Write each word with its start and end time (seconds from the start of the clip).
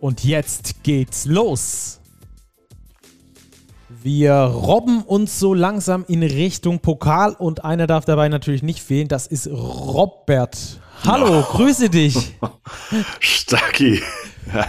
Und 0.00 0.22
jetzt 0.22 0.84
geht's 0.84 1.26
los. 1.26 2.00
Wir 4.00 4.32
robben 4.34 5.02
uns 5.02 5.40
so 5.40 5.54
langsam 5.54 6.04
in 6.06 6.22
Richtung 6.22 6.78
Pokal 6.78 7.34
und 7.36 7.64
einer 7.64 7.88
darf 7.88 8.04
dabei 8.04 8.28
natürlich 8.28 8.62
nicht 8.62 8.80
fehlen. 8.80 9.08
Das 9.08 9.26
ist 9.26 9.48
Robert. 9.48 10.56
Hallo, 11.04 11.40
oh. 11.40 11.42
grüße 11.42 11.90
dich. 11.90 12.36
Stacki, 13.18 14.00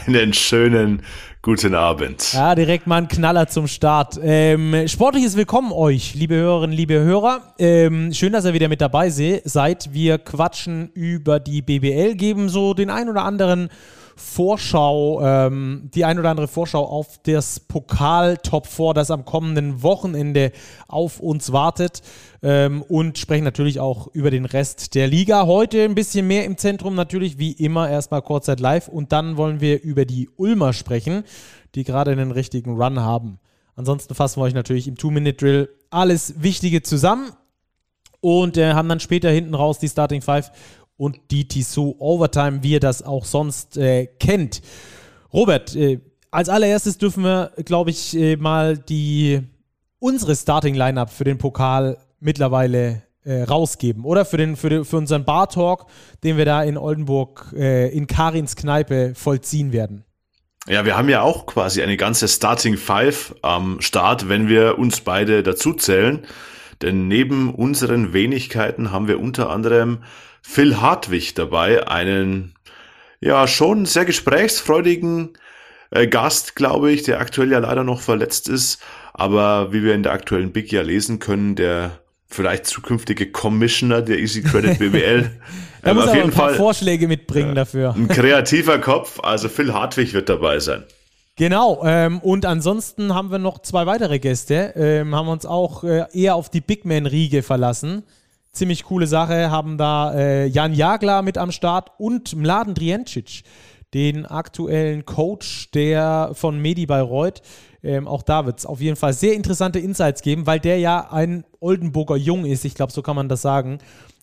einen 0.07 0.33
schönen 0.33 1.03
guten 1.43 1.75
Abend. 1.75 2.33
Ja, 2.33 2.55
direkt 2.55 2.87
mal 2.87 2.97
ein 2.97 3.07
Knaller 3.07 3.47
zum 3.47 3.67
Start. 3.67 4.19
Ähm, 4.23 4.87
sportliches 4.87 5.35
Willkommen 5.35 5.71
euch, 5.71 6.15
liebe 6.15 6.35
Hörerinnen, 6.35 6.75
liebe 6.75 6.95
Hörer. 6.95 7.53
Ähm, 7.59 8.13
schön, 8.13 8.33
dass 8.33 8.45
ihr 8.45 8.53
wieder 8.53 8.67
mit 8.67 8.81
dabei 8.81 9.11
seid. 9.11 9.93
Wir 9.93 10.17
quatschen 10.17 10.89
über 10.93 11.39
die 11.39 11.61
BBL, 11.61 12.15
geben 12.15 12.49
so 12.49 12.73
den 12.73 12.89
ein 12.89 13.09
oder 13.09 13.23
anderen 13.25 13.69
Vorschau, 14.19 15.21
ähm, 15.21 15.89
die 15.93 16.03
ein 16.03 16.19
oder 16.19 16.29
andere 16.29 16.47
Vorschau 16.47 16.85
auf 16.85 17.19
das 17.23 17.59
Pokal-Top 17.61 18.67
4, 18.67 18.93
das 18.93 19.11
am 19.11 19.25
kommenden 19.25 19.81
Wochenende 19.81 20.51
auf 20.87 21.19
uns 21.19 21.51
wartet. 21.51 22.01
Ähm, 22.43 22.81
und 22.83 23.17
sprechen 23.17 23.43
natürlich 23.43 23.79
auch 23.79 24.07
über 24.07 24.29
den 24.29 24.45
Rest 24.45 24.95
der 24.95 25.07
Liga. 25.07 25.45
Heute 25.45 25.83
ein 25.83 25.95
bisschen 25.95 26.27
mehr 26.27 26.45
im 26.45 26.57
Zentrum, 26.57 26.95
natürlich 26.95 27.37
wie 27.37 27.53
immer 27.53 27.89
erstmal 27.89 28.21
Kurzzeit 28.21 28.59
live. 28.59 28.87
Und 28.89 29.11
dann 29.11 29.37
wollen 29.37 29.61
wir 29.61 29.81
über 29.81 30.05
die 30.05 30.29
Ulmer 30.35 30.73
sprechen, 30.73 31.23
die 31.75 31.83
gerade 31.83 32.11
einen 32.11 32.31
richtigen 32.31 32.75
Run 32.75 32.99
haben. 32.99 33.39
Ansonsten 33.75 34.15
fassen 34.15 34.41
wir 34.41 34.43
euch 34.43 34.53
natürlich 34.53 34.87
im 34.89 34.97
Two-Minute-Drill 34.97 35.69
alles 35.89 36.43
Wichtige 36.43 36.81
zusammen 36.81 37.31
und 38.21 38.57
äh, 38.57 38.73
haben 38.73 38.89
dann 38.89 38.99
später 38.99 39.29
hinten 39.29 39.55
raus 39.55 39.79
die 39.79 39.87
Starting 39.87 40.21
Five 40.21 40.51
und 40.99 41.17
die 41.31 41.47
Tissot 41.47 41.95
Overtime, 41.99 42.61
wie 42.61 42.73
ihr 42.73 42.79
das 42.81 43.01
auch 43.01 43.23
sonst 43.23 43.77
äh, 43.77 44.05
kennt. 44.05 44.61
Robert, 45.31 45.73
äh, 45.75 46.01
als 46.29 46.49
allererstes 46.49 46.97
dürfen 46.97 47.23
wir, 47.23 47.51
glaube 47.63 47.89
ich, 47.89 48.15
äh, 48.15 48.35
mal 48.35 48.77
die 48.77 49.41
unsere 49.99 50.35
Starting 50.35 50.75
Lineup 50.75 51.09
für 51.09 51.23
den 51.23 51.37
Pokal 51.37 51.97
mittlerweile 52.19 53.03
äh, 53.23 53.43
rausgeben, 53.43 54.03
oder? 54.03 54.25
Für, 54.25 54.37
den, 54.37 54.57
für, 54.57 54.69
den, 54.69 54.83
für 54.83 54.97
unseren 54.97 55.23
Bar 55.23 55.49
Talk, 55.49 55.85
den 56.23 56.35
wir 56.35 56.45
da 56.45 56.63
in 56.63 56.77
Oldenburg 56.77 57.53
äh, 57.55 57.89
in 57.89 58.05
Karins 58.05 58.57
Kneipe 58.57 59.13
vollziehen 59.15 59.71
werden. 59.71 60.03
Ja, 60.67 60.83
wir 60.83 60.97
haben 60.97 61.07
ja 61.07 61.21
auch 61.21 61.45
quasi 61.45 61.81
eine 61.81 61.95
ganze 61.95 62.27
Starting 62.27 62.75
Five 62.75 63.35
am 63.41 63.79
Start, 63.79 64.27
wenn 64.27 64.49
wir 64.49 64.77
uns 64.77 64.99
beide 64.99 65.43
dazu 65.43 65.73
zählen. 65.73 66.25
Denn 66.81 67.07
neben 67.07 67.53
unseren 67.53 68.13
Wenigkeiten 68.13 68.91
haben 68.91 69.07
wir 69.07 69.19
unter 69.19 69.49
anderem 69.49 69.99
Phil 70.41 70.81
Hartwig 70.81 71.35
dabei, 71.35 71.87
einen 71.87 72.53
ja 73.19 73.47
schon 73.47 73.85
sehr 73.85 74.05
gesprächsfreudigen 74.05 75.37
äh, 75.91 76.07
Gast, 76.07 76.55
glaube 76.55 76.91
ich, 76.91 77.03
der 77.03 77.19
aktuell 77.19 77.51
ja 77.51 77.59
leider 77.59 77.83
noch 77.83 78.01
verletzt 78.01 78.47
ist, 78.49 78.79
aber 79.13 79.73
wie 79.73 79.83
wir 79.83 79.93
in 79.93 80.03
der 80.03 80.13
aktuellen 80.13 80.51
Big 80.51 80.71
ja 80.71 80.81
lesen 80.81 81.19
können, 81.19 81.55
der 81.55 81.91
vielleicht 82.27 82.67
zukünftige 82.67 83.31
Commissioner 83.31 84.01
der 84.01 84.19
Easy 84.19 84.43
Credit 84.43 84.77
BWL. 84.79 85.31
da 85.81 85.91
ähm, 85.91 85.97
muss 85.97 86.07
auf 86.07 86.15
jeden 86.15 86.29
ein 86.29 86.33
paar 86.33 86.49
Fall 86.49 86.55
Vorschläge 86.55 87.07
mitbringen 87.07 87.51
äh, 87.51 87.55
dafür. 87.55 87.95
Ein 87.95 88.07
kreativer 88.07 88.79
Kopf, 88.79 89.19
also 89.21 89.49
Phil 89.49 89.73
Hartwig 89.73 90.13
wird 90.13 90.29
dabei 90.29 90.59
sein. 90.59 90.83
Genau, 91.35 91.83
ähm, 91.85 92.19
und 92.19 92.45
ansonsten 92.45 93.15
haben 93.15 93.31
wir 93.31 93.39
noch 93.39 93.59
zwei 93.59 93.85
weitere 93.85 94.19
Gäste, 94.19 94.73
ähm, 94.75 95.15
haben 95.15 95.29
uns 95.29 95.45
auch 95.45 95.85
äh, 95.85 96.05
eher 96.11 96.35
auf 96.35 96.49
die 96.49 96.59
Big 96.59 96.83
Man-Riege 96.85 97.43
verlassen 97.43 98.03
ziemlich 98.51 98.83
coole 98.83 99.07
Sache. 99.07 99.51
Haben 99.51 99.77
da 99.77 100.13
äh, 100.13 100.45
Jan 100.45 100.73
Jagler 100.73 101.21
mit 101.21 101.37
am 101.37 101.51
Start 101.51 101.91
und 101.97 102.35
Mladen 102.35 102.73
Driencic, 102.73 103.43
den 103.93 104.25
aktuellen 104.25 105.05
Coach 105.05 105.71
der 105.71 106.31
von 106.33 106.61
Medi 106.61 106.85
Bayreuth. 106.85 107.41
Ähm, 107.81 108.07
auch 108.07 108.23
da 108.23 108.45
wird 108.45 108.59
es 108.59 108.65
auf 108.65 108.81
jeden 108.81 108.95
Fall 108.95 109.13
sehr 109.13 109.33
interessante 109.33 109.79
Insights 109.79 110.21
geben, 110.21 110.45
weil 110.45 110.59
der 110.59 110.79
ja 110.79 111.11
ein 111.11 111.45
Oldenburger 111.59 112.17
Jung 112.17 112.45
ist. 112.45 112.65
Ich 112.65 112.75
glaube, 112.75 112.91
so 112.91 113.01
kann 113.01 113.15
man 113.15 113.29
das 113.29 113.41
sagen. 113.41 113.79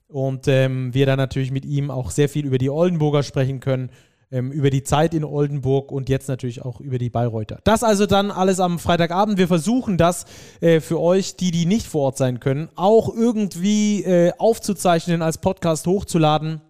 Und 0.08 0.46
ähm, 0.46 0.94
wir 0.94 1.06
dann 1.06 1.18
natürlich 1.18 1.50
mit 1.50 1.64
ihm 1.64 1.90
auch 1.90 2.10
sehr 2.10 2.28
viel 2.28 2.46
über 2.46 2.58
die 2.58 2.70
Oldenburger 2.70 3.22
sprechen 3.22 3.60
können 3.60 3.90
ähm, 4.30 4.50
über 4.50 4.70
die 4.70 4.82
Zeit 4.82 5.14
in 5.14 5.24
Oldenburg 5.24 5.92
und 5.92 6.08
jetzt 6.08 6.28
natürlich 6.28 6.62
auch 6.62 6.80
über 6.80 6.98
die 6.98 7.10
Bayreuther. 7.10 7.60
Das 7.64 7.82
also 7.82 8.06
dann 8.06 8.30
alles 8.30 8.60
am 8.60 8.78
Freitagabend. 8.78 9.38
Wir 9.38 9.48
versuchen 9.48 9.98
das 9.98 10.26
äh, 10.60 10.80
für 10.80 11.00
euch, 11.00 11.36
die, 11.36 11.50
die 11.50 11.66
nicht 11.66 11.86
vor 11.86 12.02
Ort 12.02 12.16
sein 12.16 12.40
können, 12.40 12.68
auch 12.74 13.14
irgendwie 13.14 14.02
äh, 14.02 14.32
aufzuzeichnen, 14.38 15.22
als 15.22 15.38
Podcast 15.38 15.86
hochzuladen. 15.86 16.60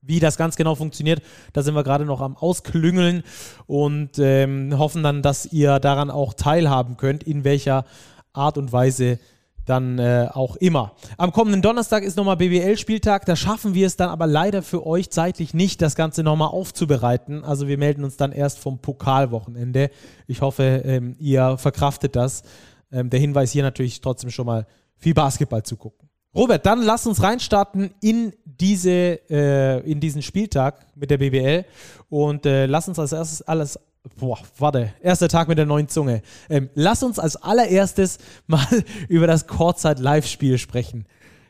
Wie 0.00 0.20
das 0.20 0.38
ganz 0.38 0.56
genau 0.56 0.74
funktioniert, 0.74 1.20
da 1.52 1.62
sind 1.62 1.74
wir 1.74 1.82
gerade 1.82 2.04
noch 2.04 2.20
am 2.20 2.36
Ausklüngeln 2.36 3.24
und 3.66 4.18
ähm, 4.18 4.78
hoffen 4.78 5.02
dann, 5.02 5.22
dass 5.22 5.44
ihr 5.44 5.80
daran 5.80 6.10
auch 6.10 6.34
teilhaben 6.34 6.96
könnt, 6.96 7.24
in 7.24 7.44
welcher 7.44 7.84
Art 8.32 8.56
und 8.56 8.72
Weise 8.72 9.18
dann 9.68 9.98
äh, 9.98 10.28
auch 10.32 10.56
immer. 10.56 10.92
Am 11.16 11.32
kommenden 11.32 11.62
Donnerstag 11.62 12.02
ist 12.02 12.16
nochmal 12.16 12.36
BBL-Spieltag. 12.36 13.26
Da 13.26 13.36
schaffen 13.36 13.74
wir 13.74 13.86
es 13.86 13.96
dann 13.96 14.08
aber 14.08 14.26
leider 14.26 14.62
für 14.62 14.86
euch 14.86 15.10
zeitlich 15.10 15.54
nicht, 15.54 15.82
das 15.82 15.94
Ganze 15.94 16.22
nochmal 16.22 16.48
aufzubereiten. 16.48 17.44
Also 17.44 17.68
wir 17.68 17.78
melden 17.78 18.04
uns 18.04 18.16
dann 18.16 18.32
erst 18.32 18.58
vom 18.58 18.78
Pokalwochenende. 18.78 19.90
Ich 20.26 20.40
hoffe, 20.40 20.82
ähm, 20.84 21.16
ihr 21.18 21.58
verkraftet 21.58 22.16
das. 22.16 22.42
Ähm, 22.90 23.10
der 23.10 23.20
Hinweis 23.20 23.52
hier 23.52 23.62
natürlich 23.62 24.00
trotzdem 24.00 24.30
schon 24.30 24.46
mal 24.46 24.66
viel 24.96 25.14
Basketball 25.14 25.62
zu 25.62 25.76
gucken. 25.76 26.08
Robert, 26.34 26.66
dann 26.66 26.82
lass 26.82 27.06
uns 27.06 27.22
reinstarten 27.22 27.90
in, 28.00 28.32
diese, 28.44 29.20
äh, 29.30 29.80
in 29.90 29.98
diesen 29.98 30.22
Spieltag 30.22 30.86
mit 30.94 31.10
der 31.10 31.18
BBL 31.18 31.64
und 32.10 32.44
äh, 32.46 32.66
lass 32.66 32.86
uns 32.86 32.98
als 32.98 33.12
erstes 33.12 33.42
alles 33.42 33.78
Boah, 34.16 34.38
warte, 34.58 34.92
erster 35.02 35.28
Tag 35.28 35.48
mit 35.48 35.58
der 35.58 35.66
neuen 35.66 35.88
Zunge. 35.88 36.22
Ähm, 36.48 36.70
lass 36.74 37.02
uns 37.02 37.18
als 37.18 37.36
allererstes 37.36 38.18
mal 38.46 38.66
über 39.08 39.26
das 39.26 39.46
Kurzzeit-Live-Spiel 39.46 40.58
sprechen. 40.58 41.06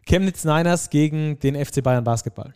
Chemnitz 0.07 0.45
Niners 0.45 0.91
gegen 0.91 1.39
den 1.39 1.55
FC 1.55 1.83
Bayern 1.83 2.05
Basketball. 2.05 2.55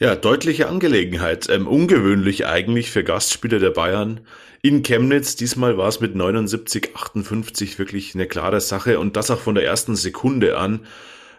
Ja, 0.00 0.14
deutliche 0.14 0.68
Angelegenheit. 0.68 1.48
Ähm, 1.50 1.66
ungewöhnlich 1.66 2.46
eigentlich 2.46 2.90
für 2.90 3.04
Gastspieler 3.04 3.58
der 3.58 3.70
Bayern 3.70 4.20
in 4.62 4.82
Chemnitz. 4.82 5.36
Diesmal 5.36 5.76
war 5.76 5.88
es 5.88 6.00
mit 6.00 6.14
79, 6.14 6.94
58 6.94 7.78
wirklich 7.78 8.14
eine 8.14 8.26
klare 8.26 8.60
Sache 8.60 8.98
und 9.00 9.16
das 9.16 9.30
auch 9.30 9.40
von 9.40 9.54
der 9.54 9.64
ersten 9.64 9.96
Sekunde 9.96 10.56
an. 10.56 10.86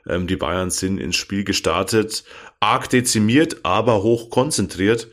Ähm, 0.08 0.28
die 0.28 0.36
Bayern 0.36 0.70
sind 0.72 1.00
ins 1.00 1.16
Spiel 1.16 1.44
gestartet, 1.44 2.24
arg 2.59 2.90
dezimiert, 2.90 3.62
aber 3.64 4.03
hoch 4.03 4.30
konzentriert 4.30 5.08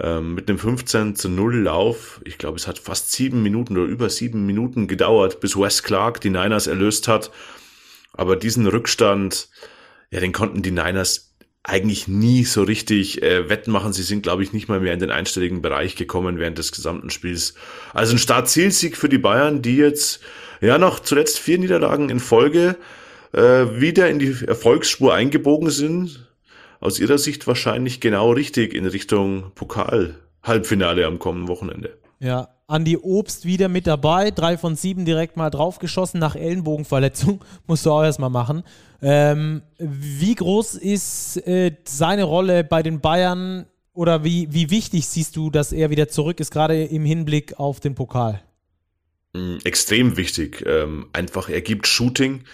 ähm, 0.00 0.34
mit 0.34 0.48
einem 0.48 0.58
15 0.58 1.14
zu 1.16 1.28
0 1.28 1.62
Lauf. 1.62 2.20
Ich 2.24 2.38
glaube, 2.38 2.56
es 2.56 2.66
hat 2.66 2.78
fast 2.78 3.12
sieben 3.12 3.42
Minuten 3.42 3.76
oder 3.76 3.86
über 3.86 4.10
sieben 4.10 4.46
Minuten 4.46 4.88
gedauert, 4.88 5.40
bis 5.40 5.56
Wes 5.56 5.82
Clark 5.82 6.20
die 6.20 6.30
Niners 6.30 6.66
erlöst 6.66 7.08
hat. 7.08 7.30
Aber 8.12 8.36
diesen 8.36 8.66
Rückstand, 8.66 9.48
ja, 10.10 10.20
den 10.20 10.32
konnten 10.32 10.62
die 10.62 10.70
Niners 10.70 11.34
eigentlich 11.62 12.08
nie 12.08 12.44
so 12.44 12.62
richtig 12.62 13.22
äh, 13.22 13.48
wettmachen. 13.48 13.92
Sie 13.92 14.02
sind, 14.02 14.22
glaube 14.22 14.42
ich, 14.42 14.52
nicht 14.52 14.68
mal 14.68 14.80
mehr 14.80 14.92
in 14.92 15.00
den 15.00 15.10
einstelligen 15.10 15.62
Bereich 15.62 15.96
gekommen 15.96 16.38
während 16.38 16.58
des 16.58 16.72
gesamten 16.72 17.10
Spiels. 17.10 17.54
Also 17.94 18.14
ein 18.14 18.18
Start-Zielsieg 18.18 18.96
für 18.96 19.08
die 19.08 19.18
Bayern, 19.18 19.62
die 19.62 19.76
jetzt 19.76 20.20
ja 20.60 20.76
noch 20.76 21.00
zuletzt 21.00 21.38
vier 21.38 21.58
Niederlagen 21.58 22.10
in 22.10 22.20
Folge 22.20 22.76
äh, 23.32 23.40
wieder 23.80 24.10
in 24.10 24.18
die 24.18 24.36
Erfolgsspur 24.46 25.14
eingebogen 25.14 25.70
sind 25.70 26.23
aus 26.84 27.00
Ihrer 27.00 27.16
Sicht 27.18 27.46
wahrscheinlich 27.46 28.00
genau 28.00 28.32
richtig 28.32 28.74
in 28.74 28.84
Richtung 28.84 29.52
Pokal-Halbfinale 29.54 31.06
am 31.06 31.18
kommenden 31.18 31.48
Wochenende. 31.48 31.96
Ja, 32.20 32.48
Andi 32.66 32.98
Obst 32.98 33.46
wieder 33.46 33.68
mit 33.68 33.86
dabei, 33.86 34.30
drei 34.30 34.58
von 34.58 34.76
sieben 34.76 35.06
direkt 35.06 35.36
mal 35.38 35.48
draufgeschossen 35.48 36.20
nach 36.20 36.36
Ellenbogenverletzung, 36.36 37.42
musst 37.66 37.86
du 37.86 37.90
auch 37.90 38.02
erstmal 38.02 38.28
machen. 38.28 38.64
Ähm, 39.00 39.62
wie 39.78 40.34
groß 40.34 40.74
ist 40.74 41.38
äh, 41.46 41.72
seine 41.84 42.24
Rolle 42.24 42.64
bei 42.64 42.82
den 42.82 43.00
Bayern 43.00 43.64
oder 43.94 44.22
wie, 44.22 44.48
wie 44.50 44.68
wichtig 44.70 45.06
siehst 45.06 45.36
du, 45.36 45.50
dass 45.50 45.72
er 45.72 45.88
wieder 45.88 46.08
zurück 46.08 46.38
ist, 46.38 46.50
gerade 46.50 46.84
im 46.84 47.06
Hinblick 47.06 47.58
auf 47.58 47.80
den 47.80 47.94
Pokal? 47.94 48.42
Mm, 49.32 49.56
extrem 49.64 50.18
wichtig. 50.18 50.62
Ähm, 50.66 51.06
einfach, 51.14 51.48
er 51.48 51.62
gibt 51.62 51.86
Shooting 51.86 52.44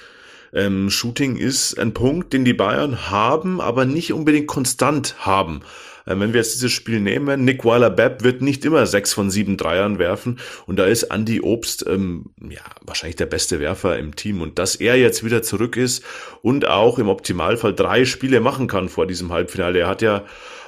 Ähm, 0.52 0.91
Shooting 0.91 1.37
ist 1.37 1.79
ein 1.79 1.94
Punkt, 1.94 2.32
den 2.32 2.44
die 2.44 2.55
Bayern 2.55 3.11
haben, 3.11 3.61
aber 3.61 3.85
nicht 3.85 4.12
unbedingt 4.12 4.47
konstant 4.47 5.14
haben. 5.19 5.62
Ähm, 6.06 6.20
wenn 6.20 6.32
wir 6.32 6.41
jetzt 6.41 6.55
dieses 6.55 6.73
Spiel 6.73 7.00
nehmen, 7.00 7.44
Nick 7.44 7.64
Weiler-Bepp 7.64 8.25
wird 8.25 8.43
nicht 8.43 8.64
immer 8.64 8.87
sechs 8.87 9.12
von 9.12 9.31
sieben 9.31 9.56
Dreiern 9.56 9.99
werfen 9.99 10.38
und 10.67 10.79
da 10.79 10.87
ist 10.87 11.05
Andy 11.05 11.41
Obst 11.41 11.85
ähm, 11.87 12.26
ja 12.41 12.62
wahrscheinlich 12.82 13.17
der 13.17 13.26
beste 13.26 13.61
Werfer 13.61 13.99
im 13.99 14.17
Team 14.17 14.41
und 14.41 14.58
dass 14.58 14.76
er 14.76 14.97
jetzt 14.97 15.25
wieder 15.25 15.43
zurück 15.43 15.76
ist 15.76 16.05
und 16.43 16.67
auch 16.67 16.99
im 16.99 17.08
Optimalfall 17.08 17.75
drei 17.75 18.05
Spiele 18.05 18.41
machen 18.41 18.67
kann 18.67 18.88
vor 18.88 19.06
diesem 19.06 19.32
Halbfinale. 19.32 19.81
Er 19.81 19.88
hat 19.88 20.02
ja 20.02 20.25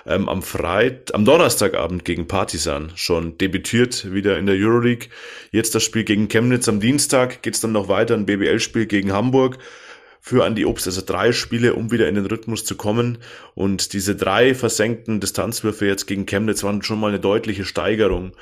ähm, 0.07 0.29
am 0.29 0.43
Freit, 0.43 1.15
am 1.15 1.25
Donnerstagabend 1.25 2.05
gegen 2.05 2.27
Partisan 2.27 2.93
schon 2.95 3.39
debütiert 3.39 4.13
wieder 4.13 4.39
in 4.39 4.47
der 4.47 4.57
Euroleague. 4.57 5.09
Jetzt 5.51 5.75
das 5.75 5.83
Spiel 5.83 6.05
gegen 6.05 6.29
Chemnitz 6.29 6.69
am 6.69 6.81
Dienstag, 6.81 7.43
geht's 7.43 7.61
dann 7.61 7.73
noch 7.73 7.89
weiter, 7.89 8.15
ein 8.15 8.27
BBL-Spiel 8.27 8.87
gegen 8.87 9.13
Hamburg 9.13 9.59
für 10.21 10.47
Andy 10.47 10.65
Obst, 10.65 10.87
also 10.87 11.03
drei 11.05 11.33
Spiele, 11.33 11.75
um 11.75 11.91
wieder 11.91 12.09
in 12.09 12.15
den 12.15 12.27
Rhythmus 12.27 12.65
zu 12.65 12.77
kommen. 12.77 13.19
Und 13.55 13.93
diese 13.93 14.15
drei 14.15 14.55
versenkten 14.55 15.19
Distanzwürfe 15.19 15.87
jetzt 15.87 16.07
gegen 16.07 16.27
Chemnitz 16.27 16.63
waren 16.63 16.83
schon 16.83 17.01
mal 17.01 17.09
eine 17.09 17.19
deutliche 17.19 17.65
Steigerung 17.65 18.33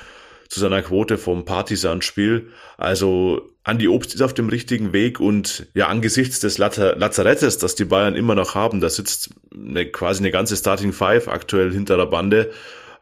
zu 0.50 0.58
seiner 0.58 0.82
Quote 0.82 1.16
vom 1.16 1.44
Partisan-Spiel. 1.44 2.48
Also 2.76 3.50
Andi 3.62 3.86
Obst 3.88 4.14
ist 4.14 4.20
auf 4.20 4.34
dem 4.34 4.48
richtigen 4.48 4.92
Weg 4.92 5.20
und 5.20 5.68
ja, 5.74 5.86
angesichts 5.86 6.40
des 6.40 6.58
Lazarettes, 6.58 7.58
das 7.58 7.76
die 7.76 7.84
Bayern 7.84 8.16
immer 8.16 8.34
noch 8.34 8.56
haben, 8.56 8.80
da 8.80 8.90
sitzt 8.90 9.30
eine, 9.54 9.86
quasi 9.86 10.20
eine 10.20 10.32
ganze 10.32 10.56
Starting 10.56 10.92
Five 10.92 11.28
aktuell 11.28 11.72
hinter 11.72 11.96
der 11.96 12.06
Bande, 12.06 12.50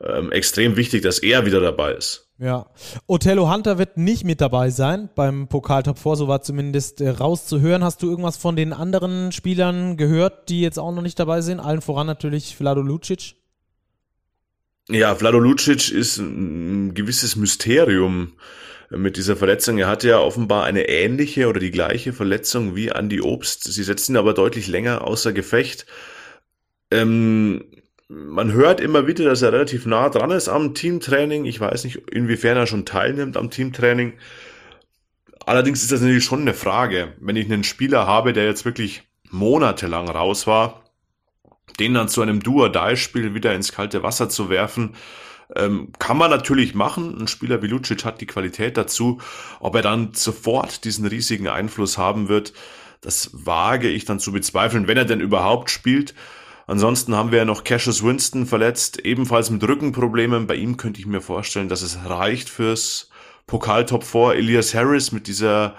ähm, 0.01 0.31
extrem 0.31 0.77
wichtig, 0.77 1.03
dass 1.03 1.19
er 1.19 1.47
wieder 1.47 1.61
dabei 1.61 1.95
ist. 1.95 2.29
Ja, 2.39 2.67
Othello 3.07 3.53
Hunter 3.53 3.79
wird 3.79 3.97
nicht 3.97 4.25
mit 4.25 4.41
dabei 4.41 4.71
sein 4.71 5.09
beim 5.15 5.49
Pokal 5.49 5.83
Top 5.83 5.99
4, 5.99 6.17
so 6.17 6.29
war 6.29 6.43
zumindest 6.43 7.01
äh, 7.01 7.09
rauszuhören. 7.09 7.83
Hast 7.83 8.03
du 8.03 8.11
irgendwas 8.11 8.37
von 8.37 8.55
den 8.55 8.73
anderen 8.73 9.33
Spielern 9.33 9.97
gehört, 9.97 10.51
die 10.51 10.61
jetzt 10.61 10.79
auch 10.79 10.93
noch 10.93 11.03
nicht 11.03 11.19
dabei 11.19 11.41
sind? 11.41 11.61
Allen 11.61 11.81
voran 11.81 12.07
natürlich 12.07 12.55
Vlado 12.55 12.83
Lucic. 12.83 13.35
Ja, 14.91 15.15
Vlado 15.15 15.39
Lucic 15.39 15.91
ist 15.91 16.17
ein 16.17 16.95
gewisses 16.95 17.37
Mysterium 17.37 18.33
mit 18.91 19.19
dieser 19.19 19.37
Verletzung. 19.37 19.77
Er 19.77 19.87
hatte 19.87 20.09
ja 20.09 20.19
offenbar 20.19 20.65
eine 20.65 20.89
ähnliche 20.89 21.49
oder 21.49 21.61
die 21.61 21.71
gleiche 21.71 22.15
Verletzung 22.15 22.75
wie 22.75 22.89
Andy 22.89 23.21
Obst. 23.21 23.65
Sie 23.65 23.83
setzen 23.83 24.15
ihn 24.15 24.17
aber 24.17 24.33
deutlich 24.33 24.67
länger 24.67 25.07
außer 25.07 25.35
Gefecht. 25.35 25.85
Ähm, 26.91 27.67
man 28.09 28.53
hört 28.53 28.81
immer 28.81 29.07
wieder, 29.07 29.27
dass 29.27 29.43
er 29.43 29.53
relativ 29.53 29.85
nah 29.85 30.09
dran 30.09 30.31
ist 30.31 30.49
am 30.49 30.75
Teamtraining. 30.75 31.45
Ich 31.45 31.61
weiß 31.61 31.85
nicht, 31.85 31.97
inwiefern 32.11 32.57
er 32.57 32.67
schon 32.67 32.87
teilnimmt 32.87 33.37
am 33.37 33.51
Teamtraining. 33.51 34.15
Allerdings 35.45 35.83
ist 35.83 35.93
das 35.93 36.01
natürlich 36.01 36.25
schon 36.25 36.41
eine 36.41 36.55
Frage. 36.55 37.13
Wenn 37.21 37.37
ich 37.37 37.45
einen 37.45 37.65
Spieler 37.65 38.07
habe, 38.07 38.33
der 38.33 38.47
jetzt 38.47 38.65
wirklich 38.65 39.03
monatelang 39.31 40.09
raus 40.09 40.47
war, 40.47 40.88
den 41.79 41.95
dann 41.95 42.09
zu 42.09 42.23
einem 42.23 42.41
Do-or-Die-Spiel 42.43 43.35
wieder 43.35 43.55
ins 43.55 43.73
kalte 43.73 44.03
Wasser 44.03 44.29
zu 44.29 44.51
werfen, 44.51 44.95
ähm, 45.57 45.93
kann 45.99 46.19
man 46.19 46.31
natürlich 46.31 46.75
machen. 46.75 47.19
Ein 47.19 47.29
Spieler 47.29 47.63
wie 47.63 47.69
Lucic 47.69 48.05
hat 48.05 48.21
die 48.21 48.27
Qualität 48.27 48.77
dazu. 48.77 49.21
Ob 49.61 49.75
er 49.75 49.83
dann 49.83 50.13
sofort 50.15 50.85
diesen 50.85 51.07
riesigen 51.07 51.49
Einfluss 51.49 51.97
haben 51.97 52.29
wird, 52.29 52.53
das 53.01 53.31
wage 53.33 53.89
ich 53.89 54.05
dann 54.05 54.21
zu 54.21 54.33
bezweifeln, 54.33 54.89
wenn 54.89 54.99
er 54.99 55.05
denn 55.05 55.21
überhaupt 55.21 55.71
spielt. 55.71 56.15
Ansonsten 56.67 57.15
haben 57.15 57.31
wir 57.31 57.39
ja 57.39 57.45
noch 57.47 57.65
Cassius 57.65 58.05
Winston 58.05 58.45
verletzt, 58.45 58.99
ebenfalls 58.99 59.49
mit 59.51 59.63
Rückenproblemen. 59.63 60.47
Bei 60.47 60.55
ihm 60.55 60.77
könnte 60.77 61.01
ich 61.01 61.07
mir 61.07 61.23
vorstellen, 61.23 61.69
dass 61.69 61.81
es 61.81 61.99
reicht 62.05 62.51
fürs 62.51 63.09
Pokal-Top 63.47 64.05
4. 64.05 64.35
Elias 64.35 64.75
Harris 64.75 65.11
mit 65.11 65.29
dieser 65.29 65.77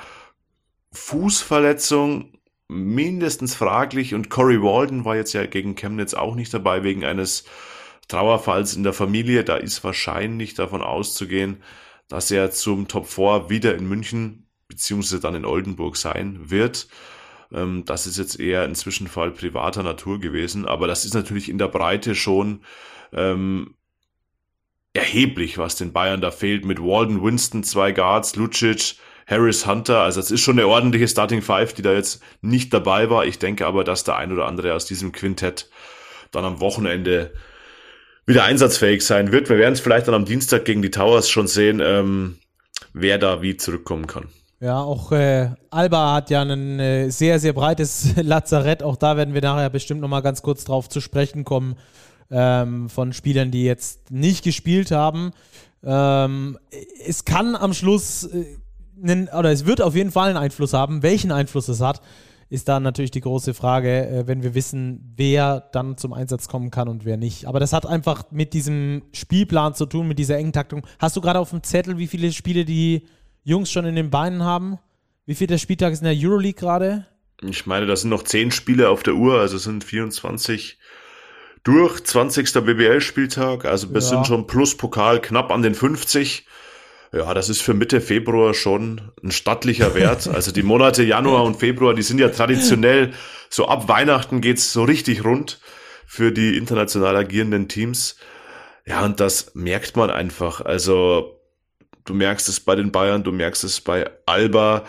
Fußverletzung 0.92 2.38
mindestens 2.69 3.56
fraglich 3.56 4.13
und 4.13 4.30
Corey 4.30 4.62
Walden 4.62 5.04
war 5.04 5.16
jetzt 5.16 5.33
ja 5.33 5.45
gegen 5.45 5.75
Chemnitz 5.75 6.13
auch 6.13 6.36
nicht 6.36 6.54
dabei 6.54 6.83
wegen 6.83 7.04
eines 7.04 7.44
Trauerfalls 8.07 8.75
in 8.75 8.83
der 8.83 8.94
Familie. 8.94 9.44
Da 9.44 9.57
ist 9.57 9.83
wahrscheinlich 9.83 10.54
davon 10.54 10.81
auszugehen, 10.81 11.62
dass 12.07 12.31
er 12.31 12.51
zum 12.51 12.88
Top 12.88 13.07
4 13.07 13.50
wieder 13.50 13.75
in 13.75 13.89
München 13.89 14.48
beziehungsweise 14.68 15.19
dann 15.19 15.36
in 15.36 15.45
Oldenburg 15.45 15.98
sein 15.98 16.50
wird. 16.51 16.88
Ähm, 17.51 17.83
das 17.86 18.07
ist 18.07 18.18
jetzt 18.18 18.39
eher 18.39 18.63
ein 18.63 18.75
Zwischenfall 18.75 19.31
privater 19.31 19.83
Natur 19.83 20.19
gewesen, 20.19 20.68
aber 20.68 20.88
das 20.88 21.06
ist 21.06 21.16
natürlich 21.16 21.50
in 21.50 21.57
der 21.57 21.68
Breite 21.68 22.13
schon 22.13 22.62
ähm, 23.12 23.75
erheblich, 24.94 25.57
was 25.57 25.75
den 25.75 25.92
Bayern 25.92 26.21
da 26.21 26.30
fehlt. 26.30 26.66
Mit 26.66 26.80
Walden, 26.80 27.24
Winston, 27.24 27.63
zwei 27.63 27.92
Guards, 27.92 28.36
Lucic, 28.36 28.95
Harris 29.30 29.68
Hunter. 29.68 30.02
Also 30.02 30.20
es 30.20 30.31
ist 30.31 30.42
schon 30.42 30.58
eine 30.58 30.68
ordentliche 30.68 31.08
Starting 31.08 31.42
Five, 31.42 31.74
die 31.74 31.81
da 31.81 31.94
jetzt 31.94 32.22
nicht 32.42 32.74
dabei 32.74 33.10
war. 33.10 33.26
Ich 33.26 33.40
denke 33.40 33.68
aber, 33.68 33.84
dass 33.84 34.04
der 34.04 34.16
ein 34.16 34.31
oder 34.31 34.46
andere 34.46 34.74
aus 34.74 34.86
diesem 34.86 35.12
Quintett 35.12 35.70
dann 36.31 36.46
am 36.46 36.60
Wochenende 36.60 37.31
wieder 38.26 38.44
einsatzfähig 38.44 39.06
sein 39.06 39.31
wird. 39.31 39.50
Wir 39.50 39.58
werden 39.58 39.74
es 39.74 39.80
vielleicht 39.80 40.08
dann 40.08 40.16
am 40.16 40.26
Dienstag 40.26 40.66
gegen 40.66 40.81
die 40.81 40.92
Towers 40.92 41.30
schon 41.30 41.48
sehen, 41.48 41.81
ähm, 41.84 42.38
wer 42.94 43.18
da 43.18 43.42
wie 43.42 43.58
zurückkommen 43.58 44.08
kann. 44.08 44.26
Ja, 44.62 44.81
auch 44.81 45.12
äh, 45.12 45.52
Alba 45.70 46.16
hat 46.16 46.30
ja 46.30 46.42
ein 46.42 46.80
äh, 46.80 47.10
sehr, 47.10 47.40
sehr 47.40 47.54
breites 47.54 48.16
Lazarett. 48.22 48.84
Auch 48.84 48.98
da 48.98 49.16
werden 49.16 49.34
wir 49.34 49.42
nachher 49.42 49.70
bestimmt 49.70 50.02
nochmal 50.02 50.22
ganz 50.22 50.42
kurz 50.42 50.66
drauf 50.66 50.90
zu 50.90 51.02
sprechen 51.02 51.44
kommen, 51.46 51.76
ähm, 52.30 52.90
von 52.90 53.14
Spielern, 53.14 53.52
die 53.52 53.64
jetzt 53.64 54.12
nicht 54.12 54.44
gespielt 54.44 54.92
haben. 54.92 55.31
Ähm, 55.84 56.60
es 57.06 57.24
kann 57.26 57.56
am 57.56 57.74
Schluss 57.74 58.26
äh, 58.26 58.58
einen, 59.01 59.28
oder 59.30 59.51
es 59.51 59.66
wird 59.66 59.81
auf 59.81 59.96
jeden 59.96 60.12
Fall 60.12 60.30
einen 60.30 60.38
Einfluss 60.38 60.74
haben. 60.74 61.04
Welchen 61.04 61.31
Einfluss 61.31 61.68
es 61.68 61.81
hat, 61.81 62.01
ist 62.50 62.68
dann 62.68 62.84
natürlich 62.84 63.12
die 63.12 63.22
große 63.22 63.54
Frage, 63.54 64.07
äh, 64.07 64.28
wenn 64.28 64.44
wir 64.44 64.56
wissen, 64.56 65.13
wer 65.16 65.60
dann 65.72 65.98
zum 65.98 66.13
Einsatz 66.13 66.48
kommen 66.48 66.72
kann 66.72 66.88
und 66.88 67.06
wer 67.06 67.18
nicht. 67.18 67.46
Aber 67.46 67.60
das 67.60 67.74
hat 67.74 67.86
einfach 67.86 68.31
mit 68.31 68.54
diesem 68.54 69.04
Spielplan 69.13 69.75
zu 69.75 69.86
tun, 69.86 70.07
mit 70.07 70.19
dieser 70.19 70.38
engen 70.38 70.54
Taktung. 70.54 70.86
Hast 70.98 71.16
du 71.16 71.22
gerade 71.22 71.40
auf 71.40 71.51
dem 71.51 71.63
Zettel, 71.63 71.98
wie 71.98 72.07
viele 72.07 72.31
Spiele 72.31 72.66
die 72.66 73.07
Jungs 73.44 73.72
schon 73.72 73.86
in 73.86 73.96
den 73.96 74.10
Beinen 74.10 74.44
haben? 74.44 74.80
Wie 75.25 75.36
viel 75.36 75.48
der 75.48 75.60
Spieltag 75.60 75.94
ist 75.94 76.02
in 76.02 76.06
der 76.06 76.18
Euroleague 76.18 76.60
gerade? 76.60 77.06
Ich 77.42 77.66
meine, 77.66 77.86
da 77.86 77.95
sind 77.95 78.10
noch 78.10 78.24
zehn 78.24 78.52
Spiele 78.52 78.90
auf 78.90 79.04
der 79.04 79.13
Uhr, 79.13 79.40
also 79.40 79.57
sind 79.57 79.84
24 79.84 80.78
durch, 81.63 82.04
20. 82.04 82.52
BBL-Spieltag, 82.54 83.66
also 83.66 83.90
wir 83.90 84.02
ja. 84.02 84.02
sind 84.02 84.28
schon 84.28 84.48
plus 84.48 84.75
Pokal 84.75 85.22
knapp 85.22 85.52
an 85.52 85.62
den 85.62 85.75
50. 85.75 86.45
Ja, 87.11 87.33
das 87.33 87.50
ist 87.50 87.61
für 87.61 87.73
Mitte 87.73 88.01
Februar 88.01 88.53
schon 88.53 89.11
ein 89.23 89.31
stattlicher 89.31 89.95
Wert. 89.95 90.27
Also 90.33 90.51
die 90.51 90.63
Monate 90.63 91.03
Januar 91.03 91.44
und 91.44 91.56
Februar, 91.56 91.94
die 91.94 92.03
sind 92.03 92.19
ja 92.19 92.29
traditionell, 92.29 93.13
so 93.50 93.67
ab 93.67 93.88
Weihnachten 93.88 94.41
geht's 94.41 94.71
so 94.71 94.83
richtig 94.83 95.23
rund 95.23 95.59
für 96.06 96.31
die 96.31 96.57
international 96.57 97.15
agierenden 97.15 97.67
Teams. 97.67 98.17
Ja, 98.85 99.06
und 99.06 99.19
das 99.19 99.54
merkt 99.56 99.95
man 99.97 100.09
einfach. 100.09 100.61
Also 100.61 101.39
du 102.06 102.13
merkst 102.13 102.47
es 102.49 102.59
bei 102.59 102.75
den 102.75 102.92
Bayern, 102.92 103.23
du 103.23 103.31
merkst 103.31 103.63
es 103.63 103.81
bei 103.81 104.09
Alba. 104.25 104.85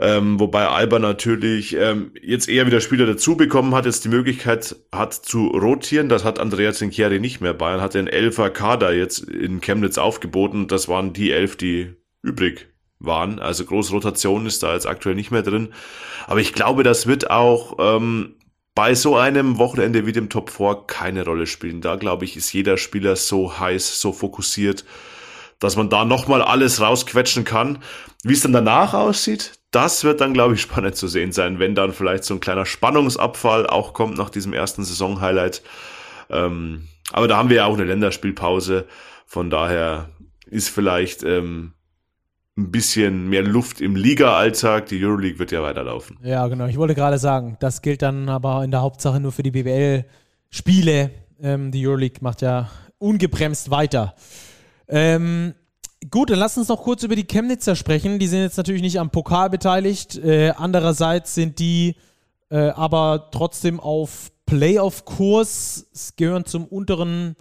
Ähm, 0.00 0.38
wobei 0.38 0.68
Alba 0.68 1.00
natürlich 1.00 1.74
ähm, 1.74 2.12
jetzt 2.22 2.48
eher 2.48 2.66
wieder 2.66 2.80
Spieler 2.80 3.06
dazu 3.06 3.36
bekommen 3.36 3.74
hat, 3.74 3.84
jetzt 3.84 4.04
die 4.04 4.08
Möglichkeit 4.08 4.76
hat 4.92 5.12
zu 5.12 5.48
rotieren. 5.48 6.08
Das 6.08 6.24
hat 6.24 6.38
Andrea 6.38 6.72
Zinchieri 6.72 7.18
nicht 7.18 7.40
mehr. 7.40 7.52
Bayern 7.52 7.80
hatte 7.80 7.98
einen 7.98 8.06
Elfer 8.06 8.50
Kader 8.50 8.94
jetzt 8.94 9.18
in 9.18 9.60
Chemnitz 9.60 9.98
aufgeboten. 9.98 10.68
Das 10.68 10.88
waren 10.88 11.12
die 11.12 11.32
elf, 11.32 11.56
die 11.56 11.96
übrig 12.22 12.68
waren. 13.00 13.40
Also 13.40 13.64
große 13.64 13.92
Rotation 13.92 14.46
ist 14.46 14.62
da 14.62 14.74
jetzt 14.74 14.86
aktuell 14.86 15.16
nicht 15.16 15.32
mehr 15.32 15.42
drin. 15.42 15.74
Aber 16.28 16.40
ich 16.40 16.52
glaube, 16.52 16.84
das 16.84 17.08
wird 17.08 17.30
auch 17.30 17.76
ähm, 17.80 18.36
bei 18.76 18.94
so 18.94 19.16
einem 19.16 19.58
Wochenende 19.58 20.06
wie 20.06 20.12
dem 20.12 20.28
Top 20.28 20.50
4 20.50 20.84
keine 20.86 21.24
Rolle 21.24 21.48
spielen. 21.48 21.80
Da 21.80 21.96
glaube 21.96 22.24
ich, 22.24 22.36
ist 22.36 22.52
jeder 22.52 22.76
Spieler 22.76 23.16
so 23.16 23.58
heiß, 23.58 24.00
so 24.00 24.12
fokussiert, 24.12 24.84
dass 25.58 25.74
man 25.74 25.90
da 25.90 26.04
nochmal 26.04 26.42
alles 26.42 26.80
rausquetschen 26.80 27.44
kann. 27.44 27.82
Wie 28.22 28.34
es 28.34 28.42
dann 28.42 28.52
danach 28.52 28.94
aussieht, 28.94 29.57
das 29.70 30.04
wird 30.04 30.20
dann, 30.20 30.32
glaube 30.32 30.54
ich, 30.54 30.60
spannend 30.60 30.96
zu 30.96 31.08
sehen 31.08 31.32
sein, 31.32 31.58
wenn 31.58 31.74
dann 31.74 31.92
vielleicht 31.92 32.24
so 32.24 32.34
ein 32.34 32.40
kleiner 32.40 32.66
Spannungsabfall 32.66 33.66
auch 33.66 33.92
kommt 33.92 34.16
nach 34.16 34.30
diesem 34.30 34.52
ersten 34.52 34.84
Saisonhighlight. 34.84 35.62
Ähm, 36.30 36.88
aber 37.12 37.28
da 37.28 37.36
haben 37.36 37.48
wir 37.48 37.56
ja 37.56 37.66
auch 37.66 37.74
eine 37.74 37.84
Länderspielpause. 37.84 38.86
Von 39.26 39.50
daher 39.50 40.10
ist 40.46 40.70
vielleicht 40.70 41.22
ähm, 41.22 41.74
ein 42.56 42.70
bisschen 42.70 43.28
mehr 43.28 43.42
Luft 43.42 43.80
im 43.80 43.94
Liga-Alltag. 43.94 44.86
Die 44.86 45.04
Euroleague 45.04 45.38
wird 45.38 45.52
ja 45.52 45.62
weiterlaufen. 45.62 46.18
Ja, 46.22 46.46
genau. 46.48 46.66
Ich 46.66 46.76
wollte 46.76 46.94
gerade 46.94 47.18
sagen, 47.18 47.56
das 47.60 47.82
gilt 47.82 48.02
dann 48.02 48.28
aber 48.28 48.64
in 48.64 48.70
der 48.70 48.80
Hauptsache 48.80 49.20
nur 49.20 49.32
für 49.32 49.42
die 49.42 49.50
BWL-Spiele. 49.50 51.10
Ähm, 51.40 51.70
die 51.70 51.86
Euroleague 51.86 52.18
macht 52.20 52.42
ja 52.42 52.70
ungebremst 52.98 53.70
weiter. 53.70 54.14
Ähm, 54.88 55.54
Gut, 56.10 56.30
dann 56.30 56.38
lass 56.38 56.56
uns 56.56 56.68
noch 56.68 56.82
kurz 56.82 57.02
über 57.02 57.16
die 57.16 57.26
Chemnitzer 57.26 57.76
sprechen. 57.76 58.18
Die 58.18 58.28
sind 58.28 58.40
jetzt 58.40 58.56
natürlich 58.56 58.82
nicht 58.82 59.00
am 59.00 59.10
Pokal 59.10 59.50
beteiligt. 59.50 60.16
Äh, 60.16 60.52
andererseits 60.56 61.34
sind 61.34 61.58
die 61.58 61.96
äh, 62.50 62.68
aber 62.70 63.28
trotzdem 63.30 63.80
auf 63.80 64.32
Playoff-Kurs, 64.46 66.14
gehören 66.16 66.46
zum 66.46 66.64
unteren 66.64 67.36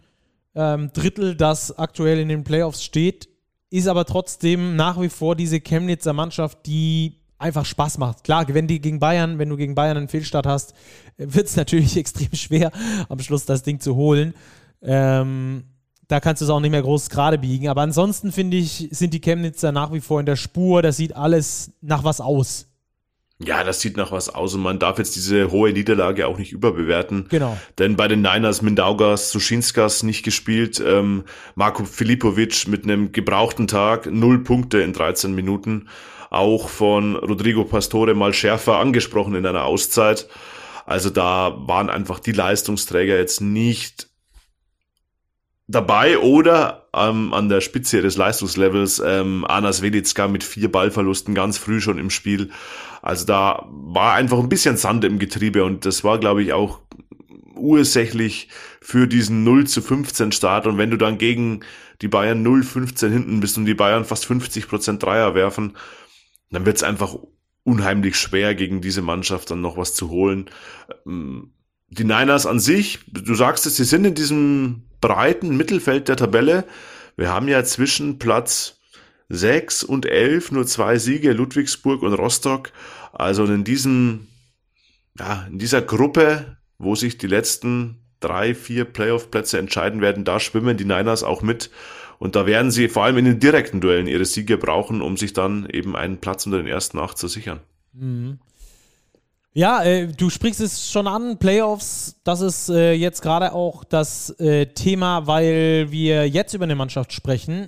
ähm, 0.56 0.92
Drittel, 0.92 1.36
das 1.36 1.78
aktuell 1.78 2.20
in 2.20 2.28
den 2.28 2.44
Playoffs 2.44 2.84
steht, 2.84 3.30
ist 3.70 3.88
aber 3.88 4.06
trotzdem 4.06 4.76
nach 4.76 5.00
wie 5.00 5.10
vor 5.10 5.36
diese 5.36 5.62
Chemnitzer 5.62 6.14
Mannschaft, 6.14 6.66
die 6.66 7.22
einfach 7.38 7.66
Spaß 7.66 8.00
macht. 8.00 8.24
Klar, 8.24 8.46
wenn 8.50 8.68
die 8.68 8.82
gegen 8.82 9.00
Bayern, 9.00 9.40
wenn 9.40 9.50
du 9.50 9.56
gegen 9.56 9.76
Bayern 9.76 9.98
einen 9.98 10.08
Fehlstart 10.10 10.46
hast, 10.46 10.74
wird 11.18 11.48
es 11.48 11.56
natürlich 11.56 11.96
extrem 11.96 12.34
schwer, 12.34 12.72
am 13.08 13.20
Schluss 13.20 13.46
das 13.46 13.64
Ding 13.64 13.80
zu 13.80 13.96
holen. 13.96 14.34
Ähm, 14.82 15.64
da 16.08 16.20
kannst 16.20 16.42
du 16.42 16.46
es 16.46 16.50
auch 16.50 16.60
nicht 16.60 16.72
mehr 16.72 16.82
groß 16.82 17.10
gerade 17.10 17.38
biegen. 17.38 17.68
Aber 17.68 17.82
ansonsten 17.82 18.32
finde 18.32 18.58
ich, 18.58 18.88
sind 18.92 19.14
die 19.14 19.22
Chemnitzer 19.22 19.72
nach 19.72 19.92
wie 19.92 20.02
vor 20.02 20.20
in 20.20 20.26
der 20.26 20.36
Spur. 20.36 20.82
Das 20.82 20.98
sieht 20.98 21.16
alles 21.16 21.72
nach 21.82 22.04
was 22.04 22.22
aus. 22.22 22.68
Ja, 23.40 23.64
das 23.64 23.82
sieht 23.82 23.98
nach 23.98 24.12
was 24.12 24.34
aus 24.34 24.56
und 24.56 24.62
man 24.62 24.80
darf 24.80 24.98
jetzt 24.98 25.16
diese 25.16 25.52
hohe 25.52 25.72
Niederlage 25.72 26.26
auch 26.26 26.40
nicht 26.40 26.54
überbewerten. 26.54 27.28
Genau. 27.30 27.56
Denn 27.78 27.96
bei 27.96 28.08
den 28.08 28.22
Niners 28.22 28.64
Mindaugas, 28.64 29.30
Suschinskas 29.30 30.02
nicht 30.02 30.24
gespielt, 30.24 30.82
ähm, 30.84 31.24
Marco 31.54 31.86
Filipovic 31.86 32.68
mit 32.68 32.84
einem 32.84 33.12
gebrauchten 33.12 33.68
Tag, 33.68 34.08
null 34.12 34.44
Punkte 34.44 34.80
in 34.80 34.92
13 34.92 35.36
Minuten. 35.36 35.88
Auch 36.32 36.68
von 36.68 37.16
Rodrigo 37.16 37.64
Pastore 37.64 38.16
mal 38.16 38.34
schärfer 38.34 38.80
angesprochen 38.80 39.36
in 39.36 39.46
einer 39.46 39.66
Auszeit. 39.66 40.28
Also 40.88 41.12
da 41.12 41.56
waren 41.68 41.92
einfach 41.92 42.20
die 42.20 42.32
Leistungsträger 42.32 43.18
jetzt 43.18 43.42
nicht 43.42 44.07
dabei 45.68 46.18
oder 46.20 46.88
ähm, 46.94 47.34
an 47.34 47.50
der 47.50 47.62
Spitze 47.62 48.02
des 48.02 48.18
Leistungslevels 48.18 49.02
ähm, 49.06 49.46
Anas 49.48 49.82
Velitska 49.82 50.28
mit 50.28 50.44
vier 50.44 50.72
Ballverlusten 50.72 51.36
ganz 51.36 51.58
früh 51.58 51.82
schon 51.82 52.00
im 52.00 52.10
Spiel. 52.10 52.52
Also 53.02 53.26
da 53.26 53.68
war 53.70 54.14
einfach 54.14 54.40
ein 54.40 54.50
bisschen 54.50 54.78
Sand 54.78 55.04
im 55.04 55.20
Getriebe 55.20 55.64
und 55.64 55.86
das 55.86 56.04
war, 56.04 56.20
glaube 56.20 56.42
ich, 56.42 56.54
auch 56.54 56.80
ursächlich 57.56 58.50
für 58.82 59.08
diesen 59.08 59.44
0 59.44 59.68
zu 59.68 59.82
15 59.82 60.32
Start. 60.32 60.68
Und 60.68 60.78
wenn 60.78 60.92
du 60.92 60.98
dann 60.98 61.18
gegen 61.18 61.62
die 62.02 62.08
Bayern 62.08 62.44
0 62.44 62.64
15 62.64 63.12
hinten 63.12 63.40
bist 63.40 63.58
und 63.58 63.66
die 63.66 63.74
Bayern 63.74 64.06
fast 64.06 64.26
50 64.26 64.68
Prozent 64.68 65.04
Dreier 65.04 65.36
werfen, 65.36 65.76
dann 66.52 66.66
wird 66.66 66.78
es 66.78 66.84
einfach 66.84 67.16
unheimlich 67.64 68.16
schwer, 68.16 68.56
gegen 68.56 68.80
diese 68.80 69.02
Mannschaft 69.02 69.52
dann 69.52 69.60
noch 69.62 69.76
was 69.76 69.94
zu 69.94 70.10
holen. 70.10 70.50
Ähm, 71.06 71.52
die 71.90 72.04
Niners 72.04 72.46
an 72.46 72.60
sich, 72.60 73.00
du 73.08 73.36
sagst 73.36 73.66
es, 73.66 73.78
sie 73.78 73.86
sind 73.86 74.06
in 74.06 74.16
diesem 74.16 74.84
breiten 75.02 75.56
Mittelfeld 75.56 76.08
der 76.08 76.18
Tabelle. 76.18 76.66
Wir 77.16 77.30
haben 77.30 77.48
ja 77.48 77.64
zwischen 77.64 78.20
Platz 78.20 78.80
6 79.30 79.84
und 79.84 80.06
11 80.06 80.52
nur 80.52 80.66
zwei 80.66 80.98
Siege, 80.98 81.34
Ludwigsburg 81.34 82.02
und 82.04 82.14
Rostock. 82.14 82.72
Also 83.14 83.46
in 83.46 83.64
diesem, 83.64 84.28
ja, 85.18 85.48
in 85.50 85.60
dieser 85.60 85.82
Gruppe, 85.82 86.58
wo 86.78 86.96
sich 86.96 87.18
die 87.18 87.28
letzten 87.28 88.02
drei, 88.20 88.56
vier 88.56 88.86
Playoff-Plätze 88.86 89.58
entscheiden 89.58 90.02
werden, 90.02 90.26
da 90.26 90.40
schwimmen 90.40 90.78
die 90.78 90.86
Niners 90.86 91.24
auch 91.24 91.42
mit. 91.42 91.70
Und 92.20 92.36
da 92.36 92.46
werden 92.46 92.72
sie 92.72 92.90
vor 92.90 93.04
allem 93.04 93.18
in 93.18 93.26
den 93.26 93.40
direkten 93.40 93.80
Duellen 93.80 94.08
ihre 94.08 94.26
Siege 94.26 94.58
brauchen, 94.58 95.02
um 95.02 95.18
sich 95.18 95.34
dann 95.34 95.68
eben 95.70 95.96
einen 95.96 96.18
Platz 96.18 96.46
unter 96.46 96.58
den 96.58 96.68
ersten 96.68 96.98
acht 96.98 97.18
zu 97.18 97.28
sichern. 97.28 97.60
Mhm. 97.94 98.40
Ja, 99.58 99.82
äh, 99.82 100.06
du 100.06 100.30
sprichst 100.30 100.62
es 100.62 100.92
schon 100.92 101.08
an, 101.08 101.40
Playoffs, 101.40 102.18
das 102.24 102.42
ist 102.42 102.70
äh, 102.70 102.94
jetzt 102.94 103.24
gerade 103.24 103.54
auch 103.54 103.84
das 103.84 104.30
äh, 104.40 104.68
Thema, 104.68 105.26
weil 105.26 105.88
wir 105.90 106.30
jetzt 106.30 106.54
über 106.54 106.66
eine 106.66 106.76
Mannschaft 106.76 107.12
sprechen, 107.12 107.68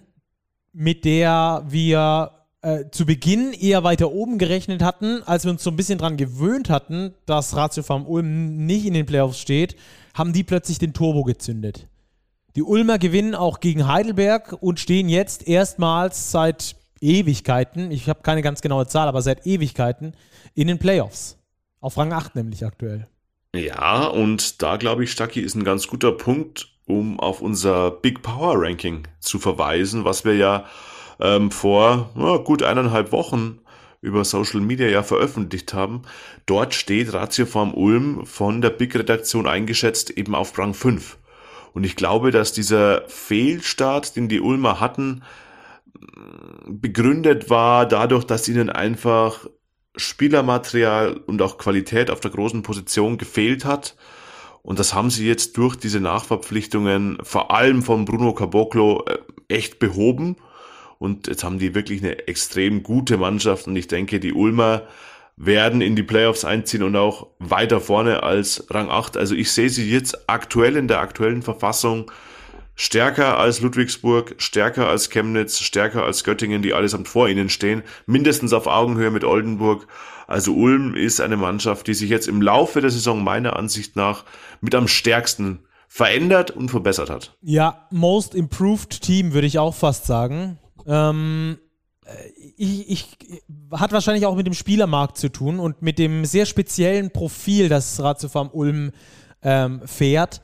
mit 0.71 1.03
der 1.03 1.63
wir 1.67 2.29
äh, 2.61 2.83
zu 2.91 3.07
Beginn 3.07 3.53
eher 3.53 3.83
weiter 3.83 4.11
oben 4.11 4.37
gerechnet 4.37 4.83
hatten, 4.83 5.23
als 5.23 5.45
wir 5.45 5.51
uns 5.51 5.63
so 5.63 5.71
ein 5.71 5.77
bisschen 5.77 5.97
daran 5.97 6.15
gewöhnt 6.15 6.69
hatten, 6.69 7.15
dass 7.25 7.55
Ratio 7.55 7.81
Farm 7.81 8.05
Ulm 8.05 8.67
nicht 8.67 8.85
in 8.85 8.93
den 8.93 9.07
Playoffs 9.07 9.39
steht, 9.39 9.75
haben 10.13 10.31
die 10.31 10.43
plötzlich 10.43 10.77
den 10.77 10.93
Turbo 10.93 11.23
gezündet. 11.23 11.87
Die 12.55 12.61
Ulmer 12.61 12.99
gewinnen 12.99 13.33
auch 13.33 13.61
gegen 13.61 13.87
Heidelberg 13.87 14.55
und 14.61 14.79
stehen 14.79 15.09
jetzt 15.09 15.47
erstmals 15.47 16.29
seit 16.29 16.75
Ewigkeiten, 17.01 17.89
ich 17.89 18.07
habe 18.07 18.21
keine 18.21 18.43
ganz 18.43 18.61
genaue 18.61 18.85
Zahl, 18.85 19.07
aber 19.07 19.23
seit 19.23 19.47
Ewigkeiten 19.47 20.13
in 20.53 20.67
den 20.67 20.77
Playoffs. 20.77 21.38
Auf 21.81 21.97
Rang 21.97 22.11
8 22.11 22.35
nämlich 22.35 22.65
aktuell. 22.65 23.07
Ja, 23.55 24.05
und 24.05 24.61
da 24.61 24.77
glaube 24.77 25.03
ich, 25.03 25.11
Stacki 25.11 25.41
ist 25.41 25.55
ein 25.55 25.63
ganz 25.63 25.87
guter 25.87 26.11
Punkt, 26.11 26.69
um 26.85 27.19
auf 27.19 27.41
unser 27.41 27.91
Big 27.91 28.21
Power 28.21 28.55
Ranking 28.57 29.07
zu 29.19 29.39
verweisen, 29.39 30.05
was 30.05 30.25
wir 30.25 30.35
ja 30.35 30.65
ähm, 31.19 31.51
vor 31.51 32.11
ja, 32.15 32.37
gut 32.37 32.63
eineinhalb 32.63 33.11
Wochen 33.11 33.59
über 34.01 34.23
Social 34.23 34.61
Media 34.61 34.87
ja 34.87 35.03
veröffentlicht 35.03 35.73
haben. 35.73 36.03
Dort 36.45 36.73
steht 36.73 37.13
Ratioform 37.13 37.73
Ulm 37.73 38.25
von 38.25 38.61
der 38.61 38.69
Big-Redaktion 38.69 39.47
eingeschätzt 39.47 40.11
eben 40.11 40.35
auf 40.35 40.57
Rang 40.57 40.73
5. 40.73 41.17
Und 41.73 41.83
ich 41.83 41.95
glaube, 41.95 42.31
dass 42.31 42.53
dieser 42.53 43.07
Fehlstart, 43.07 44.15
den 44.15 44.29
die 44.29 44.41
Ulmer 44.41 44.79
hatten, 44.79 45.23
begründet 46.67 47.49
war 47.49 47.85
dadurch, 47.85 48.23
dass 48.23 48.47
ihnen 48.47 48.69
einfach 48.69 49.47
Spielermaterial 49.95 51.17
und 51.25 51.41
auch 51.41 51.57
Qualität 51.57 52.09
auf 52.09 52.19
der 52.19 52.31
großen 52.31 52.61
Position 52.61 53.17
gefehlt 53.17 53.65
hat. 53.65 53.95
Und 54.61 54.79
das 54.79 54.93
haben 54.93 55.09
sie 55.09 55.27
jetzt 55.27 55.57
durch 55.57 55.75
diese 55.75 55.99
Nachverpflichtungen, 55.99 57.17
vor 57.23 57.51
allem 57.51 57.81
von 57.81 58.05
Bruno 58.05 58.33
Caboclo, 58.33 59.05
äh, 59.05 59.17
echt 59.47 59.79
behoben. 59.79 60.35
Und 60.99 61.27
jetzt 61.27 61.43
haben 61.43 61.59
die 61.59 61.73
wirklich 61.73 62.01
eine 62.01 62.27
extrem 62.27 62.83
gute 62.83 63.17
Mannschaft. 63.17 63.67
Und 63.67 63.75
ich 63.75 63.87
denke, 63.87 64.19
die 64.19 64.33
Ulmer 64.33 64.83
werden 65.37 65.79
in 65.79 65.95
die 65.95 66.03
Playoffs 66.03 66.43
einziehen 66.43 66.83
und 66.83 66.97
auch 66.97 67.27
weiter 67.39 67.79
vorne 67.79 68.23
als 68.23 68.65
Rang 68.69 68.89
8. 68.89 69.15
Also 69.15 69.33
ich 69.33 69.51
sehe 69.51 69.69
sie 69.69 69.89
jetzt 69.89 70.29
aktuell 70.29 70.75
in 70.75 70.89
der 70.89 70.99
aktuellen 70.99 71.41
Verfassung 71.41 72.11
stärker 72.79 73.37
als 73.37 73.59
Ludwigsburg, 73.59 74.35
stärker 74.37 74.87
als 74.87 75.09
Chemnitz, 75.09 75.59
stärker 75.59 76.03
als 76.05 76.23
Göttingen, 76.23 76.61
die 76.61 76.73
allesamt 76.73 77.09
vor 77.09 77.27
ihnen 77.27 77.49
stehen, 77.49 77.83
mindestens 78.05 78.53
auf 78.53 78.67
Augenhöhe 78.67 79.11
mit 79.11 79.25
Oldenburg. 79.25 79.85
Also 80.27 80.53
Ulm 80.53 80.95
ist 80.95 81.19
eine 81.19 81.35
Mannschaft, 81.35 81.87
die 81.87 81.93
sich 81.93 82.09
jetzt 82.09 82.29
im 82.29 82.41
Laufe 82.41 82.79
der 82.79 82.89
Saison 82.89 83.21
meiner 83.21 83.57
Ansicht 83.57 83.97
nach 83.97 84.23
mit 84.61 84.73
am 84.75 84.87
stärksten 84.87 85.59
verändert 85.89 86.51
und 86.51 86.69
verbessert 86.69 87.09
hat. 87.09 87.35
Ja, 87.41 87.85
most 87.91 88.33
improved 88.33 89.01
Team 89.01 89.33
würde 89.33 89.47
ich 89.47 89.59
auch 89.59 89.75
fast 89.75 90.05
sagen. 90.05 90.57
Ähm, 90.87 91.57
ich, 92.55 92.89
ich, 92.89 93.17
hat 93.73 93.91
wahrscheinlich 93.91 94.25
auch 94.25 94.37
mit 94.37 94.47
dem 94.47 94.53
Spielermarkt 94.53 95.17
zu 95.17 95.27
tun 95.27 95.59
und 95.59 95.81
mit 95.81 95.99
dem 95.99 96.23
sehr 96.23 96.45
speziellen 96.45 97.11
Profil, 97.11 97.67
das 97.67 98.01
Ratiofarm 98.01 98.49
Ulm 98.53 98.91
ähm, 99.41 99.81
fährt 99.85 100.41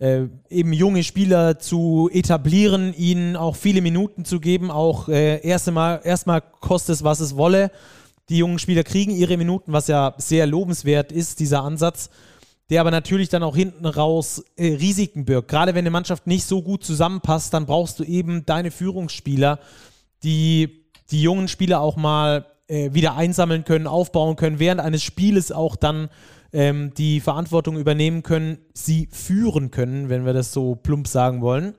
äh, 0.00 0.28
eben 0.48 0.72
junge 0.72 1.04
Spieler 1.04 1.58
zu 1.58 2.08
etablieren, 2.12 2.94
ihnen 2.94 3.36
auch 3.36 3.54
viele 3.54 3.82
Minuten 3.82 4.24
zu 4.24 4.40
geben, 4.40 4.70
auch 4.70 5.08
äh, 5.08 5.46
erstmal 5.46 6.00
erstmal 6.02 6.40
kostet 6.40 6.96
es, 6.96 7.04
was 7.04 7.20
es 7.20 7.36
wolle. 7.36 7.70
Die 8.30 8.38
jungen 8.38 8.58
Spieler 8.58 8.82
kriegen 8.82 9.10
ihre 9.10 9.36
Minuten, 9.36 9.72
was 9.72 9.88
ja 9.88 10.14
sehr 10.16 10.46
lobenswert 10.46 11.12
ist, 11.12 11.38
dieser 11.38 11.62
Ansatz, 11.62 12.08
der 12.70 12.80
aber 12.80 12.90
natürlich 12.90 13.28
dann 13.28 13.42
auch 13.42 13.54
hinten 13.54 13.84
raus 13.84 14.42
äh, 14.56 14.74
Risiken 14.74 15.26
birgt. 15.26 15.48
Gerade 15.48 15.74
wenn 15.74 15.82
eine 15.82 15.90
Mannschaft 15.90 16.26
nicht 16.26 16.44
so 16.44 16.62
gut 16.62 16.82
zusammenpasst, 16.82 17.52
dann 17.52 17.66
brauchst 17.66 17.98
du 17.98 18.04
eben 18.04 18.46
deine 18.46 18.70
Führungsspieler, 18.70 19.58
die 20.22 20.86
die 21.10 21.20
jungen 21.22 21.48
Spieler 21.48 21.80
auch 21.80 21.96
mal 21.96 22.46
äh, 22.68 22.94
wieder 22.94 23.16
einsammeln 23.16 23.64
können, 23.64 23.86
aufbauen 23.86 24.36
können, 24.36 24.60
während 24.60 24.80
eines 24.80 25.02
Spieles 25.02 25.52
auch 25.52 25.76
dann 25.76 26.08
ähm, 26.52 26.92
die 26.94 27.20
Verantwortung 27.20 27.78
übernehmen 27.78 28.22
können, 28.22 28.58
sie 28.72 29.08
führen 29.12 29.70
können, 29.70 30.08
wenn 30.08 30.24
wir 30.24 30.32
das 30.32 30.52
so 30.52 30.74
plump 30.74 31.08
sagen 31.08 31.40
wollen. 31.40 31.74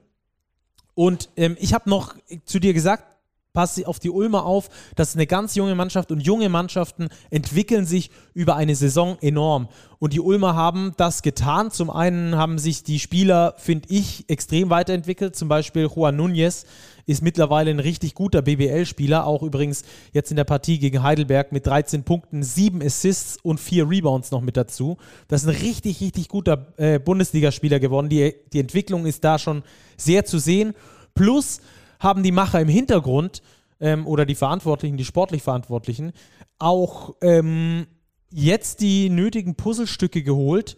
Und 0.94 1.30
ähm, 1.36 1.58
ich 1.60 1.74
habe 1.74 1.90
noch 1.90 2.16
zu 2.46 2.60
dir 2.60 2.74
gesagt, 2.74 3.06
pass 3.54 3.84
auf 3.84 4.00
die 4.00 4.10
Ulmer 4.10 4.46
auf. 4.46 4.70
Das 4.96 5.10
ist 5.10 5.16
eine 5.16 5.28
ganz 5.28 5.56
junge 5.56 5.76
Mannschaft 5.76 6.12
und 6.12 6.22
junge 6.22 6.50
Mannschaften 6.50 7.10
entwickeln 7.30 7.86
sich 7.86 8.12
über 8.34 8.56
eine 8.56 8.76
Saison 8.76 9.18
enorm. 9.22 9.68
Und 10.00 10.14
die 10.14 10.20
Ulmer 10.20 10.56
haben 10.56 10.94
das 10.98 11.22
getan. 11.22 11.70
Zum 11.70 11.90
einen 11.90 12.36
haben 12.36 12.58
sich 12.58 12.84
die 12.84 13.00
Spieler, 13.00 13.54
finde 13.58 13.90
ich, 13.90 14.26
extrem 14.30 14.70
weiterentwickelt. 14.70 15.36
Zum 15.36 15.48
Beispiel 15.48 15.88
Juan 15.94 16.20
Núñez 16.20 16.66
ist 17.06 17.22
mittlerweile 17.22 17.72
ein 17.72 17.80
richtig 17.80 18.16
guter 18.16 18.42
BBL-Spieler. 18.42 19.26
Auch 19.26 19.44
übrigens 19.44 19.84
jetzt 20.14 20.32
in 20.32 20.38
der 20.38 20.44
Partie 20.44 20.80
gegen 20.80 21.04
Heidelberg 21.04 21.52
mit 21.52 21.68
13 21.68 22.04
Punkten, 22.04 22.42
7 22.42 22.82
Assists 22.82 23.38
und 23.44 23.60
4 23.60 23.90
Rebounds 23.90 24.32
noch 24.32 24.42
mit 24.42 24.58
dazu. 24.58 24.98
Das 25.28 25.44
ist 25.44 25.50
ein 25.50 25.56
richtig, 25.56 26.02
richtig 26.02 26.30
guter 26.30 26.74
äh, 26.78 27.00
Bundesligaspieler 27.00 27.80
geworden. 27.80 28.10
Die, 28.10 28.34
die 28.54 28.60
Entwicklung 28.60 29.06
ist 29.06 29.24
da 29.24 29.38
schon 29.38 29.64
sehr 29.98 30.26
zu 30.26 30.40
sehen. 30.40 30.74
Plus 31.14 31.60
haben 32.02 32.24
die 32.24 32.34
Macher 32.34 32.60
im 32.60 32.68
Hintergrund 32.68 33.42
ähm, 33.80 34.06
oder 34.08 34.26
die 34.26 34.36
Verantwortlichen, 34.36 34.98
die 34.98 35.06
sportlich 35.06 35.44
Verantwortlichen, 35.44 36.12
auch 36.60 37.16
ähm, 37.22 37.88
jetzt 38.32 38.82
die 38.82 39.10
nötigen 39.10 39.56
Puzzlestücke 39.56 40.24
geholt, 40.24 40.76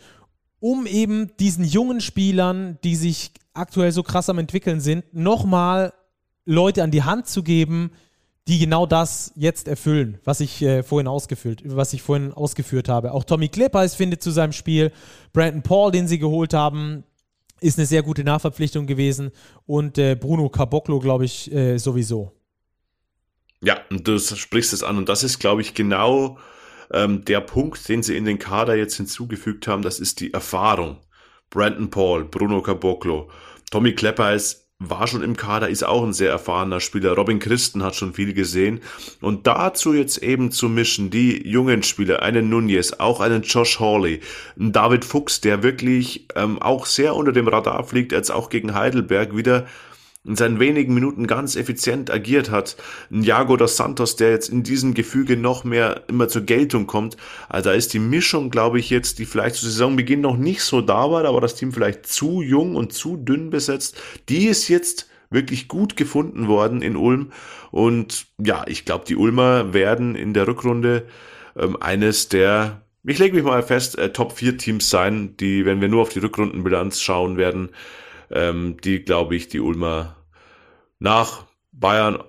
um 0.59 0.85
eben 0.85 1.35
diesen 1.37 1.65
jungen 1.65 2.01
Spielern, 2.01 2.77
die 2.83 2.95
sich 2.95 3.31
aktuell 3.53 3.91
so 3.91 4.03
krass 4.03 4.29
am 4.29 4.37
entwickeln 4.37 4.81
sind, 4.81 5.13
nochmal 5.13 5.93
Leute 6.45 6.83
an 6.83 6.91
die 6.91 7.03
Hand 7.03 7.27
zu 7.27 7.41
geben, 7.41 7.91
die 8.47 8.59
genau 8.59 8.85
das 8.85 9.31
jetzt 9.35 9.69
erfüllen, 9.69 10.19
was 10.25 10.41
ich 10.41 10.61
äh, 10.61 10.83
vorhin 10.83 11.07
ausgeführt, 11.07 11.61
was 11.65 11.93
ich 11.93 12.01
vorhin 12.01 12.33
ausgeführt 12.33 12.89
habe. 12.89 13.13
Auch 13.13 13.23
Tommy 13.23 13.47
Kleppers 13.47 13.95
findet 13.95 14.21
zu 14.21 14.31
seinem 14.31 14.51
Spiel, 14.51 14.91
Brandon 15.31 15.63
Paul, 15.63 15.91
den 15.91 16.07
sie 16.09 16.19
geholt 16.19 16.53
haben, 16.53 17.05
ist 17.63 17.77
eine 17.79 17.85
sehr 17.85 18.03
gute 18.03 18.23
Nachverpflichtung 18.23 18.85
gewesen 18.85 19.31
und 19.65 19.97
äh, 19.97 20.15
Bruno 20.15 20.49
Caboclo, 20.49 20.99
glaube 20.99 21.25
ich, 21.25 21.51
äh, 21.51 21.77
sowieso. 21.77 22.31
Ja, 23.61 23.79
und 23.89 24.07
du 24.07 24.19
sprichst 24.19 24.73
es 24.73 24.83
an 24.83 24.97
und 24.97 25.07
das 25.07 25.23
ist, 25.23 25.39
glaube 25.39 25.61
ich, 25.61 25.73
genau 25.73 26.37
ähm, 26.91 27.23
der 27.25 27.39
Punkt, 27.39 27.87
den 27.87 28.03
sie 28.03 28.17
in 28.17 28.25
den 28.25 28.39
Kader 28.39 28.75
jetzt 28.75 28.97
hinzugefügt 28.97 29.67
haben, 29.67 29.81
das 29.81 29.99
ist 29.99 30.19
die 30.19 30.33
Erfahrung. 30.33 30.97
Brandon 31.49 31.89
Paul, 31.89 32.25
Bruno 32.25 32.61
Caboclo, 32.61 33.29
Tommy 33.71 33.93
Klepper 33.93 34.33
ist 34.33 34.62
war 34.89 35.07
schon 35.07 35.23
im 35.23 35.35
Kader, 35.35 35.69
ist 35.69 35.85
auch 35.85 36.03
ein 36.03 36.13
sehr 36.13 36.31
erfahrener 36.31 36.79
Spieler. 36.79 37.13
Robin 37.13 37.39
Christen 37.39 37.83
hat 37.83 37.95
schon 37.95 38.13
viel 38.13 38.33
gesehen. 38.33 38.81
Und 39.21 39.47
dazu 39.47 39.93
jetzt 39.93 40.17
eben 40.17 40.51
zu 40.51 40.69
mischen, 40.69 41.09
die 41.09 41.47
jungen 41.47 41.83
Spieler, 41.83 42.21
einen 42.21 42.49
Nunez, 42.49 42.93
auch 42.93 43.19
einen 43.19 43.43
Josh 43.43 43.79
Hawley, 43.79 44.21
einen 44.59 44.71
David 44.71 45.05
Fuchs, 45.05 45.41
der 45.41 45.63
wirklich 45.63 46.27
ähm, 46.35 46.61
auch 46.61 46.85
sehr 46.85 47.15
unter 47.15 47.31
dem 47.31 47.47
Radar 47.47 47.83
fliegt, 47.83 48.11
jetzt 48.11 48.31
auch 48.31 48.49
gegen 48.49 48.73
Heidelberg 48.73 49.35
wieder 49.35 49.65
in 50.25 50.35
seinen 50.35 50.59
wenigen 50.59 50.93
Minuten 50.93 51.27
ganz 51.27 51.55
effizient 51.55 52.09
agiert 52.09 52.49
hat. 52.49 52.77
Ein 53.11 53.23
Jago 53.23 53.57
dos 53.57 53.75
Santos, 53.75 54.15
der 54.15 54.31
jetzt 54.31 54.49
in 54.49 54.63
diesem 54.63 54.93
Gefüge 54.93 55.35
noch 55.35 55.63
mehr 55.63 56.03
immer 56.07 56.29
zur 56.29 56.43
Geltung 56.43 56.87
kommt. 56.87 57.17
Also 57.49 57.69
da 57.69 57.75
ist 57.75 57.93
die 57.93 57.99
Mischung, 57.99 58.49
glaube 58.49 58.79
ich, 58.79 58.89
jetzt, 58.89 59.19
die 59.19 59.25
vielleicht 59.25 59.55
zu 59.55 59.65
Saisonbeginn 59.65 60.21
noch 60.21 60.37
nicht 60.37 60.61
so 60.61 60.81
da 60.81 61.11
war, 61.11 61.25
aber 61.25 61.41
das 61.41 61.55
Team 61.55 61.73
vielleicht 61.73 62.07
zu 62.07 62.41
jung 62.41 62.75
und 62.75 62.93
zu 62.93 63.17
dünn 63.17 63.49
besetzt, 63.49 64.01
die 64.29 64.47
ist 64.47 64.69
jetzt 64.69 65.09
wirklich 65.29 65.67
gut 65.67 65.97
gefunden 65.97 66.47
worden 66.47 66.81
in 66.81 66.95
Ulm. 66.95 67.31
Und 67.71 68.27
ja, 68.37 68.63
ich 68.67 68.85
glaube, 68.85 69.05
die 69.05 69.15
Ulmer 69.17 69.73
werden 69.73 70.15
in 70.15 70.33
der 70.33 70.47
Rückrunde 70.47 71.05
ähm, 71.57 71.75
eines 71.81 72.29
der 72.29 72.79
ich 73.05 73.19
lege 73.19 73.35
mich 73.35 73.43
mal 73.43 73.63
fest, 73.63 73.97
äh, 73.97 74.13
Top 74.13 74.31
4 74.31 74.57
Teams 74.57 74.89
sein, 74.89 75.35
die, 75.35 75.65
wenn 75.65 75.81
wir 75.81 75.89
nur 75.89 76.03
auf 76.03 76.09
die 76.09 76.19
Rückrundenbilanz 76.19 77.01
schauen 77.01 77.35
werden, 77.35 77.69
ähm, 78.33 78.77
die, 78.83 79.03
glaube 79.03 79.35
ich, 79.35 79.47
die 79.47 79.59
Ulmer 79.59 80.15
nach 80.99 81.45
Bayern, 81.71 82.23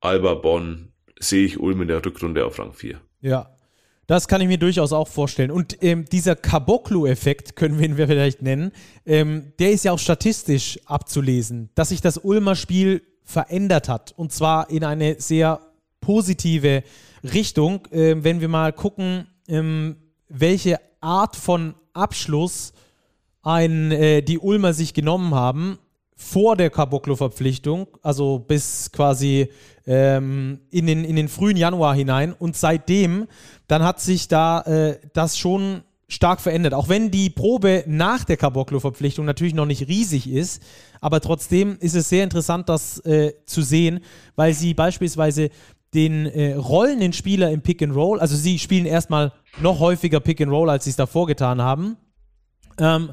Alba, 0.00 0.34
Bonn, 0.34 0.92
sehe 1.18 1.44
ich 1.44 1.58
Ulm 1.58 1.82
in 1.82 1.88
der 1.88 2.04
Rückrunde 2.04 2.44
auf 2.46 2.58
Rang 2.58 2.72
4. 2.72 3.00
Ja, 3.20 3.50
das 4.06 4.28
kann 4.28 4.40
ich 4.40 4.48
mir 4.48 4.58
durchaus 4.58 4.92
auch 4.92 5.08
vorstellen. 5.08 5.50
Und 5.50 5.82
ähm, 5.82 6.04
dieser 6.06 6.36
Caboclo-Effekt, 6.36 7.56
können 7.56 7.78
wir 7.78 7.86
ihn 7.86 7.96
vielleicht 7.96 8.42
nennen, 8.42 8.72
ähm, 9.04 9.52
der 9.58 9.72
ist 9.72 9.84
ja 9.84 9.92
auch 9.92 9.98
statistisch 9.98 10.78
abzulesen, 10.86 11.70
dass 11.74 11.90
sich 11.90 12.00
das 12.00 12.18
Ulmer 12.18 12.54
Spiel 12.54 13.02
verändert 13.24 13.88
hat. 13.88 14.14
Und 14.16 14.32
zwar 14.32 14.70
in 14.70 14.84
eine 14.84 15.20
sehr 15.20 15.60
positive 16.00 16.84
Richtung. 17.22 17.86
Ähm, 17.90 18.24
wenn 18.24 18.40
wir 18.40 18.48
mal 18.48 18.72
gucken, 18.72 19.26
ähm, 19.48 19.96
welche 20.28 20.78
Art 21.00 21.36
von 21.36 21.74
Abschluss 21.92 22.72
ein, 23.42 23.92
äh, 23.92 24.22
die 24.22 24.38
Ulmer 24.38 24.72
sich 24.72 24.94
genommen 24.94 25.34
haben 25.34 25.78
vor 26.16 26.56
der 26.56 26.70
Caboclo-Verpflichtung, 26.70 27.86
also 28.02 28.40
bis 28.40 28.90
quasi 28.90 29.48
ähm, 29.86 30.60
in, 30.70 30.86
den, 30.86 31.04
in 31.04 31.14
den 31.14 31.28
frühen 31.28 31.56
Januar 31.56 31.94
hinein. 31.94 32.32
Und 32.32 32.56
seitdem, 32.56 33.28
dann 33.68 33.84
hat 33.84 34.00
sich 34.00 34.26
da 34.26 34.62
äh, 34.62 34.98
das 35.12 35.38
schon 35.38 35.82
stark 36.08 36.40
verändert. 36.40 36.74
Auch 36.74 36.88
wenn 36.88 37.10
die 37.10 37.30
Probe 37.30 37.84
nach 37.86 38.24
der 38.24 38.36
Caboclo-Verpflichtung 38.36 39.26
natürlich 39.26 39.54
noch 39.54 39.66
nicht 39.66 39.86
riesig 39.88 40.28
ist, 40.28 40.62
aber 41.00 41.20
trotzdem 41.20 41.76
ist 41.80 41.94
es 41.94 42.08
sehr 42.08 42.24
interessant, 42.24 42.68
das 42.68 42.98
äh, 43.04 43.34
zu 43.44 43.62
sehen, 43.62 44.00
weil 44.34 44.54
sie 44.54 44.74
beispielsweise 44.74 45.50
den 45.94 46.26
äh, 46.26 46.54
rollenden 46.54 47.12
Spieler 47.12 47.50
im 47.50 47.62
Pick 47.62 47.82
and 47.82 47.94
Roll, 47.94 48.20
also 48.20 48.36
sie 48.36 48.58
spielen 48.58 48.86
erstmal 48.86 49.32
noch 49.60 49.78
häufiger 49.78 50.20
Pick 50.20 50.40
and 50.40 50.50
Roll, 50.50 50.68
als 50.68 50.84
sie 50.84 50.90
es 50.90 50.96
davor 50.96 51.26
getan 51.26 51.62
haben. 51.62 51.96
Ähm, 52.78 53.12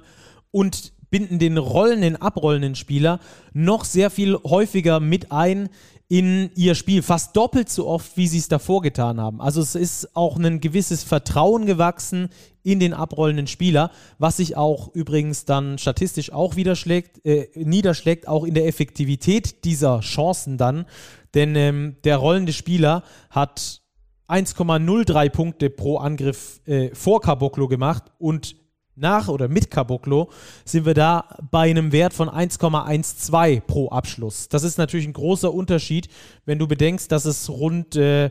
und 0.51 0.93
binden 1.09 1.39
den 1.39 1.57
rollenden, 1.57 2.15
abrollenden 2.17 2.75
Spieler 2.75 3.19
noch 3.53 3.85
sehr 3.85 4.09
viel 4.09 4.37
häufiger 4.43 4.99
mit 4.99 5.31
ein 5.31 5.69
in 6.07 6.51
ihr 6.55 6.75
Spiel, 6.75 7.01
fast 7.01 7.35
doppelt 7.35 7.69
so 7.69 7.87
oft, 7.87 8.15
wie 8.15 8.27
sie 8.27 8.37
es 8.37 8.47
davor 8.47 8.81
getan 8.81 9.19
haben. 9.19 9.41
Also 9.41 9.61
es 9.61 9.73
ist 9.73 10.15
auch 10.15 10.37
ein 10.37 10.59
gewisses 10.59 11.03
Vertrauen 11.03 11.65
gewachsen 11.65 12.29
in 12.61 12.79
den 12.79 12.93
abrollenden 12.93 13.47
Spieler, 13.47 13.91
was 14.19 14.37
sich 14.37 14.55
auch 14.55 14.93
übrigens 14.93 15.45
dann 15.45 15.77
statistisch 15.77 16.31
auch 16.31 16.55
äh, 16.55 17.47
niederschlägt, 17.55 18.27
auch 18.27 18.43
in 18.43 18.53
der 18.53 18.67
Effektivität 18.67 19.63
dieser 19.65 20.01
Chancen 20.01 20.57
dann. 20.57 20.85
Denn 21.33 21.55
ähm, 21.55 21.95
der 22.03 22.17
rollende 22.17 22.53
Spieler 22.53 23.03
hat 23.31 23.81
1,03 24.27 25.29
Punkte 25.29 25.69
pro 25.69 25.97
Angriff 25.97 26.61
äh, 26.65 26.93
vor 26.93 27.21
Caboclo 27.21 27.67
gemacht 27.67 28.03
und 28.19 28.55
nach 28.95 29.27
oder 29.27 29.47
mit 29.47 29.69
Caboclo 29.69 30.29
sind 30.63 30.85
wir 30.85 30.93
da 30.93 31.37
bei 31.51 31.69
einem 31.69 31.91
Wert 31.91 32.13
von 32.13 32.29
1,12 32.29 33.61
pro 33.61 33.89
Abschluss. 33.89 34.49
Das 34.49 34.63
ist 34.63 34.77
natürlich 34.77 35.07
ein 35.07 35.13
großer 35.13 35.53
Unterschied, 35.53 36.07
wenn 36.45 36.59
du 36.59 36.67
bedenkst, 36.67 37.11
dass 37.11 37.25
es 37.25 37.49
rund, 37.49 37.95
äh, 37.95 38.29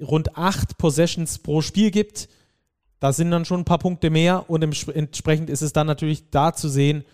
rund 0.00 0.36
8 0.36 0.78
Possessions 0.78 1.38
pro 1.38 1.60
Spiel 1.60 1.90
gibt. 1.90 2.28
Da 2.98 3.12
sind 3.12 3.30
dann 3.30 3.44
schon 3.44 3.60
ein 3.60 3.66
paar 3.66 3.78
Punkte 3.78 4.10
mehr 4.10 4.48
und 4.48 4.62
entsprechend 4.62 5.50
ist 5.50 5.62
es 5.62 5.72
dann 5.72 5.86
natürlich 5.86 6.30
da 6.30 6.52
zu 6.52 6.68
sehen, 6.68 7.04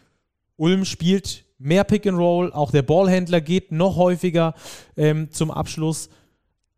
Ulm 0.56 0.84
spielt 0.84 1.44
mehr 1.58 1.82
Pick 1.82 2.06
and 2.06 2.18
Roll, 2.18 2.52
auch 2.52 2.70
der 2.70 2.82
Ballhändler 2.82 3.40
geht 3.40 3.72
noch 3.72 3.96
häufiger 3.96 4.54
ähm, 4.96 5.30
zum 5.30 5.50
Abschluss, 5.50 6.08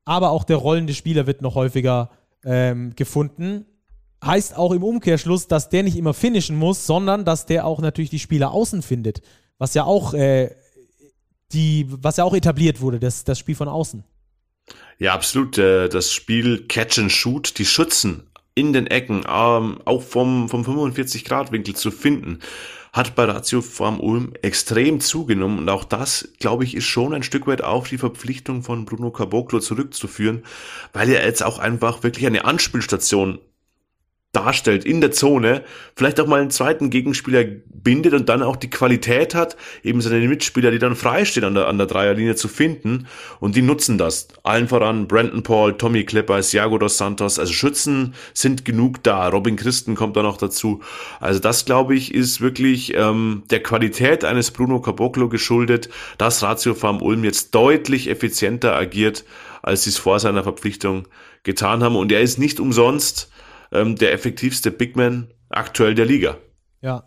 aber 0.04 0.30
auch 0.30 0.44
der 0.44 0.56
rollende 0.56 0.94
Spieler 0.94 1.26
wird 1.26 1.42
noch 1.42 1.54
häufiger 1.54 2.10
ähm, 2.44 2.94
gefunden 2.94 3.66
heißt 4.24 4.56
auch 4.56 4.72
im 4.72 4.82
Umkehrschluss, 4.82 5.48
dass 5.48 5.68
der 5.68 5.82
nicht 5.82 5.96
immer 5.96 6.14
finishen 6.14 6.56
muss, 6.56 6.86
sondern 6.86 7.24
dass 7.24 7.46
der 7.46 7.66
auch 7.66 7.80
natürlich 7.80 8.10
die 8.10 8.18
Spieler 8.18 8.52
außen 8.52 8.82
findet. 8.82 9.22
Was 9.58 9.74
ja 9.74 9.84
auch, 9.84 10.14
äh, 10.14 10.54
die, 11.52 11.86
was 11.88 12.16
ja 12.16 12.24
auch 12.24 12.34
etabliert 12.34 12.80
wurde, 12.80 12.98
das, 12.98 13.24
das 13.24 13.38
Spiel 13.38 13.54
von 13.54 13.68
außen. 13.68 14.04
Ja, 14.98 15.14
absolut. 15.14 15.58
Äh, 15.58 15.88
das 15.88 16.12
Spiel 16.12 16.66
Catch 16.66 16.98
and 16.98 17.12
Shoot, 17.12 17.58
die 17.58 17.66
Schützen 17.66 18.30
in 18.54 18.72
den 18.72 18.86
Ecken, 18.86 19.24
ähm, 19.28 19.80
auch 19.84 20.02
vom, 20.02 20.48
vom 20.48 20.62
45-Grad-Winkel 20.62 21.74
zu 21.74 21.90
finden, 21.90 22.38
hat 22.92 23.16
bei 23.16 23.24
Ratio 23.24 23.60
Farm 23.60 23.98
Ulm 23.98 24.34
extrem 24.42 25.00
zugenommen. 25.00 25.58
Und 25.58 25.68
auch 25.68 25.82
das, 25.82 26.28
glaube 26.38 26.62
ich, 26.62 26.76
ist 26.76 26.84
schon 26.84 27.12
ein 27.12 27.24
Stück 27.24 27.48
weit 27.48 27.62
auf 27.62 27.88
die 27.88 27.98
Verpflichtung 27.98 28.62
von 28.62 28.84
Bruno 28.84 29.10
Caboclo 29.10 29.58
zurückzuführen, 29.58 30.44
weil 30.92 31.10
er 31.10 31.26
jetzt 31.26 31.42
auch 31.42 31.58
einfach 31.58 32.04
wirklich 32.04 32.26
eine 32.26 32.44
Anspielstation 32.44 33.40
darstellt 34.34 34.84
in 34.84 35.00
der 35.00 35.12
Zone, 35.12 35.62
vielleicht 35.96 36.20
auch 36.20 36.26
mal 36.26 36.40
einen 36.40 36.50
zweiten 36.50 36.90
Gegenspieler 36.90 37.44
bindet 37.44 38.14
und 38.14 38.28
dann 38.28 38.42
auch 38.42 38.56
die 38.56 38.70
Qualität 38.70 39.34
hat, 39.34 39.56
eben 39.82 40.00
seine 40.00 40.26
Mitspieler, 40.26 40.70
die 40.70 40.78
dann 40.78 40.96
freistehen 40.96 41.44
an 41.44 41.54
der, 41.54 41.68
an 41.68 41.78
der 41.78 41.86
Dreierlinie 41.86 42.34
zu 42.34 42.48
finden 42.48 43.06
und 43.40 43.56
die 43.56 43.62
nutzen 43.62 43.98
das. 43.98 44.28
Allen 44.42 44.68
voran 44.68 45.06
Brandon 45.06 45.42
Paul, 45.42 45.76
Tommy 45.76 46.04
Clipper, 46.04 46.42
Siago 46.42 46.78
dos 46.78 46.98
Santos, 46.98 47.38
also 47.38 47.52
Schützen 47.52 48.14
sind 48.32 48.64
genug 48.64 49.02
da. 49.02 49.28
Robin 49.28 49.56
Christen 49.56 49.94
kommt 49.94 50.16
da 50.16 50.22
noch 50.22 50.36
dazu. 50.36 50.80
Also 51.20 51.40
das, 51.40 51.64
glaube 51.64 51.94
ich, 51.94 52.14
ist 52.14 52.40
wirklich 52.40 52.94
ähm, 52.94 53.44
der 53.50 53.62
Qualität 53.62 54.24
eines 54.24 54.50
Bruno 54.50 54.80
Caboclo 54.80 55.28
geschuldet, 55.28 55.88
dass 56.18 56.42
Ratio 56.42 56.74
Farm 56.74 57.02
Ulm 57.02 57.24
jetzt 57.24 57.54
deutlich 57.54 58.08
effizienter 58.08 58.74
agiert, 58.74 59.24
als 59.62 59.84
sie 59.84 59.90
es 59.90 59.98
vor 59.98 60.18
seiner 60.18 60.42
Verpflichtung 60.42 61.06
getan 61.42 61.82
haben. 61.82 61.96
Und 61.96 62.10
er 62.10 62.20
ist 62.20 62.38
nicht 62.38 62.60
umsonst 62.60 63.30
ähm, 63.74 63.96
der 63.96 64.12
effektivste 64.12 64.70
Bigman 64.70 65.32
aktuell 65.48 65.94
der 65.94 66.06
Liga. 66.06 66.38
Ja. 66.80 67.04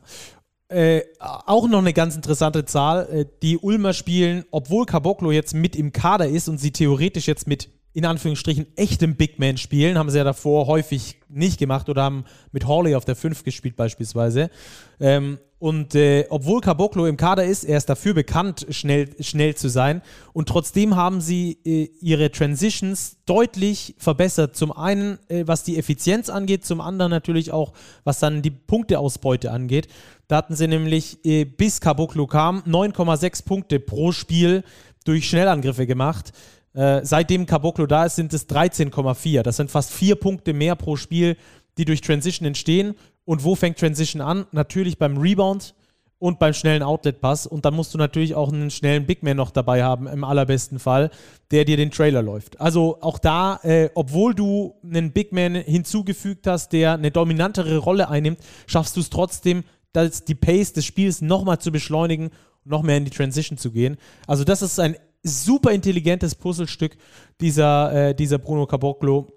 Äh, 0.70 1.04
auch 1.20 1.68
noch 1.70 1.80
eine 1.80 1.94
ganz 1.94 2.16
interessante 2.16 2.66
Zahl. 2.66 3.08
Äh, 3.10 3.26
die 3.42 3.58
Ulmer 3.58 3.94
spielen, 3.94 4.44
obwohl 4.52 4.86
Caboclo 4.86 5.32
jetzt 5.32 5.54
mit 5.54 5.76
im 5.76 5.94
Kader 5.94 6.28
ist 6.28 6.50
und 6.50 6.58
sie 6.58 6.72
theoretisch 6.72 7.28
jetzt 7.28 7.48
mit 7.48 7.70
in 7.94 8.06
Anführungsstrichen 8.06 8.68
echtem 8.76 9.16
Big 9.16 9.40
Man 9.40 9.58
spielen, 9.58 9.98
haben 9.98 10.12
sie 10.12 10.20
ja 10.20 10.24
davor 10.24 10.68
häufig 10.68 11.20
nicht 11.30 11.58
gemacht 11.58 11.90
oder 11.90 12.04
haben 12.04 12.26
mit 12.52 12.68
Hawley 12.68 12.94
auf 12.94 13.06
der 13.06 13.16
5 13.16 13.44
gespielt 13.44 13.76
beispielsweise. 13.76 14.52
Ähm, 15.00 15.40
und 15.60 15.96
äh, 15.96 16.28
obwohl 16.30 16.62
Caboclo 16.62 17.08
im 17.08 17.18
Kader 17.18 17.44
ist, 17.44 17.64
er 17.64 17.78
ist 17.78 17.90
dafür 17.90 18.14
bekannt, 18.14 18.68
schnell, 18.70 19.10
schnell 19.20 19.56
zu 19.56 19.70
sein. 19.70 20.04
Und 20.32 20.48
trotzdem 20.48 20.96
haben 20.96 21.20
sie 21.20 21.58
äh, 21.66 21.90
ihre 22.00 22.32
Transitions 22.32 23.18
deutlich 23.26 23.96
verbessert. 23.98 24.56
Zum 24.56 24.72
einen, 24.72 25.18
äh, 25.30 25.48
was 25.48 25.64
die 25.64 25.80
Effizienz 25.80 26.30
angeht, 26.30 26.64
zum 26.64 26.80
anderen 26.80 27.10
natürlich 27.10 27.52
auch, 27.52 27.74
was 28.04 28.20
dann 28.20 28.44
die 28.44 28.52
Punkteausbeute 28.52 29.50
angeht. 29.50 29.88
Da 30.28 30.38
hatten 30.38 30.56
sie 30.56 30.68
nämlich, 30.68 31.26
äh, 31.26 31.46
bis 31.46 31.82
Caboclo 31.82 32.28
kam, 32.28 32.62
9,6 32.68 33.44
Punkte 33.44 33.80
pro 33.80 34.12
Spiel 34.12 34.64
durch 35.06 35.28
Schnellangriffe 35.28 35.88
gemacht. 35.88 36.34
Äh, 36.76 37.02
seitdem 37.04 37.48
Caboclo 37.48 37.88
da 37.88 38.06
ist, 38.06 38.16
sind 38.16 38.32
es 38.32 38.48
13,4. 38.48 39.42
Das 39.42 39.58
sind 39.58 39.72
fast 39.72 39.92
vier 39.92 40.18
Punkte 40.18 40.54
mehr 40.54 40.76
pro 40.76 40.98
Spiel, 40.98 41.36
die 41.80 41.86
durch 41.86 42.02
Transition 42.02 42.46
entstehen. 42.46 42.94
Und 43.28 43.44
wo 43.44 43.56
fängt 43.56 43.78
Transition 43.78 44.22
an? 44.22 44.46
Natürlich 44.54 44.98
beim 44.98 45.18
Rebound 45.18 45.76
und 46.18 46.40
beim 46.40 46.54
schnellen 46.54 46.82
Outlet-Pass. 46.82 47.46
Und 47.46 47.66
dann 47.66 47.74
musst 47.74 47.94
du 47.94 47.98
natürlich 47.98 48.36
auch 48.36 48.54
einen 48.54 48.72
schnellen 48.72 49.06
Big 49.06 49.22
Man 49.22 49.36
noch 49.36 49.52
dabei 49.52 49.84
haben, 49.84 50.08
im 50.08 50.24
allerbesten 50.24 50.80
Fall, 50.80 51.12
der 51.52 51.66
dir 51.66 51.76
den 51.76 51.92
Trailer 51.92 52.22
läuft. 52.22 52.62
Also 52.62 53.00
auch 53.02 53.20
da, 53.20 53.60
äh, 53.64 53.90
obwohl 53.96 54.34
du 54.34 54.76
einen 54.82 55.12
Big 55.12 55.34
Man 55.34 55.56
hinzugefügt 55.56 56.48
hast, 56.48 56.72
der 56.72 56.94
eine 56.94 57.12
dominantere 57.12 57.80
Rolle 57.80 58.08
einnimmt, 58.08 58.40
schaffst 58.66 58.96
du 58.96 59.02
es 59.02 59.10
trotzdem, 59.10 59.66
dass 59.92 60.24
die 60.24 60.34
Pace 60.34 60.72
des 60.72 60.86
Spiels 60.86 61.22
nochmal 61.22 61.60
zu 61.60 61.74
beschleunigen 61.74 62.28
und 62.64 62.72
noch 62.72 62.82
mehr 62.82 62.96
in 62.96 63.04
die 63.04 63.12
Transition 63.12 63.58
zu 63.58 63.72
gehen. 63.72 63.98
Also 64.26 64.46
das 64.46 64.62
ist 64.62 64.80
ein 64.80 64.96
super 65.22 65.72
intelligentes 65.72 66.34
Puzzlestück, 66.34 66.96
dieser, 67.42 68.12
äh, 68.12 68.16
dieser 68.16 68.38
Bruno 68.38 68.68
Caboclo. 68.68 69.34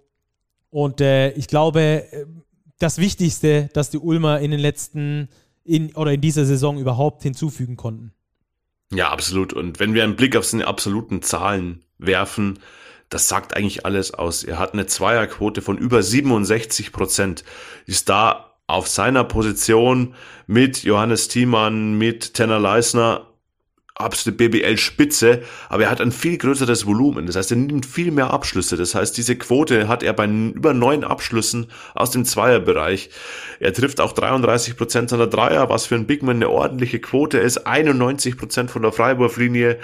Und 0.71 1.01
äh, 1.01 1.31
ich 1.33 1.49
glaube, 1.49 1.81
äh, 1.81 2.27
das 2.81 2.99
Wichtigste, 2.99 3.71
dass 3.73 3.91
die 3.91 3.99
Ulmer 3.99 4.41
in 4.41 4.51
den 4.51 4.59
letzten 4.59 5.29
in, 5.65 5.95
oder 5.95 6.13
in 6.13 6.21
dieser 6.21 6.45
Saison 6.45 6.79
überhaupt 6.79 7.23
hinzufügen 7.23 7.77
konnten. 7.77 8.13
Ja, 8.93 9.11
absolut. 9.11 9.53
Und 9.53 9.79
wenn 9.79 9.95
wir 9.95 10.03
einen 10.03 10.17
Blick 10.17 10.35
auf 10.35 10.45
seine 10.45 10.67
absoluten 10.67 11.23
Zahlen 11.23 11.85
werfen, 11.99 12.59
das 13.09 13.29
sagt 13.29 13.57
eigentlich 13.57 13.85
alles 13.85 14.15
aus. 14.15 14.43
Er 14.43 14.59
hat 14.59 14.73
eine 14.73 14.87
Zweierquote 14.87 15.63
von 15.63 15.79
über 15.79 16.03
67 16.03 16.93
Prozent. 16.93 17.45
Ist 17.87 18.09
da 18.09 18.57
auf 18.67 18.89
seiner 18.89 19.25
Position 19.25 20.15
mit 20.47 20.83
Johannes 20.83 21.29
Thiemann, 21.29 21.99
mit 21.99 22.35
Tenner 22.35 22.59
Leisner 22.59 23.30
absolute 24.01 24.37
BBL-Spitze, 24.37 25.43
aber 25.69 25.85
er 25.85 25.91
hat 25.91 26.01
ein 26.01 26.13
viel 26.13 26.39
größeres 26.39 26.87
Volumen. 26.87 27.27
Das 27.27 27.37
heißt, 27.37 27.51
er 27.51 27.57
nimmt 27.57 27.87
viel 27.87 28.11
mehr 28.11 28.31
Abschlüsse. 28.31 28.77
Das 28.77 28.95
heißt, 28.95 29.17
diese 29.17 29.37
Quote 29.37 29.89
hat 29.89 30.03
er 30.03 30.13
bei 30.13 30.27
über 30.27 30.75
neun 30.75 31.05
Abschlüssen 31.05 31.67
aus 31.95 32.11
dem 32.11 32.25
Zweierbereich. 32.25 33.11
Er 33.59 33.73
trifft 33.73 34.01
auch 34.01 34.13
33 34.13 34.77
Prozent 34.77 35.11
seiner 35.11 35.27
Dreier, 35.27 35.69
was 35.69 35.87
für 35.87 35.95
einen 35.95 36.07
Bigman 36.07 36.37
eine 36.37 36.51
ordentliche 36.51 37.01
Quote 37.01 37.39
ist. 37.39 37.67
91 37.67 38.37
Prozent 38.37 38.71
von 38.71 38.83
der 38.83 38.93
Freiwurflinie, 38.93 39.79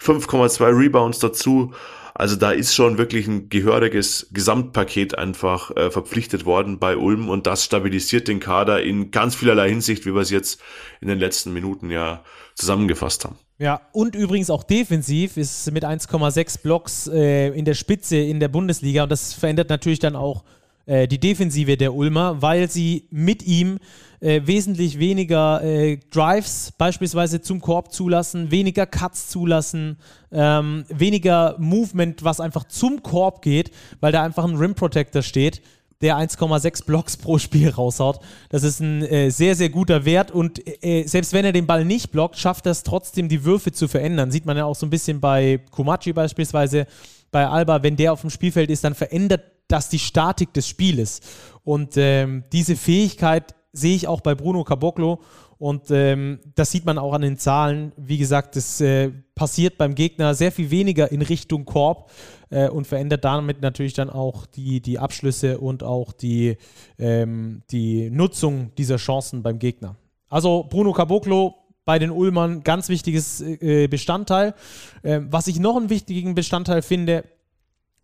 5,2 0.00 0.78
Rebounds 0.78 1.18
dazu. 1.18 1.72
Also 2.18 2.34
da 2.34 2.50
ist 2.50 2.74
schon 2.74 2.98
wirklich 2.98 3.28
ein 3.28 3.48
gehöriges 3.48 4.26
Gesamtpaket 4.32 5.16
einfach 5.16 5.70
äh, 5.76 5.88
verpflichtet 5.88 6.44
worden 6.44 6.80
bei 6.80 6.96
Ulm 6.96 7.28
und 7.28 7.46
das 7.46 7.64
stabilisiert 7.64 8.26
den 8.26 8.40
Kader 8.40 8.82
in 8.82 9.12
ganz 9.12 9.36
vielerlei 9.36 9.68
Hinsicht, 9.68 10.04
wie 10.04 10.12
wir 10.14 10.22
es 10.22 10.30
jetzt 10.30 10.60
in 11.00 11.06
den 11.06 11.20
letzten 11.20 11.52
Minuten 11.52 11.92
ja 11.92 12.24
zusammengefasst 12.58 13.24
haben. 13.24 13.36
Ja, 13.58 13.80
und 13.92 14.14
übrigens 14.14 14.50
auch 14.50 14.62
defensiv 14.62 15.36
ist 15.36 15.70
mit 15.72 15.84
1,6 15.84 16.62
Blocks 16.62 17.08
äh, 17.08 17.48
in 17.48 17.64
der 17.64 17.74
Spitze 17.74 18.16
in 18.16 18.40
der 18.40 18.48
Bundesliga 18.48 19.04
und 19.04 19.10
das 19.10 19.32
verändert 19.32 19.68
natürlich 19.68 19.98
dann 19.98 20.14
auch 20.14 20.44
äh, 20.86 21.08
die 21.08 21.18
Defensive 21.18 21.76
der 21.76 21.94
Ulmer, 21.94 22.40
weil 22.40 22.70
sie 22.70 23.08
mit 23.10 23.42
ihm 23.42 23.78
äh, 24.20 24.40
wesentlich 24.44 24.98
weniger 24.98 25.62
äh, 25.62 25.98
Drives 26.10 26.72
beispielsweise 26.78 27.40
zum 27.40 27.60
Korb 27.60 27.92
zulassen, 27.92 28.50
weniger 28.50 28.86
Cuts 28.86 29.28
zulassen, 29.28 29.98
ähm, 30.32 30.84
weniger 30.88 31.56
Movement, 31.58 32.24
was 32.24 32.40
einfach 32.40 32.64
zum 32.64 33.02
Korb 33.02 33.42
geht, 33.42 33.70
weil 34.00 34.12
da 34.12 34.22
einfach 34.22 34.44
ein 34.44 34.56
Rim 34.56 34.74
Protector 34.74 35.22
steht 35.22 35.62
der 36.00 36.16
1,6 36.16 36.84
Blocks 36.84 37.16
pro 37.16 37.38
Spiel 37.38 37.70
raushaut. 37.70 38.20
Das 38.50 38.62
ist 38.62 38.80
ein 38.80 39.02
äh, 39.02 39.30
sehr, 39.30 39.54
sehr 39.54 39.68
guter 39.68 40.04
Wert 40.04 40.30
und 40.30 40.62
äh, 40.84 41.04
selbst 41.06 41.32
wenn 41.32 41.44
er 41.44 41.52
den 41.52 41.66
Ball 41.66 41.84
nicht 41.84 42.12
blockt, 42.12 42.38
schafft 42.38 42.66
er 42.66 42.72
es 42.72 42.82
trotzdem, 42.82 43.28
die 43.28 43.44
Würfe 43.44 43.72
zu 43.72 43.88
verändern. 43.88 44.30
Sieht 44.30 44.46
man 44.46 44.56
ja 44.56 44.64
auch 44.64 44.76
so 44.76 44.86
ein 44.86 44.90
bisschen 44.90 45.20
bei 45.20 45.60
Kumachi 45.70 46.12
beispielsweise, 46.12 46.86
bei 47.30 47.46
Alba, 47.46 47.82
wenn 47.82 47.96
der 47.96 48.12
auf 48.12 48.20
dem 48.20 48.30
Spielfeld 48.30 48.70
ist, 48.70 48.84
dann 48.84 48.94
verändert 48.94 49.42
das 49.66 49.88
die 49.88 49.98
Statik 49.98 50.52
des 50.54 50.66
Spieles. 50.66 51.20
Und 51.62 51.96
ähm, 51.96 52.44
diese 52.52 52.76
Fähigkeit 52.76 53.54
sehe 53.72 53.94
ich 53.94 54.08
auch 54.08 54.20
bei 54.20 54.34
Bruno 54.34 54.64
Caboclo 54.64 55.20
und 55.58 55.90
ähm, 55.90 56.38
das 56.54 56.70
sieht 56.70 56.86
man 56.86 56.98
auch 56.98 57.12
an 57.12 57.22
den 57.22 57.36
Zahlen. 57.36 57.92
Wie 57.96 58.16
gesagt, 58.16 58.56
es 58.56 58.80
äh, 58.80 59.10
passiert 59.34 59.76
beim 59.76 59.96
Gegner 59.96 60.34
sehr 60.34 60.52
viel 60.52 60.70
weniger 60.70 61.10
in 61.10 61.20
Richtung 61.20 61.64
Korb 61.64 62.10
äh, 62.50 62.68
und 62.68 62.86
verändert 62.86 63.24
damit 63.24 63.62
natürlich 63.62 63.94
dann 63.94 64.10
auch 64.10 64.46
die, 64.46 64.80
die 64.80 64.98
Abschlüsse 64.98 65.58
und 65.58 65.82
auch 65.82 66.12
die, 66.12 66.56
ähm, 66.98 67.62
die 67.70 68.10
Nutzung 68.10 68.72
dieser 68.76 68.96
Chancen 68.96 69.42
beim 69.42 69.58
Gegner. 69.58 69.96
Also 70.28 70.66
Bruno 70.68 70.92
Caboclo 70.92 71.54
bei 71.84 71.98
den 71.98 72.10
Ulmern, 72.10 72.62
ganz 72.62 72.88
wichtiges 72.90 73.40
äh, 73.40 73.88
Bestandteil. 73.88 74.54
Ähm, 75.02 75.28
was 75.30 75.46
ich 75.46 75.58
noch 75.58 75.76
einen 75.76 75.88
wichtigen 75.88 76.34
Bestandteil 76.34 76.82
finde, 76.82 77.24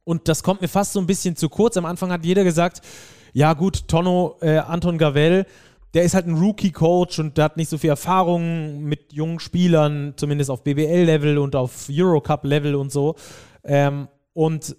und 0.05 0.29
das 0.29 0.43
kommt 0.43 0.61
mir 0.61 0.69
fast 0.69 0.93
so 0.93 1.01
ein 1.01 1.07
bisschen 1.07 1.37
zu 1.37 1.49
kurz. 1.49 1.77
Am 1.77 1.87
Anfang 1.87 2.11
hat 2.11 2.25
jeder 2.25 2.45
gesagt, 2.45 2.83
ja 3.33 3.53
gut, 3.55 3.89
Tonno, 3.89 4.37
äh, 4.41 4.59
Anton 4.59 4.99
Gavel, 4.99 5.47
der 5.95 6.03
ist 6.03 6.15
halt 6.15 6.27
ein 6.27 6.35
Rookie-Coach 6.35 7.19
und 7.21 7.39
der 7.39 7.45
hat 7.45 7.57
nicht 7.57 7.69
so 7.69 7.79
viel 7.79 7.91
Erfahrung 7.91 8.83
mit 8.83 9.13
jungen 9.13 9.39
Spielern, 9.39 10.15
zumindest 10.17 10.51
auf 10.51 10.65
BBL-Level 10.65 11.39
und 11.39 11.57
auf 11.57 11.89
Eurocup-Level 11.91 12.75
und 12.75 12.91
so. 12.91 13.15
Ähm, 13.65 14.09
und 14.35 14.77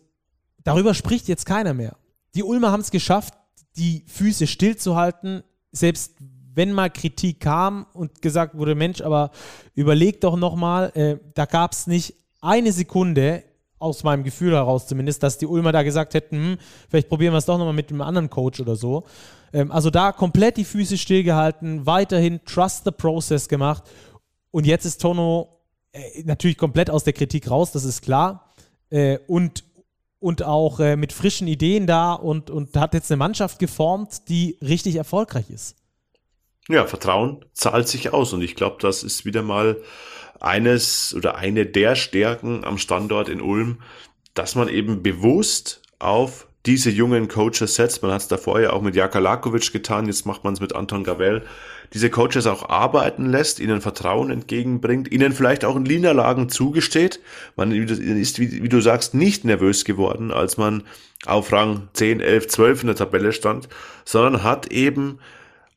darüber 0.64 0.94
spricht 0.94 1.28
jetzt 1.28 1.46
keiner 1.46 1.74
mehr. 1.74 1.98
Die 2.36 2.44
Ulmer 2.44 2.72
haben 2.72 2.82
es 2.82 2.92
geschafft, 2.92 3.34
die 3.78 4.04
Füße 4.08 4.46
stillzuhalten, 4.46 5.44
selbst 5.72 6.14
wenn 6.54 6.72
mal 6.72 6.90
Kritik 6.90 7.40
kam 7.40 7.88
und 7.94 8.22
gesagt 8.22 8.58
wurde, 8.58 8.76
Mensch, 8.76 9.02
aber 9.02 9.32
überleg 9.74 10.22
doch 10.22 10.38
nochmal, 10.38 10.92
äh, 10.96 11.18
da 11.34 11.46
gab 11.46 11.74
es 11.74 11.88
nicht 11.88 12.16
eine 12.40 12.72
Sekunde, 12.72 13.44
aus 13.78 14.04
meinem 14.04 14.24
Gefühl 14.24 14.54
heraus 14.54 14.88
zumindest, 14.88 15.22
dass 15.22 15.38
die 15.38 15.46
Ulmer 15.46 15.72
da 15.72 15.84
gesagt 15.84 16.14
hätten, 16.14 16.38
hm, 16.38 16.58
vielleicht 16.90 17.10
probieren 17.10 17.34
wir 17.34 17.38
es 17.38 17.46
doch 17.46 17.58
nochmal 17.58 17.74
mit 17.74 17.90
einem 17.90 18.02
anderen 18.02 18.30
Coach 18.30 18.60
oder 18.60 18.76
so. 18.76 19.04
Ähm, 19.54 19.72
also 19.72 19.90
da 19.90 20.12
komplett 20.12 20.58
die 20.58 20.66
Füße 20.66 20.98
stillgehalten, 20.98 21.86
weiterhin 21.86 22.44
Trust 22.46 22.86
the 22.86 22.92
Process 22.92 23.48
gemacht. 23.48 23.84
Und 24.52 24.66
jetzt 24.66 24.86
ist 24.86 25.02
Tono 25.02 25.60
äh, 25.92 26.24
natürlich 26.24 26.58
komplett 26.58 26.90
aus 26.90 27.04
der 27.04 27.14
Kritik 27.14 27.52
raus, 27.52 27.72
das 27.74 27.84
ist 27.84 28.02
klar. 28.02 28.54
Äh, 28.90 29.20
und, 29.28 29.64
und 30.20 30.44
auch 30.44 30.80
äh, 30.80 30.96
mit 30.96 31.14
frischen 31.14 31.48
Ideen 31.48 31.88
da 31.88 32.14
und, 32.14 32.50
und 32.50 32.76
hat 32.76 32.94
jetzt 32.94 33.12
eine 33.12 33.18
Mannschaft 33.18 33.60
geformt, 33.60 34.30
die 34.30 34.58
richtig 34.62 34.96
erfolgreich 34.96 35.50
ist. 35.50 35.76
Ja, 36.68 36.88
Vertrauen 36.88 37.46
zahlt 37.54 37.88
sich 37.88 38.12
aus 38.12 38.34
und 38.34 38.42
ich 38.42 38.56
glaube, 38.56 38.78
das 38.80 39.04
ist 39.04 39.26
wieder 39.26 39.44
mal 39.44 39.82
eines 40.40 41.14
oder 41.16 41.36
eine 41.36 41.66
der 41.66 41.96
Stärken 41.96 42.64
am 42.64 42.78
Standort 42.78 43.30
in 43.30 43.42
Ulm, 43.42 43.82
dass 44.34 44.56
man 44.56 44.68
eben 44.68 45.04
bewusst 45.04 45.82
auf 46.00 46.48
diese 46.66 46.90
jungen 46.90 47.28
Coaches 47.28 47.76
setzt. 47.76 48.02
Man 48.02 48.12
hat 48.12 48.22
es 48.22 48.28
davor 48.28 48.60
ja 48.60 48.72
auch 48.72 48.82
mit 48.82 48.96
Jaka 48.96 49.20
Lakovic 49.20 49.72
getan, 49.72 50.08
jetzt 50.08 50.26
macht 50.26 50.44
man 50.44 50.54
es 50.54 50.60
mit 50.60 50.74
Anton 50.74 51.04
Gavel. 51.04 51.44
Diese 51.94 52.10
Coaches 52.10 52.48
auch 52.48 52.70
arbeiten 52.70 53.30
lässt, 53.30 53.60
ihnen 53.60 53.82
Vertrauen 53.82 54.32
entgegenbringt, 54.32 55.12
ihnen 55.12 55.34
vielleicht 55.34 55.64
auch 55.64 55.76
in 55.76 55.84
Niederlagen 55.84 56.50
zugesteht. 56.50 57.20
Man 57.56 57.72
ist, 57.72 58.40
wie, 58.40 58.68
du 58.68 58.82
sagst, 58.82 59.14
nicht 59.14 59.46
nervös 59.46 59.86
geworden, 59.86 60.32
als 60.32 60.58
man 60.58 60.84
auf 61.26 61.52
Rang 61.52 61.88
10, 61.94 62.22
11, 62.22 62.48
12 62.48 62.82
in 62.82 62.88
der 62.88 62.96
Tabelle 62.96 63.32
stand, 63.32 63.70
sondern 64.04 64.44
hat 64.44 64.72
eben 64.72 65.20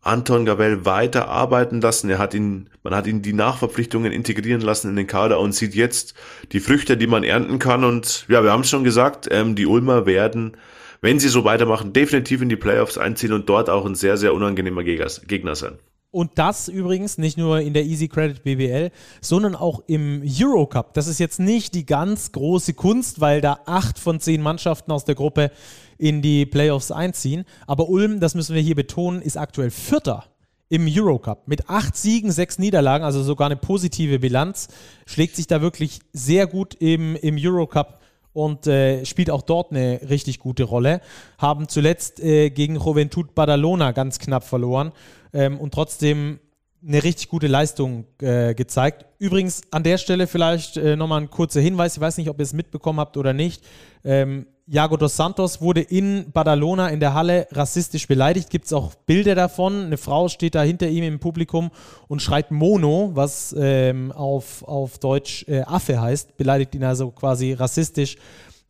Anton 0.01 0.45
Gavel 0.45 0.85
weiter 0.85 1.29
arbeiten 1.29 1.81
lassen. 1.81 2.09
Er 2.11 2.19
hat 2.19 2.35
ihn, 2.35 2.71
man 2.83 2.95
hat 2.95 3.07
ihn 3.07 3.23
die 3.23 3.33
Nachverpflichtungen 3.33 4.13
integrieren 4.13 4.61
lassen 4.61 4.91
in 4.91 4.97
den 4.97 5.07
Kader 5.07 5.41
und 5.41 5.55
sieht 5.55 5.75
jetzt 5.75 6.15
die 6.53 6.61
Früchte, 6.61 6.97
die 6.97 7.07
man 7.07 7.25
ernten 7.25 7.59
kann. 7.59 7.85
Und 7.85 8.27
ja, 8.29 8.43
wir 8.43 8.53
haben 8.53 8.63
es 8.63 8.71
schon 8.71 8.85
gesagt, 8.85 9.29
ähm, 9.31 9.55
die 9.55 9.67
Ulmer 9.67 10.07
werden, 10.07 10.57
wenn 11.01 11.19
sie 11.19 11.29
so 11.29 11.45
weitermachen, 11.45 11.93
definitiv 11.93 12.43
in 12.43 12.49
die 12.49 12.57
Playoffs 12.57 12.99
einziehen 12.99 13.33
und 13.33 13.49
dort 13.49 13.71
auch 13.71 13.85
ein 13.85 13.95
sehr, 13.95 14.17
sehr 14.17 14.35
unangenehmer 14.35 14.85
Gegner 14.85 15.55
sein. 15.55 15.79
Und 16.11 16.39
das 16.39 16.69
übrigens 16.69 17.19
nicht 17.19 17.37
nur 17.37 17.61
in 17.61 17.75
der 17.75 17.85
Easy 17.85 18.09
Credit 18.09 18.43
BWL, 18.43 18.91
sondern 19.21 19.55
auch 19.55 19.83
im 19.89 20.23
Eurocup. 20.25 20.95
Das 20.95 21.07
ist 21.07 21.19
jetzt 21.19 21.39
nicht 21.39 21.75
die 21.75 21.85
ganz 21.85 22.33
große 22.33 22.73
Kunst, 22.73 23.21
weil 23.21 23.43
da 23.43 23.61
acht 23.67 23.99
von 23.99 24.19
zehn 24.19 24.41
Mannschaften 24.41 24.91
aus 24.91 25.05
der 25.05 25.17
Gruppe 25.17 25.51
in 25.99 26.23
die 26.23 26.47
Playoffs 26.47 26.91
einziehen. 26.91 27.45
Aber 27.67 27.89
Ulm, 27.89 28.21
das 28.21 28.35
müssen 28.35 28.55
wir 28.55 28.63
hier 28.63 28.75
betonen, 28.77 29.21
ist 29.21 29.37
aktuell 29.37 29.71
Vierter 29.71 30.25
im 30.69 30.87
Eurocup 30.89 31.49
mit 31.49 31.69
acht 31.69 31.97
Siegen, 31.97 32.31
sechs 32.31 32.59
Niederlagen, 32.59 33.05
also 33.05 33.23
sogar 33.23 33.47
eine 33.47 33.57
positive 33.57 34.19
Bilanz, 34.19 34.69
schlägt 35.07 35.37
sich 35.37 35.47
da 35.47 35.63
wirklich 35.63 36.01
sehr 36.13 36.47
gut 36.47 36.75
im, 36.75 37.17
im 37.17 37.37
Eurocup 37.39 38.01
und 38.33 38.67
äh, 38.67 39.05
spielt 39.05 39.31
auch 39.31 39.43
dort 39.43 39.73
eine 39.73 40.01
richtig 40.09 40.39
gute 40.39 40.65
Rolle. 40.65 41.01
Haben 41.39 41.69
zuletzt 41.69 42.21
äh, 42.21 42.51
gegen 42.51 42.77
Juventud 42.77 43.35
Badalona 43.35 43.93
ganz 43.93 44.19
knapp 44.19 44.45
verloren 44.45 44.93
ähm, 45.33 45.59
und 45.59 45.73
trotzdem 45.73 46.39
eine 46.87 47.03
richtig 47.03 47.29
gute 47.29 47.49
Leistung 47.49 48.05
äh, 48.21 48.55
gezeigt. 48.55 49.07
Übrigens 49.19 49.63
an 49.73 49.83
der 49.83 49.99
Stelle 49.99 50.27
vielleicht 50.27 50.77
äh, 50.77 50.95
nochmal 50.95 51.23
ein 51.23 51.31
kurzer 51.31 51.61
Hinweis, 51.61 51.97
ich 51.97 52.01
weiß 52.01 52.19
nicht, 52.19 52.29
ob 52.29 52.39
ihr 52.39 52.45
es 52.45 52.53
mitbekommen 52.53 53.01
habt 53.01 53.17
oder 53.17 53.33
nicht. 53.33 53.65
Ähm, 54.05 54.47
Jago 54.71 54.99
dos 54.99 55.17
Santos 55.17 55.63
wurde 55.63 55.81
in 55.81 56.31
Badalona 56.31 56.89
in 56.89 57.01
der 57.01 57.15
Halle 57.15 57.47
rassistisch 57.53 58.07
beleidigt. 58.07 58.51
Gibt 58.51 58.67
es 58.67 58.75
auch 58.75 58.95
Bilder 59.07 59.35
davon. 59.35 59.87
Eine 59.87 59.97
Frau 59.97 60.29
steht 60.29 60.55
da 60.55 60.63
hinter 60.63 60.89
ihm 60.89 61.05
im 61.05 61.21
Publikum 61.21 61.71
und 62.07 62.21
schreit 62.21 62.51
Mono, 62.51 63.13
was 63.15 63.55
ähm, 63.59 64.13
auf, 64.13 64.63
auf 64.65 64.99
Deutsch 64.99 65.47
äh, 65.49 65.63
Affe 65.63 65.99
heißt. 65.99 66.37
Beleidigt 66.37 66.75
ihn 66.75 66.85
also 66.85 67.11
quasi 67.11 67.55
rassistisch 67.55 68.17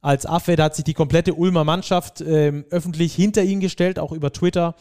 als 0.01 0.25
Affe. 0.25 0.55
Da 0.55 0.65
hat 0.65 0.77
sich 0.77 0.85
die 0.85 0.95
komplette 0.95 1.35
Ulmer 1.35 1.65
Mannschaft 1.65 2.21
ähm, 2.21 2.65
öffentlich 2.71 3.13
hinter 3.13 3.43
ihn 3.43 3.59
gestellt, 3.59 3.99
auch 3.99 4.13
über 4.13 4.33
Twitter. 4.33 4.77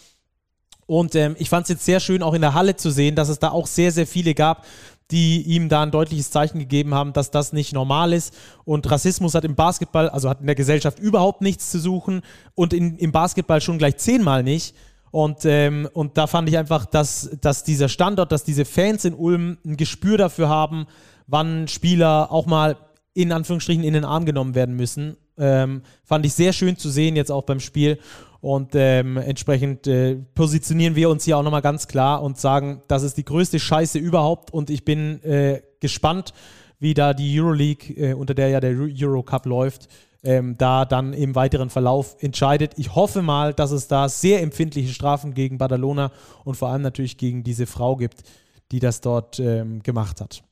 Und 0.86 1.16
ähm, 1.16 1.36
ich 1.40 1.50
fand 1.50 1.64
es 1.64 1.70
jetzt 1.70 1.86
sehr 1.86 2.00
schön, 2.00 2.22
auch 2.22 2.36
in 2.36 2.42
der 2.42 2.54
Halle 2.54 2.76
zu 2.76 2.92
sehen, 2.92 3.16
dass 3.16 3.28
es 3.28 3.40
da 3.40 3.50
auch 3.50 3.68
sehr, 3.68 3.92
sehr 3.92 4.08
viele 4.08 4.36
gab, 4.36 4.66
die 5.12 5.42
ihm 5.44 5.70
da 5.70 5.84
ein 5.84 5.92
deutliches 5.92 6.32
Zeichen 6.32 6.60
gegeben 6.60 6.94
haben, 6.94 7.14
dass 7.14 7.32
das 7.32 7.54
nicht 7.54 7.74
normal 7.74 8.14
ist. 8.14 8.36
Und 8.66 8.90
Rassismus 8.90 9.36
hat 9.36 9.46
im 9.46 9.56
Basketball, 9.56 10.10
also 10.10 10.30
hat 10.30 10.42
in 10.42 10.48
der 10.48 10.56
Gesellschaft 10.56 11.00
überhaupt 11.00 11.42
nichts 11.42 11.72
zu 11.72 11.80
suchen 11.80 12.22
und 12.56 12.74
in, 12.74 12.98
im 12.98 13.12
Basketball 13.12 13.62
schon 13.62 13.78
gleich 13.78 13.98
zehnmal 13.98 14.44
nicht. 14.44 14.76
Und, 15.12 15.46
ähm, 15.46 15.88
und 15.94 16.18
da 16.18 16.28
fand 16.28 16.50
ich 16.50 16.58
einfach, 16.58 16.86
dass, 16.86 17.30
dass 17.40 17.64
dieser 17.64 17.88
Standort, 17.88 18.32
dass 18.32 18.44
diese 18.44 18.66
Fans 18.66 19.06
in 19.06 19.14
Ulm 19.14 19.58
ein 19.66 19.78
Gespür 19.78 20.18
dafür 20.18 20.50
haben, 20.50 20.86
wann 21.28 21.68
Spieler 21.68 22.32
auch 22.32 22.46
mal 22.46 22.78
in 23.14 23.32
Anführungsstrichen 23.32 23.84
in 23.84 23.94
den 23.94 24.06
Arm 24.06 24.26
genommen 24.26 24.54
werden 24.54 24.76
müssen. 24.76 25.18
Ähm, 25.38 25.82
fand 26.04 26.26
ich 26.26 26.34
sehr 26.34 26.54
schön 26.54 26.78
zu 26.78 26.90
sehen, 26.90 27.16
jetzt 27.16 27.32
auch 27.32 27.44
beim 27.44 27.60
Spiel. 27.60 28.00
Und 28.40 28.76
ähm, 28.76 29.18
entsprechend 29.18 29.88
äh, 29.88 30.16
positionieren 30.36 30.96
wir 30.96 31.10
uns 31.10 31.26
hier 31.26 31.38
auch 31.38 31.44
nochmal 31.44 31.62
ganz 31.62 31.88
klar 31.88 32.22
und 32.22 32.38
sagen, 32.38 32.84
das 32.88 33.04
ist 33.04 33.18
die 33.18 33.26
größte 33.26 33.60
Scheiße 33.60 33.98
überhaupt. 33.98 34.52
Und 34.54 34.70
ich 34.70 34.86
bin 34.86 35.24
äh, 35.24 35.62
gespannt, 35.80 36.34
wie 36.80 36.94
da 36.94 37.14
die 37.14 37.40
Euroleague, 37.40 37.96
äh, 37.96 38.14
unter 38.14 38.34
der 38.34 38.50
ja 38.50 38.60
der 38.60 38.76
Eurocup 38.78 39.46
läuft, 39.46 39.88
ähm, 40.24 40.58
da 40.58 40.86
dann 40.86 41.14
im 41.14 41.36
weiteren 41.36 41.70
Verlauf 41.70 42.16
entscheidet. 42.20 42.74
Ich 42.78 42.96
hoffe 42.96 43.22
mal, 43.22 43.54
dass 43.54 43.72
es 43.72 43.88
da 43.88 44.10
sehr 44.10 44.42
empfindliche 44.42 44.94
Strafen 44.94 45.34
gegen 45.34 45.58
Badalona 45.58 46.12
und 46.44 46.56
vor 46.56 46.70
allem 46.70 46.82
natürlich 46.82 47.18
gegen 47.18 47.44
diese 47.44 47.66
Frau 47.66 47.96
gibt, 47.96 48.24
die 48.72 48.80
das 48.80 49.02
dort 49.02 49.40
ähm, 49.40 49.82
gemacht 49.84 50.22
hat. 50.22 50.44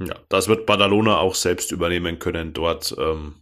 Ja, 0.00 0.14
das 0.28 0.48
wird 0.48 0.66
Badalona 0.66 1.18
auch 1.18 1.34
selbst 1.34 1.72
übernehmen 1.72 2.18
können, 2.18 2.52
dort 2.52 2.94
ähm, 2.98 3.34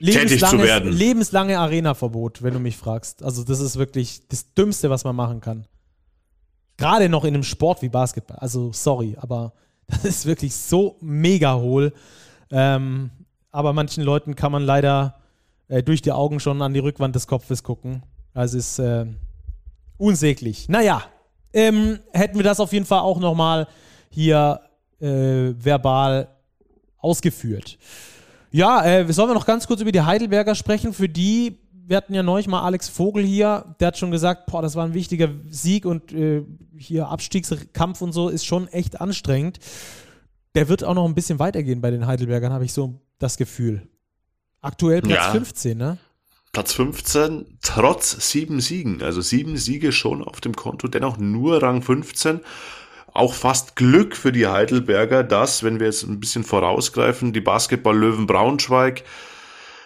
tätig 0.00 0.44
zu 0.44 0.58
werden. 0.58 0.92
Lebenslange 0.92 1.58
Arena-Verbot, 1.58 2.42
wenn 2.42 2.54
du 2.54 2.60
mich 2.60 2.76
fragst. 2.76 3.22
Also 3.22 3.44
das 3.44 3.60
ist 3.60 3.76
wirklich 3.76 4.26
das 4.28 4.52
Dümmste, 4.54 4.90
was 4.90 5.04
man 5.04 5.14
machen 5.14 5.40
kann. 5.40 5.66
Gerade 6.76 7.08
noch 7.08 7.24
in 7.24 7.34
einem 7.34 7.42
Sport 7.42 7.82
wie 7.82 7.88
Basketball. 7.88 8.38
Also 8.38 8.72
sorry, 8.72 9.16
aber 9.20 9.52
das 9.86 10.04
ist 10.04 10.26
wirklich 10.26 10.54
so 10.54 10.96
mega 11.00 11.56
hohl. 11.56 11.92
Ähm, 12.50 13.10
aber 13.52 13.72
manchen 13.72 14.02
Leuten 14.04 14.34
kann 14.36 14.52
man 14.52 14.62
leider 14.62 15.16
äh, 15.68 15.82
durch 15.82 16.02
die 16.02 16.12
Augen 16.12 16.40
schon 16.40 16.62
an 16.62 16.74
die 16.74 16.80
Rückwand 16.80 17.14
des 17.14 17.26
Kopfes 17.26 17.62
gucken. 17.62 18.02
Also 18.32 18.58
ist 18.58 18.78
äh, 18.78 19.06
unsäglich. 19.98 20.68
Naja, 20.68 21.04
ähm, 21.52 21.98
hätten 22.12 22.36
wir 22.36 22.44
das 22.44 22.60
auf 22.60 22.72
jeden 22.72 22.86
Fall 22.86 23.00
auch 23.00 23.18
nochmal 23.18 23.66
hier 24.08 24.60
äh, 25.00 25.52
verbal 25.58 26.28
ausgeführt. 26.98 27.78
Ja, 28.50 28.84
äh, 28.84 29.12
sollen 29.12 29.30
wir 29.30 29.34
noch 29.34 29.46
ganz 29.46 29.66
kurz 29.66 29.80
über 29.80 29.92
die 29.92 30.02
Heidelberger 30.02 30.54
sprechen? 30.54 30.92
Für 30.92 31.08
die, 31.08 31.58
wir 31.72 31.96
hatten 31.96 32.14
ja 32.14 32.22
neulich 32.22 32.48
mal 32.48 32.62
Alex 32.62 32.88
Vogel 32.88 33.24
hier, 33.24 33.76
der 33.78 33.88
hat 33.88 33.98
schon 33.98 34.10
gesagt, 34.10 34.46
boah, 34.46 34.62
das 34.62 34.74
war 34.74 34.84
ein 34.84 34.94
wichtiger 34.94 35.28
Sieg 35.48 35.86
und 35.86 36.12
äh, 36.12 36.42
hier 36.76 37.08
Abstiegskampf 37.08 38.02
und 38.02 38.12
so 38.12 38.28
ist 38.28 38.44
schon 38.44 38.68
echt 38.68 39.00
anstrengend. 39.00 39.58
Der 40.56 40.68
wird 40.68 40.82
auch 40.82 40.94
noch 40.94 41.06
ein 41.06 41.14
bisschen 41.14 41.38
weitergehen 41.38 41.80
bei 41.80 41.90
den 41.90 42.06
Heidelbergern, 42.06 42.52
habe 42.52 42.64
ich 42.64 42.72
so 42.72 43.00
das 43.18 43.36
Gefühl. 43.36 43.88
Aktuell 44.60 45.00
Platz 45.00 45.26
ja. 45.26 45.30
15, 45.30 45.78
ne? 45.78 45.98
Platz 46.52 46.72
15, 46.72 47.58
trotz 47.62 48.28
sieben 48.30 48.60
Siegen, 48.60 49.02
also 49.02 49.20
sieben 49.20 49.56
Siege 49.56 49.92
schon 49.92 50.24
auf 50.24 50.40
dem 50.40 50.56
Konto, 50.56 50.88
dennoch 50.88 51.16
nur 51.16 51.62
Rang 51.62 51.80
15. 51.80 52.40
Auch 53.12 53.34
fast 53.34 53.76
Glück 53.76 54.16
für 54.16 54.32
die 54.32 54.46
Heidelberger, 54.46 55.24
dass, 55.24 55.62
wenn 55.62 55.80
wir 55.80 55.86
jetzt 55.86 56.04
ein 56.04 56.20
bisschen 56.20 56.44
vorausgreifen, 56.44 57.32
die 57.32 57.40
Basketball-Löwen 57.40 58.26
Braunschweig 58.26 59.04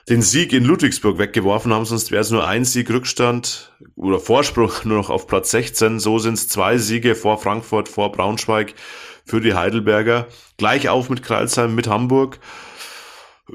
den 0.08 0.20
Sieg 0.20 0.52
in 0.52 0.64
Ludwigsburg 0.64 1.18
weggeworfen 1.18 1.72
haben, 1.72 1.86
sonst 1.86 2.10
wäre 2.10 2.20
es 2.20 2.30
nur 2.30 2.46
ein 2.46 2.64
Sieg 2.64 2.90
Rückstand 2.90 3.72
oder 3.96 4.20
Vorsprung 4.20 4.70
nur 4.84 4.98
noch 4.98 5.10
auf 5.10 5.26
Platz 5.26 5.50
16. 5.50 5.98
So 5.98 6.18
sind 6.18 6.34
es 6.34 6.48
zwei 6.48 6.76
Siege 6.76 7.14
vor 7.14 7.38
Frankfurt, 7.38 7.88
vor 7.88 8.12
Braunschweig 8.12 8.74
für 9.24 9.40
die 9.40 9.54
Heidelberger. 9.54 10.26
Gleich 10.58 10.88
auf 10.88 11.08
mit 11.08 11.22
Kreilsheim, 11.22 11.74
mit 11.74 11.88
Hamburg. 11.88 12.38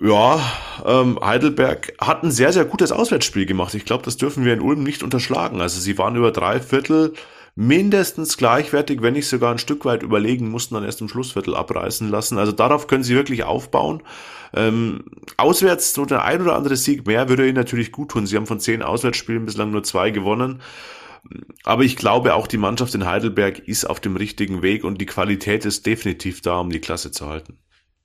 Ja, 0.02 0.40
ähm, 0.86 1.20
Heidelberg 1.22 1.94
hat 2.00 2.24
ein 2.24 2.32
sehr, 2.32 2.54
sehr 2.54 2.66
gutes 2.66 2.92
Auswärtsspiel 2.92 3.46
gemacht. 3.46 3.74
Ich 3.74 3.86
glaube, 3.86 4.04
das 4.04 4.18
dürfen 4.18 4.46
wir 4.46 4.54
in 4.54 4.62
Ulm 4.62 4.84
nicht 4.84 5.04
unterschlagen. 5.04 5.62
Also 5.62 5.80
sie 5.80 5.98
waren 5.98 6.16
über 6.16 6.32
drei 6.32 6.60
Viertel 6.60 7.14
mindestens 7.60 8.38
gleichwertig, 8.38 9.02
wenn 9.02 9.16
nicht 9.16 9.28
sogar 9.28 9.52
ein 9.52 9.58
Stück 9.58 9.84
weit 9.84 10.02
überlegen, 10.02 10.50
mussten 10.50 10.76
dann 10.76 10.86
erst 10.86 11.02
im 11.02 11.10
Schlussviertel 11.10 11.58
abreißen 11.58 12.10
lassen. 12.10 12.38
Also 12.38 12.54
darauf 12.54 12.88
können 12.88 13.04
sie 13.04 13.16
wirklich 13.16 13.44
aufbauen. 13.44 14.02
Ähm, 14.54 15.04
auswärts 15.36 15.94
so 15.94 16.06
der 16.06 16.24
ein 16.24 16.42
oder 16.42 16.56
andere 16.56 16.78
Sieg 16.78 17.06
mehr 17.06 17.28
würde 17.28 17.46
ihnen 17.46 17.58
natürlich 17.58 17.92
gut 17.92 18.12
tun. 18.12 18.26
Sie 18.26 18.38
haben 18.38 18.46
von 18.46 18.62
zehn 18.62 18.82
Auswärtsspielen 18.82 19.46
bislang 19.46 19.72
nur 19.72 19.84
zwei 19.84 20.10
gewonnen. 20.10 20.62
Aber 21.66 21.84
ich 21.84 21.98
glaube, 21.98 22.34
auch 22.34 22.48
die 22.48 22.58
Mannschaft 22.58 22.96
in 22.96 23.06
Heidelberg 23.06 23.60
ist 23.60 23.84
auf 23.84 24.00
dem 24.00 24.16
richtigen 24.16 24.62
Weg 24.62 24.86
und 24.86 25.02
die 25.02 25.06
Qualität 25.06 25.66
ist 25.66 25.86
definitiv 25.86 26.40
da, 26.40 26.62
um 26.62 26.70
die 26.70 26.80
Klasse 26.80 27.12
zu 27.12 27.28
halten. 27.28 27.58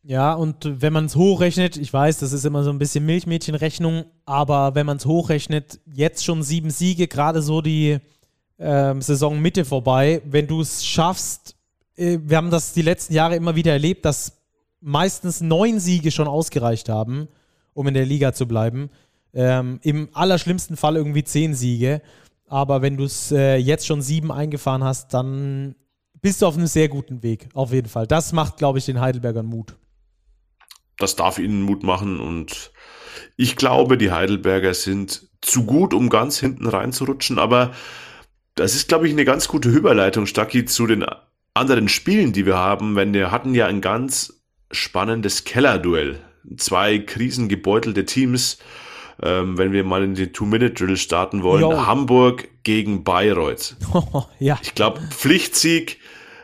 Ja, 0.03 0.35
und 0.35 0.83
wenn 0.83 0.93
man 0.93 1.05
es 1.05 1.14
hochrechnet, 1.14 1.77
ich 1.77 1.93
weiß, 1.93 2.19
das 2.19 2.33
ist 2.33 2.45
immer 2.45 2.64
so 2.64 2.71
ein 2.71 2.81
bisschen 2.81 3.07
Milchmädchenrechnung, 3.07 4.07
aber 4.27 4.75
wenn 4.75 4.85
man 4.85 4.97
es 4.97 5.07
hochrechnet, 5.07 5.79
jetzt 5.87 6.25
schon 6.25 6.43
sieben 6.43 6.71
Siege, 6.71 7.07
gerade 7.07 7.40
so 7.40 7.62
die 7.62 8.01
ähm, 8.59 9.03
Saisonmitte 9.03 9.64
vorbei, 9.64 10.23
wenn 10.25 10.47
du 10.47 10.61
es 10.61 10.85
schaffst, 10.85 11.57
äh, 11.97 12.19
wir 12.23 12.37
haben 12.37 12.51
das 12.51 12.73
die 12.73 12.83
letzten 12.83 13.14
Jahre 13.14 13.37
immer 13.37 13.57
wieder 13.57 13.73
erlebt, 13.73 14.05
dass 14.05 14.40
meistens 14.81 15.40
neun 15.40 15.81
Siege 15.81 16.11
schon 16.11 16.29
ausgereicht 16.29 16.88
haben, 16.88 17.29
um 17.73 17.87
in 17.88 17.95
der 17.95 18.07
Liga 18.07 18.33
zu 18.33 18.47
bleiben. 18.47 18.90
Ähm, 19.33 19.81
Im 19.83 20.09
allerschlimmsten 20.12 20.77
Fall 20.77 20.97
irgendwie 20.97 21.25
zehn 21.25 21.55
Siege. 21.55 22.03
Aber 22.47 22.83
wenn 22.83 22.97
du 22.97 23.05
es 23.05 23.33
äh, 23.33 23.57
jetzt 23.57 23.87
schon 23.87 24.03
sieben 24.03 24.31
eingefahren 24.31 24.85
hast, 24.85 25.14
dann 25.14 25.75
bist 26.21 26.43
du 26.43 26.47
auf 26.47 26.57
einem 26.57 26.67
sehr 26.67 26.88
guten 26.88 27.23
Weg, 27.23 27.49
auf 27.55 27.73
jeden 27.73 27.88
Fall. 27.88 28.07
Das 28.07 28.33
macht, 28.33 28.59
glaube 28.59 28.79
ich, 28.79 28.85
den 28.85 29.01
Heidelbergern 29.01 29.47
Mut 29.47 29.77
das 30.99 31.17
darf 31.17 31.38
ihnen 31.38 31.62
Mut 31.62 31.83
machen 31.83 32.21
und 32.21 32.73
ich 33.37 33.57
glaube, 33.57 33.99
die 33.99 34.12
Heidelberger 34.12 34.75
sind 34.75 35.29
zu 35.40 35.64
gut, 35.64 35.93
um 35.93 36.09
ganz 36.09 36.38
hinten 36.38 36.67
reinzurutschen, 36.67 37.38
aber 37.38 37.73
das 38.55 38.75
ist, 38.75 38.88
glaube 38.88 39.07
ich, 39.07 39.12
eine 39.12 39.25
ganz 39.25 39.49
gute 39.49 39.69
Überleitung, 39.69 40.27
Stacki, 40.27 40.64
zu 40.64 40.87
den 40.87 41.05
anderen 41.55 41.88
Spielen, 41.88 42.33
die 42.33 42.47
wir 42.47 42.57
haben, 42.57 42.97
wenn 42.97 43.14
wir 43.14 43.31
hatten 43.31 43.55
ja 43.55 43.67
ein 43.67 43.81
ganz 43.81 44.43
spannendes 44.71 45.45
Kellerduell. 45.45 46.19
Zwei 46.57 46.99
krisengebeutelte 46.99 48.05
Teams, 48.05 48.59
ähm, 49.23 49.57
wenn 49.57 49.73
wir 49.73 49.85
mal 49.85 50.05
in 50.05 50.14
den 50.14 50.33
Two-Minute-Drill 50.33 50.97
starten 50.97 51.43
wollen. 51.43 51.62
Jo. 51.62 51.87
Hamburg 51.87 52.49
gegen 52.64 53.05
Bayreuth. 53.05 53.77
Oh, 53.93 54.25
ja. 54.38 54.59
Ich 54.62 54.75
glaube, 54.75 55.01
Pflichtsieg 55.11 55.99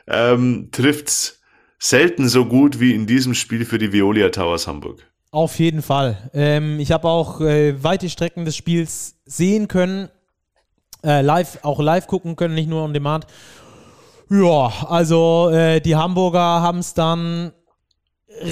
ähm, 0.06 0.68
trifft's 0.72 1.40
selten 1.78 2.28
so 2.28 2.44
gut 2.44 2.80
wie 2.80 2.94
in 2.94 3.06
diesem 3.06 3.34
Spiel 3.34 3.64
für 3.64 3.78
die 3.78 3.92
Veolia 3.92 4.28
Towers 4.30 4.66
Hamburg. 4.66 5.06
Auf 5.32 5.58
jeden 5.58 5.82
Fall. 5.82 6.30
Ähm, 6.34 6.80
ich 6.80 6.92
habe 6.92 7.08
auch 7.08 7.40
äh, 7.40 7.82
weite 7.82 8.08
Strecken 8.10 8.44
des 8.44 8.56
Spiels 8.56 9.16
sehen 9.24 9.68
können, 9.68 10.08
äh, 11.04 11.22
live, 11.22 11.58
auch 11.62 11.80
live 11.80 12.06
gucken 12.06 12.36
können, 12.36 12.54
nicht 12.54 12.68
nur 12.68 12.82
on 12.82 12.92
demand. 12.92 13.26
Ja, 14.30 14.72
also 14.88 15.50
äh, 15.50 15.80
die 15.80 15.96
Hamburger 15.96 16.40
haben 16.40 16.78
es 16.78 16.94
dann 16.94 17.52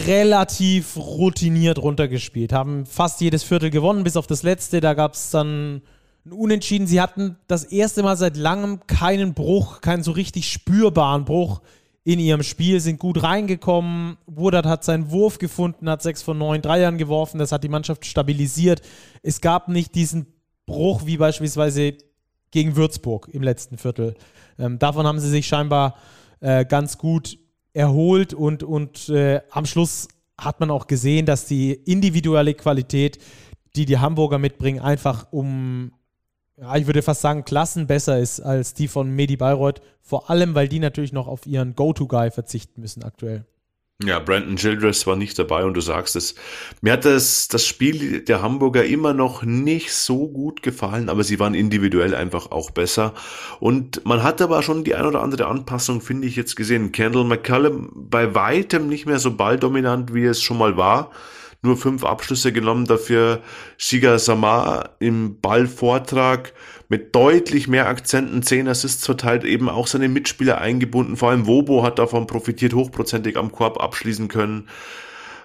relativ 0.07 0.97
routiniert 0.97 1.79
runtergespielt, 1.79 2.53
haben 2.53 2.85
fast 2.85 3.21
jedes 3.21 3.43
Viertel 3.43 3.71
gewonnen, 3.71 4.05
bis 4.05 4.17
auf 4.17 4.27
das 4.27 4.43
letzte. 4.43 4.81
Da 4.81 4.95
gab 4.95 5.15
es 5.15 5.31
dann 5.31 5.83
ein 6.27 6.33
Unentschieden. 6.33 6.87
Sie 6.87 7.01
hatten 7.01 7.37
das 7.47 7.65
erste 7.65 8.03
Mal 8.03 8.17
seit 8.17 8.37
langem 8.37 8.87
keinen 8.87 9.35
Bruch, 9.35 9.81
keinen 9.81 10.03
so 10.03 10.13
richtig 10.13 10.51
spürbaren 10.51 11.25
Bruch 11.25 11.61
in 12.05 12.19
ihrem 12.19 12.43
Spiel, 12.43 12.81
sind 12.81 12.99
gut 12.99 13.23
reingekommen. 13.23 14.17
Wurdert 14.27 14.67
hat 14.67 14.83
seinen 14.83 15.11
Wurf 15.11 15.39
gefunden, 15.39 15.89
hat 15.89 16.03
sechs 16.03 16.23
von 16.23 16.39
neun 16.39 16.63
Dreiern 16.63 16.99
geworfen. 16.99 17.39
Das 17.39 17.53
hat 17.53 17.65
die 17.65 17.69
Mannschaft 17.69 18.07
stabilisiert. 18.07 18.83
Es 19.23 19.41
gab 19.41 19.69
nicht 19.69 19.95
diesen 19.95 20.27
Bruch 20.67 21.07
wie 21.07 21.19
beispielsweise 21.19 21.95
gegen 22.51 22.77
Würzburg 22.77 23.29
im 23.33 23.43
letzten 23.43 23.79
Viertel. 23.79 24.15
Ähm, 24.59 24.79
davon 24.79 25.07
haben 25.07 25.21
sie 25.21 25.31
sich 25.31 25.47
scheinbar 25.47 25.97
äh, 26.41 26.65
ganz 26.65 26.99
gut 26.99 27.39
erholt 27.73 28.35
und, 28.35 28.63
und 28.63 29.09
äh, 29.09 29.41
am 29.51 29.67
Schluss 29.67 30.09
hat 30.37 30.61
man 30.61 30.71
auch 30.71 30.87
gesehen, 30.87 31.27
dass 31.27 31.47
die 31.47 31.73
individuelle 31.73 32.55
Qualität, 32.55 33.19
die 33.77 33.85
die 33.85 33.99
Hamburger 33.99 34.39
mitbringen, 34.39 34.81
einfach 34.81 35.29
um 35.33 35.93
ja, 36.61 36.75
ich 36.77 36.87
würde 36.87 37.03
fast 37.03 37.21
sagen, 37.21 37.45
Klassen 37.45 37.87
besser 37.87 38.19
ist 38.19 38.41
als 38.41 38.75
die 38.75 38.89
von 38.89 39.11
Medi 39.11 39.37
Bayreuth. 39.37 39.81
Vor 40.01 40.29
allem, 40.29 40.57
weil 40.57 40.69
die 40.69 40.81
natürlich 40.81 41.13
noch 41.13 41.29
auf 41.29 41.47
ihren 41.47 41.75
Go-To-Guy 41.75 42.33
verzichten 42.33 42.81
müssen 42.81 43.05
aktuell. 43.05 43.45
Ja, 44.05 44.21
Brandon 44.21 44.55
Childress 44.55 45.09
war 45.09 45.17
nicht 45.17 45.37
dabei 45.41 45.65
und 45.65 45.75
du 45.75 45.81
sagst 45.81 46.15
es. 46.15 46.37
Mir 46.83 46.93
hat 46.93 47.05
das, 47.05 47.49
das 47.49 47.67
Spiel 47.67 48.21
der 48.21 48.43
Hamburger 48.43 48.85
immer 48.85 49.13
noch 49.13 49.43
nicht 49.43 49.93
so 49.93 50.29
gut 50.29 50.63
gefallen, 50.63 51.09
aber 51.09 51.25
sie 51.25 51.41
waren 51.41 51.55
individuell 51.55 52.15
einfach 52.15 52.53
auch 52.53 52.71
besser. 52.71 53.13
Und 53.59 54.05
man 54.05 54.23
hat 54.23 54.41
aber 54.41 54.63
schon 54.63 54.85
die 54.85 54.95
ein 54.95 55.05
oder 55.05 55.21
andere 55.21 55.47
Anpassung, 55.47 56.01
finde 56.01 56.29
ich, 56.29 56.37
jetzt 56.37 56.55
gesehen. 56.55 56.93
Kendall 56.93 57.25
McCallum 57.25 57.91
bei 58.09 58.37
weitem 58.37 58.87
nicht 58.87 59.07
mehr 59.07 59.19
so 59.19 59.33
balldominant, 59.33 60.15
wie 60.15 60.27
es 60.27 60.41
schon 60.41 60.59
mal 60.59 60.77
war 60.77 61.11
nur 61.63 61.77
fünf 61.77 62.05
Abschlüsse 62.05 62.53
genommen, 62.53 62.85
dafür 62.85 63.43
Shiga 63.77 64.19
Samar 64.19 64.97
im 65.01 65.41
Ballvortrag 65.41 66.53
mit 66.89 67.15
deutlich 67.15 67.69
mehr 67.69 67.89
Akzenten, 67.89 68.43
zehn 68.43 68.69
Assists 68.69 69.05
verteilt, 69.05 69.45
eben 69.45 69.69
auch 69.69 69.87
seine 69.87 70.09
Mitspieler 70.09 70.59
eingebunden, 70.59 71.17
vor 71.17 71.31
allem 71.31 71.47
Wobo 71.47 71.83
hat 71.83 71.99
davon 71.99 72.27
profitiert, 72.27 72.75
hochprozentig 72.75 73.37
am 73.37 73.53
Korb 73.53 73.83
abschließen 73.83 74.29
können. 74.29 74.69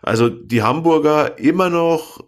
Also 0.02 0.30
die 0.30 0.62
Hamburger 0.62 1.40
immer 1.40 1.70
noch 1.70 2.24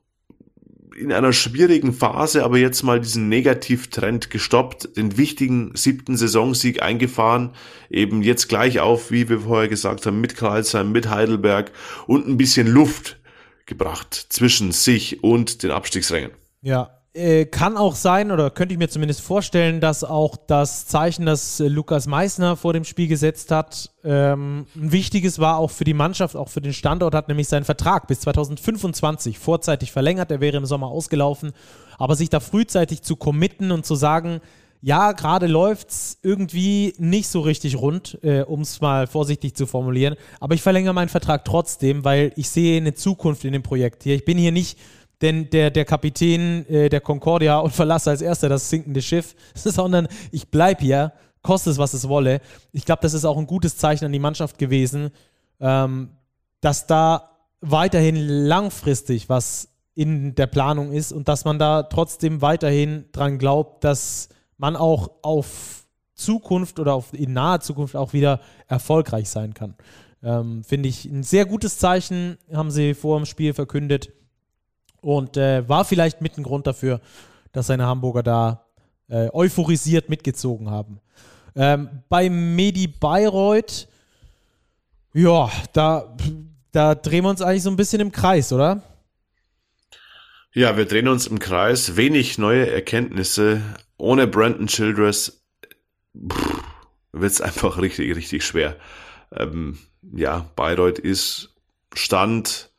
in 0.98 1.12
einer 1.12 1.34
schwierigen 1.34 1.94
Phase, 1.94 2.44
aber 2.44 2.58
jetzt 2.58 2.84
mal 2.84 3.02
diesen 3.02 3.28
Negativtrend 3.28 4.30
gestoppt, 4.30 4.96
den 4.96 5.18
wichtigen 5.18 5.72
siebten 5.76 6.16
Saisonsieg 6.16 6.82
eingefahren, 6.82 7.52
eben 7.90 8.22
jetzt 8.22 8.48
gleich 8.48 8.80
auf, 8.80 9.12
wie 9.12 9.28
wir 9.28 9.42
vorher 9.42 9.68
gesagt 9.68 10.06
haben, 10.06 10.22
mit 10.22 10.38
Karlsheim, 10.38 10.92
mit 10.94 11.10
Heidelberg 11.10 11.72
und 12.08 12.28
ein 12.28 12.38
bisschen 12.38 12.68
Luft 12.68 13.18
gebracht 13.66 14.28
zwischen 14.30 14.72
sich 14.72 15.24
und 15.24 15.64
den 15.64 15.72
Abstiegsrängen. 15.72 16.32
Ja, 16.62 16.96
äh, 17.16 17.46
kann 17.46 17.78
auch 17.78 17.96
sein, 17.96 18.30
oder 18.30 18.50
könnte 18.50 18.74
ich 18.74 18.78
mir 18.78 18.90
zumindest 18.90 19.22
vorstellen, 19.22 19.80
dass 19.80 20.04
auch 20.04 20.36
das 20.36 20.86
Zeichen, 20.86 21.26
das 21.26 21.62
äh, 21.62 21.68
Lukas 21.70 22.08
Meissner 22.08 22.58
vor 22.58 22.74
dem 22.74 22.84
Spiel 22.84 23.08
gesetzt 23.08 23.52
hat, 23.52 23.90
ähm, 24.04 24.66
ein 24.76 24.92
wichtiges 24.92 25.40
war 25.40 25.58
auch 25.58 25.72
für 25.72 25.86
die 25.86 25.94
Mannschaft, 25.94 26.36
auch 26.36 26.50
für 26.50 26.60
den 26.60 26.74
Standort, 26.74 27.16
hat 27.16 27.30
nämlich 27.30 27.48
seinen 27.48 27.64
Vertrag 27.64 28.08
bis 28.08 28.20
2025 28.20 29.40
vorzeitig 29.40 29.94
verlängert. 29.94 30.30
Er 30.30 30.42
wäre 30.42 30.58
im 30.58 30.66
Sommer 30.66 30.88
ausgelaufen. 30.88 31.54
Aber 31.98 32.18
sich 32.18 32.30
da 32.30 32.42
frühzeitig 32.42 33.02
zu 33.02 33.16
committen 33.16 33.72
und 33.72 33.86
zu 33.86 33.96
sagen, 33.96 34.42
ja, 34.86 35.14
gerade 35.14 35.48
läuft 35.48 35.90
es 35.90 36.20
irgendwie 36.22 36.94
nicht 37.00 37.28
so 37.28 37.40
richtig 37.40 37.76
rund, 37.76 38.20
äh, 38.22 38.44
um 38.44 38.62
es 38.62 38.82
mal 38.82 39.08
vorsichtig 39.08 39.56
zu 39.56 39.66
formulieren. 39.66 40.16
Aber 40.40 40.54
ich 40.54 40.62
verlängere 40.62 40.94
meinen 40.94 41.10
Vertrag 41.10 41.44
trotzdem, 41.44 42.06
weil 42.06 42.34
ich 42.36 42.52
sehe 42.52 42.78
eine 42.78 42.94
Zukunft 42.94 43.44
in 43.46 43.54
dem 43.54 43.64
Projekt 43.64 44.04
hier. 44.04 44.14
Ich 44.14 44.26
bin 44.26 44.38
hier 44.38 44.52
nicht 44.52 44.78
denn 45.24 45.50
der, 45.50 45.72
der 45.72 45.86
Kapitän 45.86 46.68
äh, 46.70 46.90
der 46.90 47.02
Concordia 47.02 47.58
und 47.58 47.74
verlasse 47.74 48.12
als 48.12 48.22
erster 48.22 48.48
das 48.48 48.70
sinkende 48.70 49.02
Schiff, 49.02 49.34
sondern 49.56 50.08
ich 50.32 50.52
bleibe 50.52 50.84
hier, 50.84 51.14
koste 51.42 51.72
es, 51.72 51.80
was 51.80 51.96
es 51.96 52.08
wolle. 52.08 52.40
Ich 52.72 52.86
glaube, 52.86 53.02
das 53.02 53.16
ist 53.16 53.26
auch 53.26 53.40
ein 53.40 53.48
gutes 53.48 53.78
Zeichen 53.78 54.06
an 54.06 54.14
die 54.14 54.20
Mannschaft 54.20 54.60
gewesen, 54.60 55.10
ähm, 55.60 56.12
dass 56.62 56.86
da 56.86 57.32
weiterhin 57.60 58.18
langfristig 58.18 59.30
was 59.30 59.68
in 59.96 60.36
der 60.36 60.46
Planung 60.46 60.92
ist 60.92 61.12
und 61.12 61.28
dass 61.28 61.44
man 61.44 61.58
da 61.58 61.82
trotzdem 61.82 62.44
weiterhin 62.44 63.06
dran 63.14 63.40
glaubt, 63.40 63.84
dass 63.84 64.30
man 64.58 64.76
auch 64.76 65.10
auf 65.22 65.86
Zukunft 66.14 66.80
oder 66.80 66.94
auf 66.94 67.14
in 67.14 67.34
naher 67.34 67.60
Zukunft 67.60 67.96
auch 67.96 68.14
wieder 68.14 68.40
erfolgreich 68.68 69.30
sein 69.30 69.54
kann. 69.54 69.76
Ähm, 70.24 70.64
Finde 70.64 70.90
ich 70.90 71.06
ein 71.06 71.24
sehr 71.24 71.46
gutes 71.46 71.78
Zeichen, 71.78 72.38
haben 72.52 72.72
sie 72.72 72.94
vor 72.94 73.18
dem 73.18 73.26
Spiel 73.26 73.54
verkündet. 73.54 74.12
Und 75.02 75.38
äh, 75.38 75.68
war 75.70 75.86
vielleicht 75.86 76.22
mit 76.22 76.38
ein 76.38 76.44
Grund 76.44 76.66
dafür, 76.66 77.00
dass 77.52 77.68
seine 77.68 77.86
Hamburger 77.86 78.24
da 78.24 78.66
äh, 79.08 79.30
euphorisiert 79.32 80.10
mitgezogen 80.10 80.72
haben. 80.72 81.00
Ähm, 81.56 82.02
bei 82.10 82.30
Medi 82.30 82.88
Bayreuth, 82.88 83.88
ja, 85.14 85.50
da, 85.74 86.16
da 86.72 86.96
drehen 86.96 87.24
wir 87.24 87.30
uns 87.30 87.42
eigentlich 87.42 87.64
so 87.64 87.70
ein 87.70 87.76
bisschen 87.76 88.02
im 88.02 88.12
Kreis, 88.12 88.52
oder? 88.52 88.82
Ja, 90.58 90.78
wir 90.78 90.86
drehen 90.86 91.10
uns 91.10 91.28
im 91.28 91.40
Kreis. 91.40 91.98
Wenig 91.98 92.38
neue 92.38 92.72
Erkenntnisse. 92.72 93.62
Ohne 93.98 94.26
Brandon 94.26 94.68
Childress 94.68 95.44
wird 96.14 97.32
es 97.34 97.42
einfach 97.42 97.78
richtig, 97.78 98.16
richtig 98.16 98.46
schwer. 98.46 98.78
Ähm, 99.34 99.78
ja, 100.14 100.50
Bayreuth 100.56 100.98
ist 100.98 101.54
Stand 101.94 102.70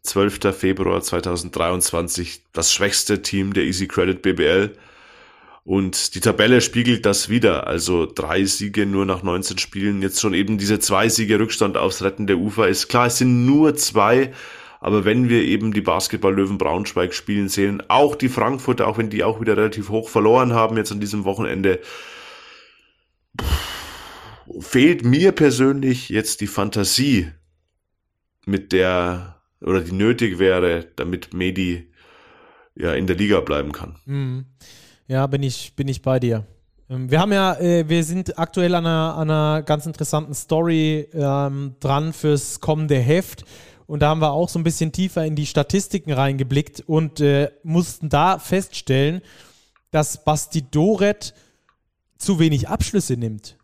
12. 0.00 0.56
Februar 0.56 1.02
2023 1.02 2.44
das 2.54 2.72
schwächste 2.72 3.20
Team 3.20 3.52
der 3.52 3.64
Easy 3.64 3.86
Credit 3.86 4.22
BBL. 4.22 4.74
Und 5.64 6.14
die 6.14 6.20
Tabelle 6.20 6.62
spiegelt 6.62 7.04
das 7.04 7.28
wieder. 7.28 7.66
Also 7.66 8.06
drei 8.06 8.46
Siege 8.46 8.86
nur 8.86 9.04
nach 9.04 9.22
19 9.22 9.58
Spielen. 9.58 10.00
Jetzt 10.00 10.22
schon 10.22 10.32
eben 10.32 10.56
diese 10.56 10.78
zwei 10.78 11.10
Siege 11.10 11.38
Rückstand 11.38 11.76
aufs 11.76 12.00
Retten 12.00 12.26
der 12.26 12.38
Ufer. 12.38 12.66
Ist 12.66 12.88
klar, 12.88 13.08
es 13.08 13.18
sind 13.18 13.44
nur 13.44 13.76
zwei. 13.76 14.32
Aber 14.80 15.04
wenn 15.04 15.28
wir 15.28 15.42
eben 15.42 15.72
die 15.72 15.82
Basketball-Löwen 15.82 16.58
Braunschweig 16.58 17.14
spielen 17.14 17.48
sehen, 17.48 17.82
auch 17.88 18.16
die 18.16 18.30
Frankfurter, 18.30 18.88
auch 18.88 18.98
wenn 18.98 19.10
die 19.10 19.22
auch 19.22 19.40
wieder 19.40 19.56
relativ 19.56 19.90
hoch 19.90 20.08
verloren 20.08 20.54
haben 20.54 20.76
jetzt 20.76 20.90
an 20.90 21.00
diesem 21.00 21.24
Wochenende, 21.24 21.80
fehlt 24.58 25.04
mir 25.04 25.32
persönlich 25.32 26.08
jetzt 26.08 26.40
die 26.40 26.46
Fantasie, 26.46 27.30
mit 28.46 28.72
der 28.72 29.36
oder 29.60 29.80
die 29.80 29.92
nötig 29.92 30.38
wäre, 30.38 30.86
damit 30.96 31.34
Medi 31.34 31.92
ja 32.74 32.94
in 32.94 33.06
der 33.06 33.16
Liga 33.16 33.40
bleiben 33.40 33.72
kann. 33.72 33.96
Mhm. 34.06 34.46
Ja, 35.06 35.26
bin 35.26 35.42
ich, 35.42 35.74
bin 35.76 35.88
ich 35.88 36.02
bei 36.02 36.18
dir. 36.18 36.46
Ähm, 36.88 37.10
wir 37.10 37.20
haben 37.20 37.32
ja, 37.32 37.58
äh, 37.58 37.88
wir 37.88 38.04
sind 38.04 38.38
aktuell 38.38 38.74
an 38.74 38.86
einer, 38.86 39.14
an 39.16 39.30
einer 39.30 39.62
ganz 39.62 39.86
interessanten 39.86 40.34
Story 40.34 41.08
ähm, 41.12 41.76
dran 41.80 42.12
fürs 42.12 42.60
kommende 42.60 42.96
Heft. 42.96 43.44
Und 43.90 44.00
da 44.00 44.10
haben 44.10 44.20
wir 44.20 44.30
auch 44.30 44.48
so 44.48 44.56
ein 44.58 44.62
bisschen 44.62 44.92
tiefer 44.92 45.24
in 45.24 45.34
die 45.34 45.46
Statistiken 45.46 46.12
reingeblickt 46.12 46.84
und 46.86 47.20
äh, 47.20 47.50
mussten 47.64 48.08
da 48.08 48.38
feststellen, 48.38 49.20
dass 49.90 50.24
Basti 50.24 50.62
Doret 50.62 51.34
zu 52.16 52.38
wenig 52.38 52.68
Abschlüsse 52.68 53.16
nimmt. 53.16 53.56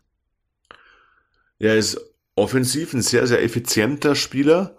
Er 1.59 1.77
ist 1.77 1.97
offensiv 2.35 2.93
ein 2.93 3.01
sehr, 3.01 3.25
sehr 3.25 3.41
effizienter 3.41 4.15
Spieler 4.15 4.75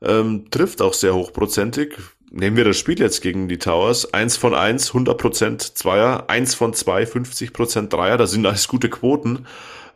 ähm, 0.00 0.48
trifft 0.50 0.80
auch 0.80 0.94
sehr 0.94 1.14
hochprozentig. 1.14 1.96
Nehmen 2.30 2.56
wir 2.56 2.64
das 2.64 2.78
Spiel 2.78 3.00
jetzt 3.00 3.20
gegen 3.20 3.48
die 3.48 3.58
Towers. 3.58 4.14
Eins 4.14 4.36
von 4.36 4.54
eins, 4.54 4.92
100% 4.92 5.74
Zweier, 5.74 6.28
eins 6.28 6.54
von 6.54 6.72
zwei, 6.72 7.02
50% 7.02 7.88
Dreier. 7.88 8.16
Das 8.16 8.30
sind 8.30 8.46
alles 8.46 8.68
gute 8.68 8.90
Quoten. 8.90 9.46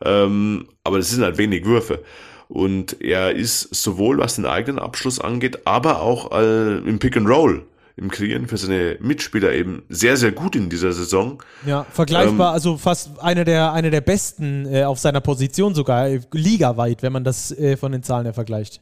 Ähm, 0.05 0.69
aber 0.83 0.99
das 0.99 1.11
sind 1.11 1.23
halt 1.23 1.39
wenig 1.39 1.65
Würfe. 1.65 2.03
Und 2.49 3.03
er 3.03 3.33
ist 3.33 3.75
sowohl 3.75 4.19
was 4.19 4.37
den 4.37 4.47
eigenen 4.47 4.79
Abschluss 4.79 5.21
angeht, 5.21 5.67
aber 5.67 6.01
auch 6.01 6.33
äh, 6.33 6.79
im 6.79 6.99
Pick 6.99 7.17
and 7.17 7.29
Roll 7.29 7.67
im 7.97 8.11
Kreieren 8.11 8.47
für 8.47 8.57
seine 8.57 8.97
Mitspieler 9.01 9.53
eben 9.53 9.83
sehr, 9.89 10.17
sehr 10.17 10.31
gut 10.31 10.55
in 10.55 10.71
dieser 10.71 10.93
Saison. 10.93 11.43
Ja, 11.67 11.85
vergleichbar, 11.91 12.51
ähm, 12.51 12.55
also 12.55 12.77
fast 12.77 13.19
einer 13.21 13.45
der, 13.45 13.73
eine 13.73 13.91
der 13.91 14.01
besten 14.01 14.73
äh, 14.73 14.85
auf 14.85 15.01
seiner 15.01 15.21
Position 15.21 15.75
sogar, 15.75 16.09
äh, 16.09 16.21
ligaweit, 16.33 17.03
wenn 17.03 17.13
man 17.13 17.25
das 17.25 17.51
äh, 17.51 17.77
von 17.77 17.91
den 17.91 18.05
Zahlen 18.05 18.25
her 18.25 18.35
vergleicht 18.35 18.81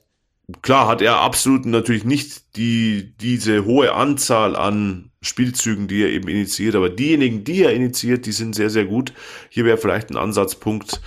klar 0.63 0.87
hat 0.87 1.03
er 1.03 1.21
absolut 1.21 1.67
natürlich 1.67 2.05
nicht 2.05 2.57
die, 2.57 3.15
diese 3.21 3.65
hohe 3.65 3.93
Anzahl 3.95 4.55
an 4.55 5.11
Spielzügen, 5.21 5.89
die 5.89 6.03
er 6.03 6.11
eben 6.11 6.29
initiiert, 6.29 6.77
aber 6.77 6.89
diejenigen, 6.89 7.43
die 7.43 7.65
er 7.65 7.73
initiiert, 7.73 8.27
die 8.27 8.33
sind 8.33 8.55
sehr, 8.55 8.71
sehr 8.71 8.85
gut. 8.85 9.13
Hier 9.49 9.65
wäre 9.65 9.77
vielleicht 9.77 10.11
ein 10.11 10.17
Ansatzpunkt, 10.17 11.01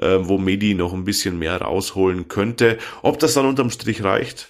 äh, 0.00 0.18
wo 0.20 0.38
Medi 0.38 0.74
noch 0.74 0.92
ein 0.92 1.04
bisschen 1.04 1.38
mehr 1.38 1.60
rausholen 1.60 2.28
könnte. 2.28 2.78
Ob 3.02 3.18
das 3.18 3.34
dann 3.34 3.46
unterm 3.46 3.70
Strich 3.70 4.02
reicht, 4.04 4.48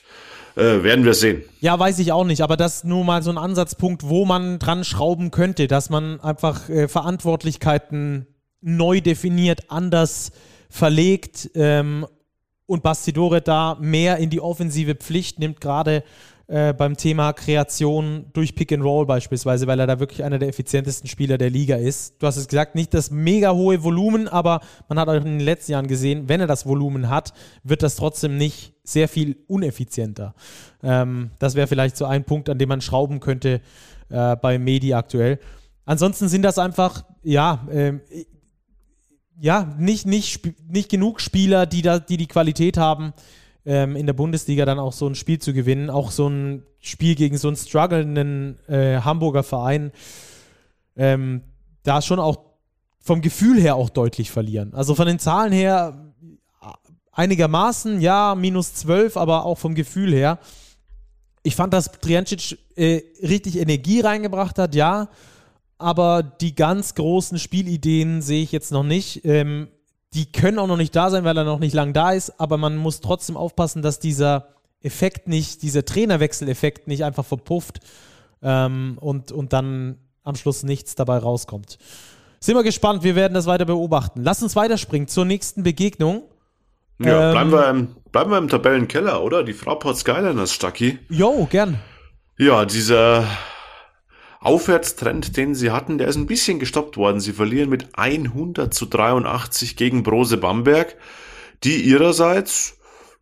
äh, 0.57 0.83
werden 0.83 1.05
wir 1.05 1.15
sehen. 1.15 1.45
Ja, 1.61 1.79
weiß 1.79 1.99
ich 1.99 2.13
auch 2.13 2.25
nicht, 2.25 2.43
aber 2.43 2.57
das 2.57 2.77
ist 2.77 2.85
nur 2.85 3.05
mal 3.05 3.23
so 3.23 3.31
ein 3.31 3.39
Ansatzpunkt, 3.39 4.09
wo 4.09 4.25
man 4.25 4.59
dran 4.59 4.85
schrauben 4.85 5.31
könnte, 5.31 5.67
dass 5.67 5.91
man 5.91 6.21
einfach 6.21 6.69
äh, 6.69 6.89
Verantwortlichkeiten 6.89 8.27
neu 8.61 9.01
definiert, 9.01 9.71
anders 9.71 10.33
verlegt 10.69 11.51
ähm, 11.55 12.07
und 12.67 12.83
Bastidore 12.83 13.43
da 13.43 13.77
mehr 13.81 14.17
in 14.17 14.31
die 14.31 14.41
offensive 14.41 14.95
Pflicht 14.95 15.39
nimmt, 15.39 15.61
gerade 15.61 16.03
äh, 16.49 16.73
beim 16.73 16.97
Thema 16.97 17.33
Kreation 17.33 18.27
durch 18.33 18.55
Pick 18.55 18.73
and 18.73 18.85
Roll 18.85 19.05
beispielsweise, 19.05 19.67
weil 19.67 19.81
er 19.81 19.87
da 19.87 19.99
wirklich 19.99 20.23
einer 20.23 20.39
der 20.39 20.49
effizientesten 20.49 21.09
Spieler 21.09 21.39
der 21.39 21.51
Liga 21.51 21.77
ist. 21.77 22.23
Du 22.23 22.27
hast 22.27 22.37
es 22.37 22.47
gesagt, 22.47 22.77
nicht 22.77 22.95
das 22.95 23.11
mega 23.11 23.53
hohe 23.53 23.83
Volumen, 23.83 24.29
aber 24.29 24.61
man 24.89 24.99
hat 24.99 25.09
auch 25.09 25.15
in 25.15 25.25
den 25.25 25.41
letzten 25.41 25.73
Jahren 25.73 25.89
gesehen, 25.89 26.29
wenn 26.29 26.41
er 26.41 26.47
das 26.47 26.65
Volumen 26.65 27.11
hat, 27.11 27.33
wird 27.65 27.83
das 27.83 27.97
trotzdem 27.97 28.37
nicht 28.37 28.75
sehr 28.85 29.09
viel 29.09 29.37
uneffizienter. 29.49 30.35
Ähm, 30.83 31.31
das 31.41 31.57
wäre 31.57 31.67
vielleicht 31.67 31.97
so 31.97 32.05
ein 32.05 32.25
Punkt, 32.25 32.49
an 32.49 32.59
dem 32.59 32.69
man 32.69 32.81
schrauben 32.81 33.19
könnte 33.19 33.61
äh, 34.09 34.37
bei 34.37 34.59
Medi 34.59 34.95
aktuell. 34.95 35.41
Ansonsten 35.85 36.29
sind 36.29 36.43
das 36.43 36.59
einfach, 36.59 37.05
ja, 37.23 37.67
äh, 37.71 37.95
ja, 39.41 39.75
nicht, 39.79 40.07
nicht, 40.07 40.41
nicht 40.71 40.89
genug 40.89 41.21
Spieler, 41.21 41.67
die, 41.67 41.83
da, 41.83 41.99
die 41.99 42.17
die 42.17 42.27
Qualität 42.27 42.77
haben, 42.77 43.13
ähm, 43.67 43.97
in 43.97 44.07
der 44.07 44.15
Bundesliga 44.15 44.65
dann 44.65 44.79
auch 44.79 44.93
so 44.93 45.07
ein 45.07 45.15
Spiel 45.15 45.39
zu 45.39 45.53
gewinnen. 45.53 45.91
Auch 45.91 46.11
so 46.11 46.29
ein 46.29 46.63
Spiel 46.81 47.15
gegen 47.15 47.37
so 47.37 47.49
einen 47.49 47.57
strugglenden 47.57 48.59
äh, 48.69 49.01
Hamburger 49.01 49.43
Verein. 49.43 49.93
Ähm, 50.97 51.43
da 51.83 52.01
schon 52.01 52.19
auch 52.19 52.39
vom 52.99 53.21
Gefühl 53.21 53.61
her 53.61 53.77
auch 53.77 53.91
deutlich 53.91 54.31
verlieren. 54.31 54.73
Also 54.73 54.95
von 54.95 55.07
den 55.07 55.19
Zahlen 55.19 55.53
her 55.53 56.13
einigermaßen, 57.13 58.01
ja, 58.01 58.35
minus 58.35 58.75
12, 58.75 59.17
aber 59.17 59.45
auch 59.45 59.59
vom 59.59 59.75
Gefühl 59.75 60.13
her. 60.13 60.39
Ich 61.43 61.55
fand, 61.55 61.73
dass 61.73 61.93
Triancic 61.93 62.59
äh, 62.77 63.03
richtig 63.23 63.59
Energie 63.59 64.01
reingebracht 64.01 64.59
hat, 64.59 64.75
ja 64.75 65.09
aber 65.79 66.23
die 66.23 66.55
ganz 66.55 66.95
großen 66.95 67.39
Spielideen 67.39 68.23
sehe 68.23 68.43
ich 68.43 68.53
jetzt 68.53 68.73
noch 68.73 68.83
nicht. 68.83 69.25
Ähm, 69.25 69.69
die 70.17 70.33
können 70.33 70.59
auch 70.59 70.67
noch 70.67 70.79
nicht 70.79 70.97
da 70.97 71.11
sein, 71.11 71.25
weil 71.25 71.37
er 71.37 71.45
noch 71.45 71.59
nicht 71.59 71.75
lang 71.75 71.93
da 71.93 72.13
ist, 72.13 72.41
aber 72.41 72.57
man 72.57 72.77
muss 72.77 73.03
trotzdem 73.03 73.37
aufpassen, 73.37 73.83
dass 73.83 73.99
dieser 73.99 74.49
Effekt 74.81 75.29
nicht, 75.29 75.63
dieser 75.63 75.85
Trainerwechseleffekt 75.85 76.89
nicht 76.89 77.05
einfach 77.05 77.25
verpufft 77.25 77.81
ähm, 78.43 78.97
und, 78.99 79.31
und 79.31 79.53
dann 79.53 79.99
am 80.25 80.35
Schluss 80.35 80.63
nichts 80.63 80.95
dabei 80.95 81.19
rauskommt. 81.19 81.77
Sind 82.41 82.57
wir 82.57 82.63
gespannt, 82.63 83.03
wir 83.03 83.15
werden 83.15 83.35
das 83.35 83.45
weiter 83.45 83.67
beobachten. 83.67 84.23
Lass 84.23 84.43
uns 84.43 84.57
weiterspringen 84.57 85.07
zur 85.07 85.27
nächsten 85.27 85.63
Begegnung. 85.63 86.23
Ja, 86.99 87.27
ähm, 87.27 87.33
bleiben, 87.33 87.53
wir 87.53 87.69
im, 87.69 87.97
bleiben 88.11 88.31
wir 88.31 88.39
im 88.39 88.49
Tabellenkeller, 88.49 89.23
oder? 89.23 89.45
Die 89.45 89.53
Fraport 89.53 89.99
Skyliners, 89.99 90.55
Stucky. 90.55 90.99
Jo, 91.11 91.47
gern. 91.51 91.79
Ja, 92.39 92.65
dieser 92.65 93.27
Aufwärtstrend, 94.41 95.37
den 95.37 95.55
sie 95.55 95.71
hatten, 95.71 95.99
der 95.99 96.09
ist 96.09 96.17
ein 96.17 96.27
bisschen 96.27 96.59
gestoppt 96.59 96.97
worden. 96.97 97.21
Sie 97.21 97.33
verlieren 97.33 97.69
mit 97.69 97.89
100 97.99 98.73
zu 98.73 98.87
83 98.87 99.77
gegen 99.77 100.03
Brose 100.03 100.37
Bamberg, 100.37 100.97
die 101.65 101.83
ihrerseits 101.83 102.77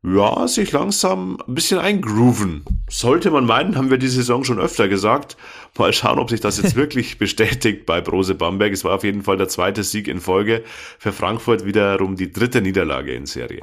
ja, 0.05 0.47
sich 0.47 0.71
langsam 0.73 1.39
ein 1.49 1.55
bisschen 1.55 1.79
eingrooven. 1.79 2.63
Sollte 2.91 3.31
man 3.31 3.47
meinen, 3.47 3.77
haben 3.77 3.91
wir 3.91 3.97
die 3.97 4.09
Saison 4.09 4.45
schon 4.45 4.59
öfter 4.59 4.87
gesagt. 4.87 5.39
Mal 5.79 5.95
schauen, 5.95 6.19
ob 6.19 6.29
sich 6.29 6.41
das 6.41 6.59
jetzt 6.59 6.77
wirklich 6.77 7.17
bestätigt 7.19 7.87
bei 7.87 8.03
Brose 8.03 8.35
Bamberg. 8.35 8.73
Es 8.73 8.85
war 8.85 8.95
auf 8.95 9.05
jeden 9.05 9.23
Fall 9.23 9.39
der 9.39 9.49
zweite 9.49 9.83
Sieg 9.83 10.07
in 10.07 10.21
Folge. 10.21 10.63
Für 10.99 11.13
Frankfurt 11.13 11.65
wiederum 11.65 12.17
die 12.17 12.31
dritte 12.31 12.61
Niederlage 12.61 13.15
in 13.15 13.25
Serie. 13.25 13.63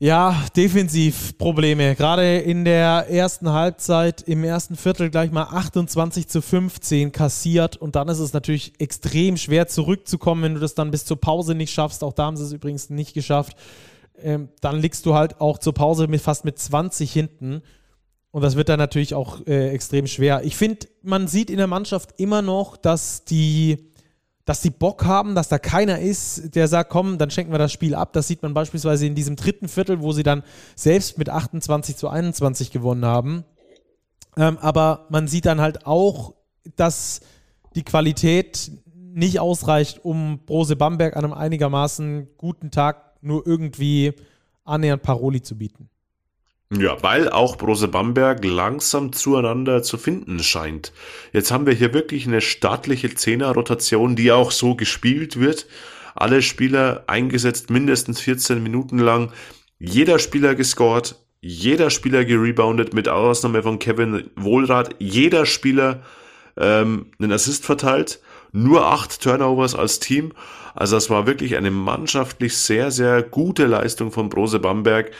Ja, 0.00 0.44
defensiv 0.54 1.36
Probleme. 1.38 1.96
Gerade 1.96 2.38
in 2.38 2.64
der 2.64 3.06
ersten 3.10 3.50
Halbzeit, 3.50 4.22
im 4.22 4.44
ersten 4.44 4.76
Viertel 4.76 5.10
gleich 5.10 5.32
mal 5.32 5.48
28 5.50 6.28
zu 6.28 6.40
15 6.40 7.10
kassiert 7.10 7.76
und 7.76 7.96
dann 7.96 8.06
ist 8.06 8.20
es 8.20 8.32
natürlich 8.32 8.74
extrem 8.78 9.36
schwer 9.36 9.66
zurückzukommen, 9.66 10.44
wenn 10.44 10.54
du 10.54 10.60
das 10.60 10.76
dann 10.76 10.92
bis 10.92 11.04
zur 11.04 11.20
Pause 11.20 11.56
nicht 11.56 11.72
schaffst. 11.72 12.04
Auch 12.04 12.12
da 12.12 12.26
haben 12.26 12.36
sie 12.36 12.44
es 12.44 12.52
übrigens 12.52 12.90
nicht 12.90 13.12
geschafft. 13.12 13.56
Ähm, 14.22 14.50
dann 14.60 14.80
liegst 14.80 15.04
du 15.04 15.14
halt 15.14 15.40
auch 15.40 15.58
zur 15.58 15.74
Pause 15.74 16.06
mit 16.06 16.20
fast 16.20 16.44
mit 16.44 16.60
20 16.60 17.12
hinten. 17.12 17.62
Und 18.30 18.42
das 18.42 18.54
wird 18.54 18.68
dann 18.68 18.78
natürlich 18.78 19.14
auch 19.14 19.44
äh, 19.48 19.70
extrem 19.70 20.06
schwer. 20.06 20.44
Ich 20.44 20.56
finde, 20.56 20.86
man 21.02 21.26
sieht 21.26 21.50
in 21.50 21.56
der 21.56 21.66
Mannschaft 21.66 22.20
immer 22.20 22.40
noch, 22.40 22.76
dass 22.76 23.24
die 23.24 23.87
dass 24.48 24.62
die 24.62 24.70
Bock 24.70 25.04
haben, 25.04 25.34
dass 25.34 25.50
da 25.50 25.58
keiner 25.58 25.98
ist, 25.98 26.54
der 26.54 26.68
sagt, 26.68 26.88
komm, 26.88 27.18
dann 27.18 27.30
schenken 27.30 27.52
wir 27.52 27.58
das 27.58 27.70
Spiel 27.70 27.94
ab. 27.94 28.14
Das 28.14 28.28
sieht 28.28 28.40
man 28.40 28.54
beispielsweise 28.54 29.06
in 29.06 29.14
diesem 29.14 29.36
dritten 29.36 29.68
Viertel, 29.68 30.00
wo 30.00 30.12
sie 30.12 30.22
dann 30.22 30.42
selbst 30.74 31.18
mit 31.18 31.28
28 31.28 31.96
zu 31.96 32.08
21 32.08 32.70
gewonnen 32.70 33.04
haben. 33.04 33.44
Ähm, 34.38 34.56
aber 34.62 35.04
man 35.10 35.28
sieht 35.28 35.44
dann 35.44 35.60
halt 35.60 35.84
auch, 35.84 36.32
dass 36.76 37.20
die 37.74 37.82
Qualität 37.82 38.70
nicht 38.94 39.38
ausreicht, 39.38 40.02
um 40.02 40.38
Brose 40.46 40.76
Bamberg 40.76 41.14
an 41.18 41.24
einem 41.24 41.34
einigermaßen 41.34 42.28
guten 42.38 42.70
Tag 42.70 43.18
nur 43.20 43.46
irgendwie 43.46 44.14
annähernd 44.64 45.02
Paroli 45.02 45.42
zu 45.42 45.58
bieten. 45.58 45.90
Ja, 46.70 47.02
weil 47.02 47.30
auch 47.30 47.56
Brose 47.56 47.88
Bamberg 47.88 48.44
langsam 48.44 49.14
zueinander 49.14 49.82
zu 49.82 49.96
finden 49.96 50.40
scheint. 50.40 50.92
Jetzt 51.32 51.50
haben 51.50 51.64
wir 51.64 51.72
hier 51.72 51.94
wirklich 51.94 52.26
eine 52.26 52.42
staatliche 52.42 53.14
Zehner-Rotation, 53.14 54.16
die 54.16 54.32
auch 54.32 54.50
so 54.50 54.74
gespielt 54.74 55.40
wird. 55.40 55.66
Alle 56.14 56.42
Spieler 56.42 57.04
eingesetzt, 57.06 57.70
mindestens 57.70 58.20
14 58.20 58.62
Minuten 58.62 58.98
lang. 58.98 59.32
Jeder 59.78 60.18
Spieler 60.18 60.54
gescored, 60.54 61.16
jeder 61.40 61.88
Spieler 61.88 62.26
gereboundet, 62.26 62.92
mit 62.92 63.08
Ausnahme 63.08 63.62
von 63.62 63.78
Kevin 63.78 64.30
Wohlrath. 64.36 64.94
Jeder 64.98 65.46
Spieler 65.46 66.02
ähm, 66.58 67.06
einen 67.18 67.32
Assist 67.32 67.64
verteilt. 67.64 68.20
Nur 68.52 68.86
acht 68.86 69.22
Turnovers 69.22 69.74
als 69.74 70.00
Team. 70.00 70.32
Also 70.74 70.96
das 70.96 71.08
war 71.08 71.26
wirklich 71.26 71.56
eine 71.56 71.70
mannschaftlich 71.70 72.56
sehr, 72.58 72.90
sehr 72.90 73.22
gute 73.22 73.64
Leistung 73.64 74.12
von 74.12 74.28
Brose 74.28 74.58
Bamberg 74.58 75.12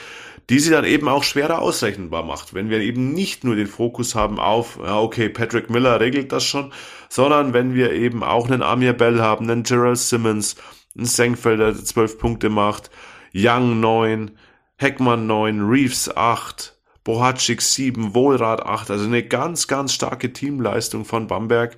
die 0.50 0.58
sie 0.58 0.70
dann 0.70 0.84
eben 0.84 1.08
auch 1.08 1.24
schwerer 1.24 1.60
ausrechenbar 1.60 2.24
macht. 2.24 2.54
Wenn 2.54 2.70
wir 2.70 2.80
eben 2.80 3.12
nicht 3.12 3.44
nur 3.44 3.56
den 3.56 3.66
Fokus 3.66 4.14
haben 4.14 4.38
auf, 4.38 4.78
ja, 4.82 4.98
okay, 4.98 5.28
Patrick 5.28 5.68
Miller 5.68 6.00
regelt 6.00 6.32
das 6.32 6.44
schon, 6.44 6.72
sondern 7.08 7.52
wenn 7.52 7.74
wir 7.74 7.92
eben 7.92 8.22
auch 8.22 8.48
einen 8.48 8.62
Amir 8.62 8.94
Bell 8.94 9.20
haben, 9.20 9.50
einen 9.50 9.62
Gerald 9.62 9.98
Simmons, 9.98 10.56
einen 10.96 11.06
Senkfelder, 11.06 11.72
der 11.72 11.84
zwölf 11.84 12.18
Punkte 12.18 12.48
macht, 12.48 12.90
Young 13.34 13.80
neun, 13.80 14.32
Heckmann 14.76 15.26
neun, 15.26 15.68
Reeves 15.68 16.16
acht, 16.16 16.78
Bohatschik 17.04 17.62
7, 17.62 18.14
Wohlrad 18.14 18.64
8, 18.64 18.90
also 18.90 19.04
eine 19.04 19.22
ganz, 19.22 19.66
ganz 19.66 19.92
starke 19.92 20.32
Teamleistung 20.32 21.04
von 21.04 21.26
Bamberg. 21.26 21.76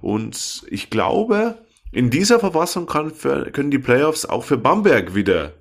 Und 0.00 0.62
ich 0.70 0.90
glaube, 0.90 1.58
in 1.92 2.10
dieser 2.10 2.38
Verfassung 2.38 2.86
kann 2.86 3.12
können 3.52 3.70
die 3.70 3.78
Playoffs 3.78 4.24
auch 4.24 4.44
für 4.44 4.56
Bamberg 4.56 5.14
wieder 5.14 5.52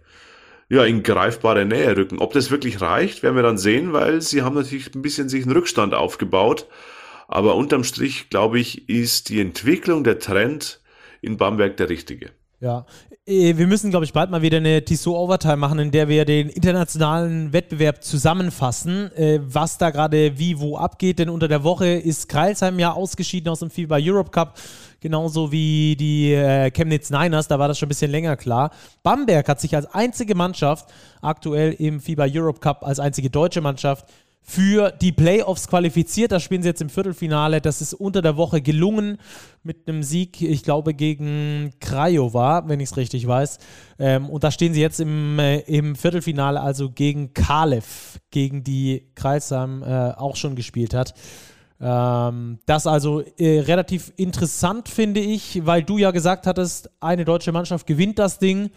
ja, 0.70 0.86
in 0.86 1.04
greifbare 1.04 1.66
Nähe 1.66 1.98
rücken. 1.98 2.20
Ob 2.20 2.34
das 2.34 2.52
wirklich 2.52 2.80
reicht, 2.80 3.24
werden 3.24 3.36
wir 3.36 3.44
dann 3.44 3.58
sehen, 3.58 3.92
weil 3.92 4.22
sie 4.22 4.44
haben 4.44 4.56
natürlich 4.56 4.94
ein 4.94 5.02
bisschen 5.02 5.28
sich 5.28 5.44
einen 5.44 5.52
Rückstand 5.52 5.94
aufgebaut. 5.94 6.68
Aber 7.28 7.56
unterm 7.56 7.84
Strich, 7.84 8.30
glaube 8.30 8.60
ich, 8.60 8.88
ist 8.90 9.30
die 9.30 9.42
Entwicklung, 9.42 10.04
der 10.04 10.20
Trend 10.20 10.80
in 11.22 11.38
Bamberg 11.38 11.78
der 11.78 11.90
richtige. 11.90 12.32
Ja, 12.60 12.86
äh, 13.26 13.56
wir 13.58 13.68
müssen, 13.68 13.90
glaube 13.90 14.06
ich, 14.06 14.14
bald 14.14 14.32
mal 14.32 14.42
wieder 14.42 14.58
eine 14.58 14.84
Tissot 14.84 15.16
Overtime 15.16 15.58
machen, 15.58 15.80
in 15.80 15.92
der 15.92 16.08
wir 16.08 16.26
den 16.26 16.50
internationalen 16.50 17.54
Wettbewerb 17.54 18.04
zusammenfassen, 18.04 19.12
äh, 19.16 19.40
was 19.42 19.78
da 19.78 19.92
gerade 19.92 20.38
wie 20.38 20.60
wo 20.60 20.78
abgeht. 20.78 21.20
Denn 21.20 21.30
unter 21.30 21.48
der 21.48 21.64
Woche 21.64 21.88
ist 21.88 22.28
Kreilsheim 22.28 22.80
ja 22.80 22.92
ausgeschieden 22.92 23.50
aus 23.50 23.60
dem 23.60 23.70
FIBA 23.70 23.98
Europe 24.02 24.32
Cup 24.32 24.58
genauso 25.02 25.52
wie 25.52 25.95
die 25.95 26.34
äh, 26.34 26.72
Chemnitz 26.72 27.10
Niners, 27.10 27.47
da 27.47 27.60
war 27.60 27.68
das 27.68 27.78
schon 27.80 27.88
ein 27.88 27.89
bisschen 27.89 28.12
länger 28.12 28.38
klar. 28.38 28.72
Bamberg 29.04 29.47
hat 29.47 29.60
sich 29.60 29.76
als 29.76 29.86
einzige 29.93 30.36
Mannschaft 30.36 30.89
aktuell 31.22 31.74
im 31.74 32.00
FIBA 32.00 32.28
Europe 32.30 32.60
Cup, 32.60 32.84
als 32.84 33.00
einzige 33.00 33.30
deutsche 33.30 33.62
Mannschaft, 33.62 34.06
für 34.50 34.91
die 34.91 35.12
Playoffs 35.12 35.68
qualifiziert. 35.68 36.32
Da 36.32 36.39
spielen 36.39 36.64
sie 36.64 36.70
jetzt 36.70 36.82
im 36.82 36.89
Viertelfinale. 36.89 37.62
Das 37.62 37.82
ist 37.82 37.93
unter 37.93 38.24
der 38.24 38.36
Woche 38.36 38.62
gelungen 38.62 39.18
mit 39.62 39.88
einem 39.88 40.02
Sieg, 40.02 40.41
ich 40.41 40.64
glaube, 40.64 40.95
gegen 40.95 41.72
Craiova, 41.80 42.68
wenn 42.68 42.80
ich 42.80 42.89
es 42.89 42.97
richtig 42.97 43.28
weiß. 43.28 43.60
Ähm, 44.00 44.28
und 44.28 44.43
da 44.43 44.50
stehen 44.50 44.74
sie 44.74 44.82
jetzt 44.82 45.00
im, 45.00 45.38
äh, 45.38 45.60
im 45.60 45.95
Viertelfinale, 45.95 46.60
also 46.62 46.89
gegen 46.89 47.34
Kalev, 47.34 48.20
gegen 48.32 48.64
die 48.64 49.12
Kreisheim 49.14 49.84
äh, 49.84 50.14
auch 50.14 50.36
schon 50.36 50.56
gespielt 50.56 50.95
hat. 50.95 51.14
Ähm, 51.82 52.60
das 52.66 52.88
also 52.88 53.22
äh, 53.38 53.62
relativ 53.62 54.12
interessant, 54.18 54.90
finde 54.90 55.20
ich, 55.20 55.66
weil 55.66 55.84
du 55.84 55.98
ja 55.98 56.12
gesagt 56.12 56.46
hattest, 56.46 56.90
eine 57.00 57.26
deutsche 57.26 57.52
Mannschaft 57.52 57.88
gewinnt 57.88 58.20
das 58.20 58.40
Ding. 58.40 58.70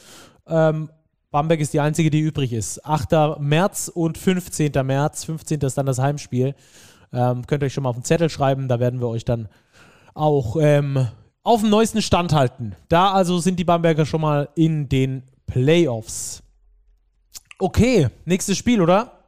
Ähm, 0.47 0.91
Bamberg 1.31 1.61
ist 1.61 1.73
die 1.73 1.81
einzige, 1.81 2.11
die 2.11 2.21
übrig 2.21 2.53
ist. 2.53 2.85
8. 2.85 3.41
März 3.41 3.91
und 3.93 4.19
15. 4.19 4.73
März. 4.85 5.25
15. 5.25 5.61
ist 5.61 5.79
dann 5.79 5.87
das 5.87 5.99
Heimspiel. 5.99 6.55
Ähm, 7.13 7.47
könnt 7.47 7.63
ihr 7.63 7.67
euch 7.67 7.73
schon 7.73 7.85
mal 7.85 7.91
auf 7.91 7.97
den 7.97 8.05
Zettel 8.05 8.31
schreiben, 8.31 8.69
da 8.69 8.81
werden 8.81 9.01
wir 9.01 9.09
euch 9.09 9.25
dann 9.25 9.49
auch 10.15 10.57
ähm, 10.61 11.09
auf 11.43 11.61
dem 11.61 11.71
neuesten 11.71 12.03
Stand 12.03 12.33
halten. 12.33 12.77
Da 12.89 13.13
also 13.13 13.39
sind 13.39 13.59
die 13.59 13.65
Bamberger 13.65 14.07
schon 14.07 14.21
mal 14.21 14.49
in 14.55 14.89
den 14.89 15.23
Playoffs. 15.47 16.43
Okay, 17.59 18.09
nächstes 18.25 18.59
Spiel, 18.59 18.81
oder? 18.81 19.25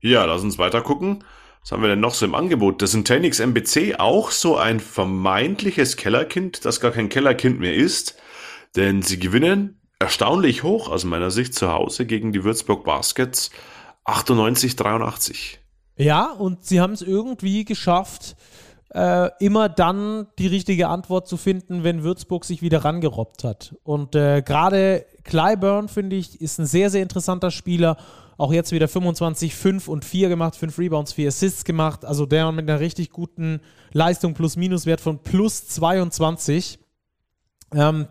Ja, 0.00 0.24
lass 0.24 0.42
uns 0.42 0.58
weiter 0.58 0.82
gucken. 0.82 1.24
Was 1.66 1.72
haben 1.72 1.82
wir 1.82 1.88
denn 1.88 1.98
noch 1.98 2.14
so 2.14 2.24
im 2.24 2.36
Angebot? 2.36 2.80
Das 2.80 2.92
Centenix 2.92 3.40
MBC 3.40 3.96
auch 3.98 4.30
so 4.30 4.56
ein 4.56 4.78
vermeintliches 4.78 5.96
Kellerkind, 5.96 6.64
das 6.64 6.80
gar 6.80 6.92
kein 6.92 7.08
Kellerkind 7.08 7.58
mehr 7.58 7.74
ist. 7.74 8.14
Denn 8.76 9.02
sie 9.02 9.18
gewinnen 9.18 9.80
erstaunlich 9.98 10.62
hoch 10.62 10.88
aus 10.88 11.02
meiner 11.02 11.32
Sicht 11.32 11.56
zu 11.56 11.72
Hause 11.72 12.06
gegen 12.06 12.30
die 12.30 12.44
Würzburg 12.44 12.84
Baskets 12.84 13.50
98-83. 14.04 15.56
Ja, 15.96 16.30
und 16.30 16.64
sie 16.64 16.80
haben 16.80 16.92
es 16.92 17.02
irgendwie 17.02 17.64
geschafft, 17.64 18.36
äh, 18.94 19.30
immer 19.40 19.68
dann 19.68 20.26
die 20.38 20.46
richtige 20.46 20.88
Antwort 20.88 21.28
zu 21.28 21.36
finden, 21.36 21.84
wenn 21.84 22.02
Würzburg 22.02 22.44
sich 22.44 22.62
wieder 22.62 22.84
rangerobbt 22.84 23.44
hat. 23.44 23.74
Und 23.82 24.14
äh, 24.14 24.42
gerade 24.42 25.06
Clyburn, 25.24 25.88
finde 25.88 26.16
ich, 26.16 26.40
ist 26.40 26.58
ein 26.58 26.66
sehr, 26.66 26.90
sehr 26.90 27.02
interessanter 27.02 27.50
Spieler 27.50 27.96
auch 28.38 28.52
jetzt 28.52 28.72
wieder 28.72 28.88
25, 28.88 29.54
5 29.54 29.88
und 29.88 30.04
4 30.04 30.28
gemacht, 30.28 30.56
5 30.56 30.78
Rebounds, 30.78 31.12
4 31.14 31.28
Assists 31.28 31.64
gemacht. 31.64 32.04
Also 32.04 32.26
der 32.26 32.52
mit 32.52 32.68
einer 32.68 32.80
richtig 32.80 33.10
guten 33.10 33.60
Leistung 33.92 34.34
plus-minus-Wert 34.34 35.00
von 35.00 35.22
plus 35.22 35.66
22. 35.68 36.78
Ähm, 37.72 38.08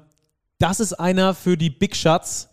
das 0.57 0.79
ist 0.79 0.93
einer 0.93 1.33
für 1.33 1.57
die 1.57 1.69
Big 1.69 1.95
Shots, 1.95 2.49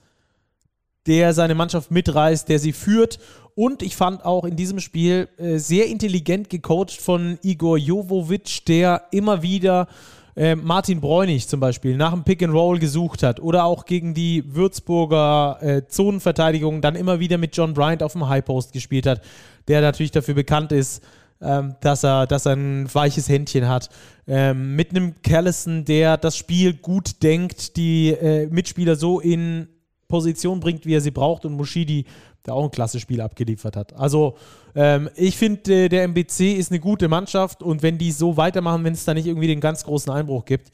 der 1.07 1.35
seine 1.35 1.55
Mannschaft 1.55 1.91
mitreißt, 1.91 2.49
der 2.49 2.59
sie 2.59 2.73
führt. 2.73 3.19
Und 3.55 3.83
ich 3.83 3.97
fand 3.97 4.25
auch 4.25 4.45
in 4.45 4.57
diesem 4.57 4.81
Spiel 4.81 5.29
äh, 5.37 5.59
sehr 5.59 5.87
intelligent 5.87 6.49
gecoacht 6.49 7.01
von 7.01 7.39
Igor 7.43 7.77
Jovovic, 7.77 8.65
der 8.67 9.03
immer 9.11 9.43
wieder 9.43 9.89
äh, 10.37 10.55
Martin 10.55 11.01
Bräunig 11.01 11.47
zum 11.47 11.61
Beispiel 11.61 11.97
nach 11.97 12.13
dem 12.13 12.25
Pick 12.25 12.43
and 12.43 12.55
Roll 12.55 12.79
gesucht 12.79 13.23
hat 13.23 13.41
oder 13.41 13.65
auch 13.65 13.85
gegen 13.85 14.15
die 14.15 14.43
Würzburger 14.47 15.59
äh, 15.61 15.87
Zonenverteidigung 15.87 16.81
dann 16.81 16.97
immer 16.97 17.21
wieder 17.21 17.37
mit 17.37 17.55
John 17.55 17.75
Bryant 17.75 18.03
auf 18.03 18.13
dem 18.13 18.29
High 18.29 18.45
Post 18.45 18.73
gespielt 18.73 19.07
hat, 19.07 19.21
der 19.69 19.83
natürlich 19.83 20.13
dafür 20.13 20.35
bekannt 20.35 20.73
ist, 20.73 21.03
ähm, 21.43 21.75
dass, 21.81 22.05
er, 22.05 22.27
dass 22.27 22.47
er 22.47 22.53
ein 22.53 22.89
weiches 22.95 23.29
Händchen 23.29 23.69
hat. 23.69 23.91
Ähm, 24.27 24.77
mit 24.77 24.91
einem 24.91 25.21
Callison, 25.23 25.85
der 25.85 26.17
das 26.17 26.37
Spiel 26.37 26.75
gut 26.75 27.23
denkt, 27.23 27.77
die 27.77 28.11
äh, 28.11 28.47
Mitspieler 28.47 28.97
so 28.97 29.21
in 29.21 29.69
Position 30.13 30.61
bringt, 30.61 30.85
wie 30.85 30.95
er 30.95 31.01
sie 31.01 31.11
braucht 31.11 31.47
und 31.47 31.55
Mushidi 31.55 32.05
der 32.47 32.55
auch 32.55 32.65
ein 32.65 32.71
klasse 32.71 33.01
Spiel 33.01 33.21
abgeliefert 33.21 33.77
hat. 33.77 33.93
Also 33.95 34.37
ähm, 34.75 35.09
ich 35.15 35.37
finde, 35.37 35.85
äh, 35.85 35.89
der 35.89 36.05
MBC 36.05 36.55
ist 36.55 36.71
eine 36.71 36.81
gute 36.81 37.09
Mannschaft 37.09 37.63
und 37.63 37.83
wenn 37.83 37.99
die 37.99 38.13
so 38.13 38.37
weitermachen, 38.37 38.85
wenn 38.85 38.95
es 38.95 39.05
da 39.05 39.15
nicht 39.15 39.27
irgendwie 39.27 39.47
den 39.47 39.61
ganz 39.61 39.85
großen 39.85 40.13
Einbruch 40.13 40.45
gibt, 40.45 40.73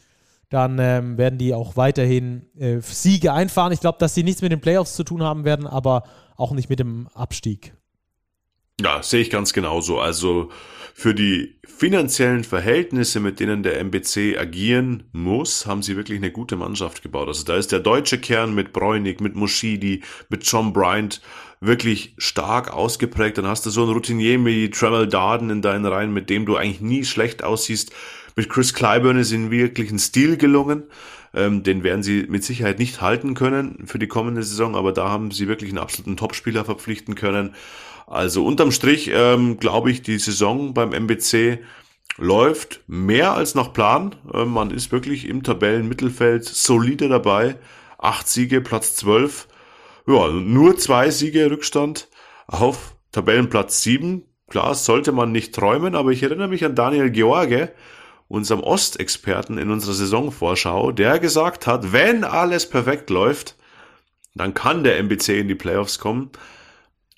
dann 0.51 0.79
ähm, 0.79 1.19
werden 1.19 1.39
die 1.39 1.53
auch 1.53 1.77
weiterhin 1.77 2.47
äh, 2.59 2.81
Siege 2.81 3.33
einfahren. 3.33 3.73
Ich 3.73 3.81
glaube, 3.81 3.99
dass 3.99 4.15
sie 4.15 4.23
nichts 4.23 4.41
mit 4.41 4.51
den 4.51 4.61
Playoffs 4.61 4.95
zu 4.95 5.05
tun 5.05 5.23
haben 5.23 5.45
werden, 5.45 5.67
aber 5.67 6.05
auch 6.37 6.53
nicht 6.53 6.71
mit 6.71 6.79
dem 6.79 7.09
Abstieg. 7.09 7.75
Ja, 8.81 9.03
sehe 9.03 9.21
ich 9.21 9.29
ganz 9.29 9.53
genauso. 9.53 10.01
Also 10.01 10.49
für 10.99 11.15
die 11.15 11.55
finanziellen 11.65 12.43
Verhältnisse, 12.43 13.21
mit 13.21 13.39
denen 13.39 13.63
der 13.63 13.79
MBC 13.79 14.37
agieren 14.37 15.05
muss, 15.13 15.65
haben 15.65 15.81
sie 15.81 15.95
wirklich 15.95 16.19
eine 16.19 16.33
gute 16.33 16.57
Mannschaft 16.57 17.05
gebaut. 17.05 17.29
Also 17.29 17.45
da 17.45 17.57
ist 17.57 17.71
der 17.71 17.79
deutsche 17.79 18.19
Kern 18.19 18.53
mit 18.53 18.73
Bräunig, 18.73 19.21
mit 19.21 19.37
Moschidi, 19.37 20.03
mit 20.29 20.43
John 20.43 20.73
Bryant 20.73 21.21
wirklich 21.61 22.17
stark 22.19 22.73
ausgeprägt. 22.73 23.39
Dann 23.39 23.47
hast 23.47 23.65
du 23.65 23.71
so 23.71 23.85
einen 23.85 23.93
Routinier 23.93 24.45
wie 24.45 24.71
Tremel 24.71 25.07
Darden 25.07 25.51
in 25.51 25.63
deinen 25.63 25.87
Reihen, 25.87 26.13
mit 26.13 26.31
dem 26.31 26.47
du 26.47 26.57
eigentlich 26.57 26.81
nie 26.81 27.05
schlecht 27.05 27.45
aussiehst. 27.45 27.93
Mit 28.35 28.49
Chris 28.49 28.75
Clyburn 28.75 29.21
ist 29.21 29.31
ihnen 29.31 29.53
wirklich 29.53 29.93
ein 29.93 30.01
Stil 30.01 30.37
gelungen. 30.37 30.83
Ähm, 31.33 31.63
den 31.63 31.85
werden 31.85 32.03
sie 32.03 32.27
mit 32.29 32.43
Sicherheit 32.43 32.81
nicht 32.81 33.01
halten 33.01 33.35
können 33.35 33.87
für 33.87 34.01
die 34.01 34.09
kommende 34.09 34.43
Saison, 34.43 34.75
aber 34.75 34.91
da 34.91 35.09
haben 35.09 35.31
sie 35.31 35.47
wirklich 35.47 35.71
einen 35.71 35.79
absoluten 35.79 36.17
Topspieler 36.17 36.65
verpflichten 36.65 37.15
können. 37.15 37.55
Also 38.09 38.45
unterm 38.45 38.73
Strich 38.73 39.11
ähm, 39.13 39.59
glaube 39.59 39.91
ich, 39.91 40.01
die 40.01 40.19
Saison 40.19 40.73
beim 40.73 40.93
MBC 40.93 41.59
läuft 42.17 42.81
mehr 42.87 43.35
als 43.35 43.55
nach 43.55 43.73
Plan. 43.75 44.17
Äh, 44.33 44.47
man 44.47 44.71
ist 44.71 44.93
wirklich 44.93 45.29
im 45.29 45.43
Tabellenmittelfeld 45.43 46.45
solide 46.45 47.09
dabei. 47.09 47.57
Acht 47.99 48.29
Siege, 48.29 48.63
Platz 48.63 48.97
zwölf. 48.97 49.47
Ja, 50.07 50.29
nur 50.29 50.79
zwei 50.79 51.11
Siege 51.11 51.51
Rückstand 51.51 52.09
auf 52.47 52.97
Tabellenplatz 53.13 53.83
sieben. 53.83 54.25
Klar, 54.49 54.75
sollte 54.75 55.13
man 55.13 55.31
nicht 55.31 55.55
träumen, 55.55 55.95
aber 55.95 56.11
ich 56.11 56.23
erinnere 56.23 56.49
mich 56.49 56.65
an 56.65 56.75
Daniel 56.75 57.11
George, 57.11 57.73
unserem 58.27 58.61
Ostexperten 58.61 59.59
in 59.59 59.71
unserer 59.71 59.93
Saisonvorschau, 59.93 60.93
der 60.93 61.19
gesagt 61.19 61.67
hat, 61.67 61.93
wenn 61.93 62.25
alles 62.25 62.69
perfekt 62.69 63.11
läuft, 63.11 63.57
dann 64.35 64.55
kann 64.55 64.85
der 64.85 64.99
MBC 64.99 65.41
in 65.41 65.49
die 65.49 65.55
Playoffs 65.55 65.99
kommen. 65.99 66.31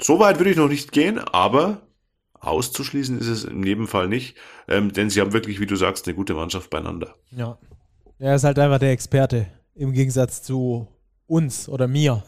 So 0.03 0.19
weit 0.19 0.39
würde 0.39 0.51
ich 0.51 0.57
noch 0.57 0.69
nicht 0.69 0.93
gehen, 0.93 1.19
aber 1.19 1.83
auszuschließen 2.41 3.19
ist 3.19 3.27
es 3.27 3.45
in 3.45 3.63
jedem 3.63 3.87
Fall 3.87 4.09
nicht, 4.09 4.37
ähm, 4.69 4.93
denn 4.93 5.11
sie 5.11 5.21
haben 5.21 5.33
wirklich, 5.33 5.61
wie 5.61 5.67
du 5.67 5.77
sagst, 5.77 6.07
eine 6.07 6.17
gute 6.17 6.35
Mannschaft 6.35 6.71
beieinander. 6.71 7.15
Ja. 7.31 7.59
Er 8.19 8.35
ist 8.35 8.45
halt 8.45 8.59
einfach 8.59 8.79
der 8.79 8.93
Experte 8.93 9.47
im 9.75 9.93
Gegensatz 9.93 10.43
zu 10.43 10.89
uns 11.27 11.69
oder 11.69 11.87
mir. 11.89 12.23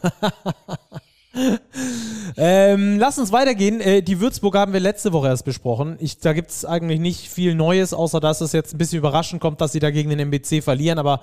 ähm, 2.37 2.97
lass 2.99 3.19
uns 3.19 3.31
weitergehen. 3.31 3.81
Äh, 3.81 4.01
die 4.01 4.19
Würzburg 4.19 4.55
haben 4.55 4.73
wir 4.73 4.79
letzte 4.79 5.13
Woche 5.13 5.27
erst 5.27 5.45
besprochen. 5.45 5.97
Ich, 5.99 6.19
da 6.19 6.33
gibt 6.33 6.51
es 6.51 6.65
eigentlich 6.65 6.99
nicht 6.99 7.29
viel 7.29 7.53
Neues, 7.55 7.93
außer 7.93 8.19
dass 8.19 8.41
es 8.41 8.53
jetzt 8.53 8.73
ein 8.73 8.77
bisschen 8.77 8.99
überraschend 8.99 9.41
kommt, 9.41 9.61
dass 9.61 9.71
sie 9.71 9.79
da 9.79 9.91
gegen 9.91 10.09
den 10.09 10.19
MBC 10.19 10.63
verlieren. 10.63 10.99
Aber 10.99 11.21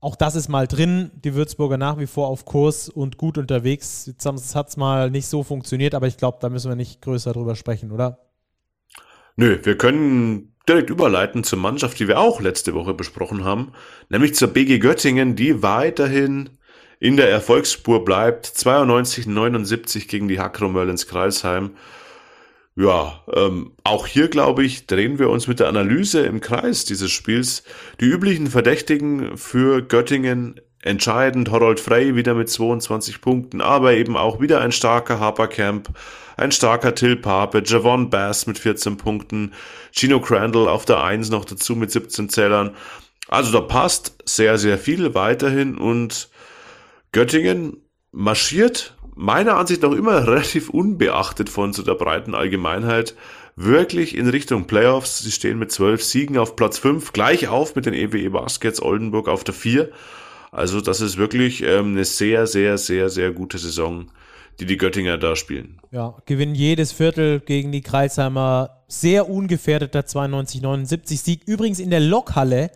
auch 0.00 0.16
das 0.16 0.36
ist 0.36 0.48
mal 0.48 0.66
drin. 0.66 1.10
Die 1.24 1.34
Würzburger 1.34 1.76
nach 1.76 1.98
wie 1.98 2.06
vor 2.06 2.28
auf 2.28 2.44
Kurs 2.44 2.88
und 2.88 3.16
gut 3.16 3.38
unterwegs. 3.38 4.06
Jetzt 4.06 4.26
hat 4.54 4.68
es 4.68 4.76
mal 4.76 5.10
nicht 5.10 5.26
so 5.26 5.42
funktioniert, 5.42 5.94
aber 5.94 6.06
ich 6.06 6.16
glaube, 6.16 6.38
da 6.40 6.48
müssen 6.48 6.70
wir 6.70 6.76
nicht 6.76 7.02
größer 7.02 7.32
drüber 7.32 7.56
sprechen, 7.56 7.90
oder? 7.90 8.18
Nö, 9.36 9.58
wir 9.62 9.76
können 9.78 10.54
direkt 10.68 10.90
überleiten 10.90 11.44
zur 11.44 11.58
Mannschaft, 11.58 11.98
die 11.98 12.08
wir 12.08 12.18
auch 12.18 12.40
letzte 12.40 12.74
Woche 12.74 12.94
besprochen 12.94 13.44
haben, 13.44 13.72
nämlich 14.08 14.34
zur 14.34 14.48
BG 14.48 14.78
Göttingen, 14.78 15.34
die 15.34 15.62
weiterhin 15.62 16.50
in 17.00 17.16
der 17.16 17.30
Erfolgsspur 17.30 18.04
bleibt. 18.04 18.46
92, 18.46 19.26
79 19.26 20.08
gegen 20.08 20.28
die 20.28 20.40
Hakro 20.40 20.68
Merlins 20.68 21.06
Kreisheim. 21.06 21.76
Ja, 22.78 23.24
ähm, 23.34 23.72
auch 23.82 24.06
hier 24.06 24.28
glaube 24.28 24.64
ich, 24.64 24.86
drehen 24.86 25.18
wir 25.18 25.30
uns 25.30 25.48
mit 25.48 25.58
der 25.58 25.66
Analyse 25.66 26.20
im 26.20 26.40
Kreis 26.40 26.84
dieses 26.84 27.10
Spiels. 27.10 27.64
Die 27.98 28.04
üblichen 28.04 28.46
Verdächtigen 28.46 29.36
für 29.36 29.82
Göttingen 29.82 30.60
entscheidend. 30.80 31.50
Harold 31.50 31.80
Frey 31.80 32.14
wieder 32.14 32.34
mit 32.34 32.48
22 32.48 33.20
Punkten, 33.20 33.60
aber 33.60 33.94
eben 33.94 34.16
auch 34.16 34.40
wieder 34.40 34.60
ein 34.60 34.70
starker 34.70 35.18
Habercamp, 35.18 35.88
ein 36.36 36.52
starker 36.52 36.94
Till 36.94 37.16
Pape, 37.16 37.64
Javon 37.66 38.10
Bass 38.10 38.46
mit 38.46 38.60
14 38.60 38.96
Punkten, 38.96 39.54
Gino 39.90 40.20
Crandall 40.20 40.68
auf 40.68 40.84
der 40.84 41.02
1 41.02 41.30
noch 41.30 41.46
dazu 41.46 41.74
mit 41.74 41.90
17 41.90 42.28
Zählern. 42.28 42.76
Also 43.26 43.50
da 43.50 43.60
passt 43.60 44.14
sehr, 44.24 44.56
sehr 44.56 44.78
viel 44.78 45.16
weiterhin 45.16 45.78
und 45.78 46.28
Göttingen 47.10 47.78
marschiert 48.12 48.94
meiner 49.18 49.56
Ansicht 49.56 49.82
nach 49.82 49.92
immer 49.92 50.26
relativ 50.26 50.70
unbeachtet 50.70 51.50
von 51.50 51.72
so 51.72 51.82
der 51.82 51.94
breiten 51.94 52.34
Allgemeinheit 52.34 53.14
wirklich 53.56 54.16
in 54.16 54.28
Richtung 54.28 54.66
Playoffs. 54.66 55.18
Sie 55.18 55.32
stehen 55.32 55.58
mit 55.58 55.72
zwölf 55.72 56.02
Siegen 56.02 56.38
auf 56.38 56.54
Platz 56.56 56.78
fünf, 56.78 57.12
gleich 57.12 57.48
auf 57.48 57.74
mit 57.74 57.86
den 57.86 57.94
EWE 57.94 58.18
e 58.18 58.28
Baskets 58.28 58.80
Oldenburg 58.80 59.28
auf 59.28 59.42
der 59.42 59.54
vier. 59.54 59.90
Also 60.52 60.80
das 60.80 61.00
ist 61.00 61.18
wirklich 61.18 61.62
ähm, 61.62 61.92
eine 61.92 62.04
sehr, 62.04 62.46
sehr, 62.46 62.78
sehr, 62.78 63.10
sehr 63.10 63.32
gute 63.32 63.58
Saison, 63.58 64.06
die 64.60 64.66
die 64.66 64.76
Göttinger 64.76 65.18
da 65.18 65.36
spielen. 65.36 65.78
Ja, 65.90 66.14
gewinnen 66.24 66.54
jedes 66.54 66.92
Viertel 66.92 67.40
gegen 67.40 67.72
die 67.72 67.82
Kreisheimer. 67.82 68.70
Sehr 68.86 69.28
ungefährdeter 69.28 70.00
92-79 70.00 71.22
Sieg. 71.22 71.40
Übrigens 71.44 71.80
in 71.80 71.90
der 71.90 72.00
Lokhalle 72.00 72.70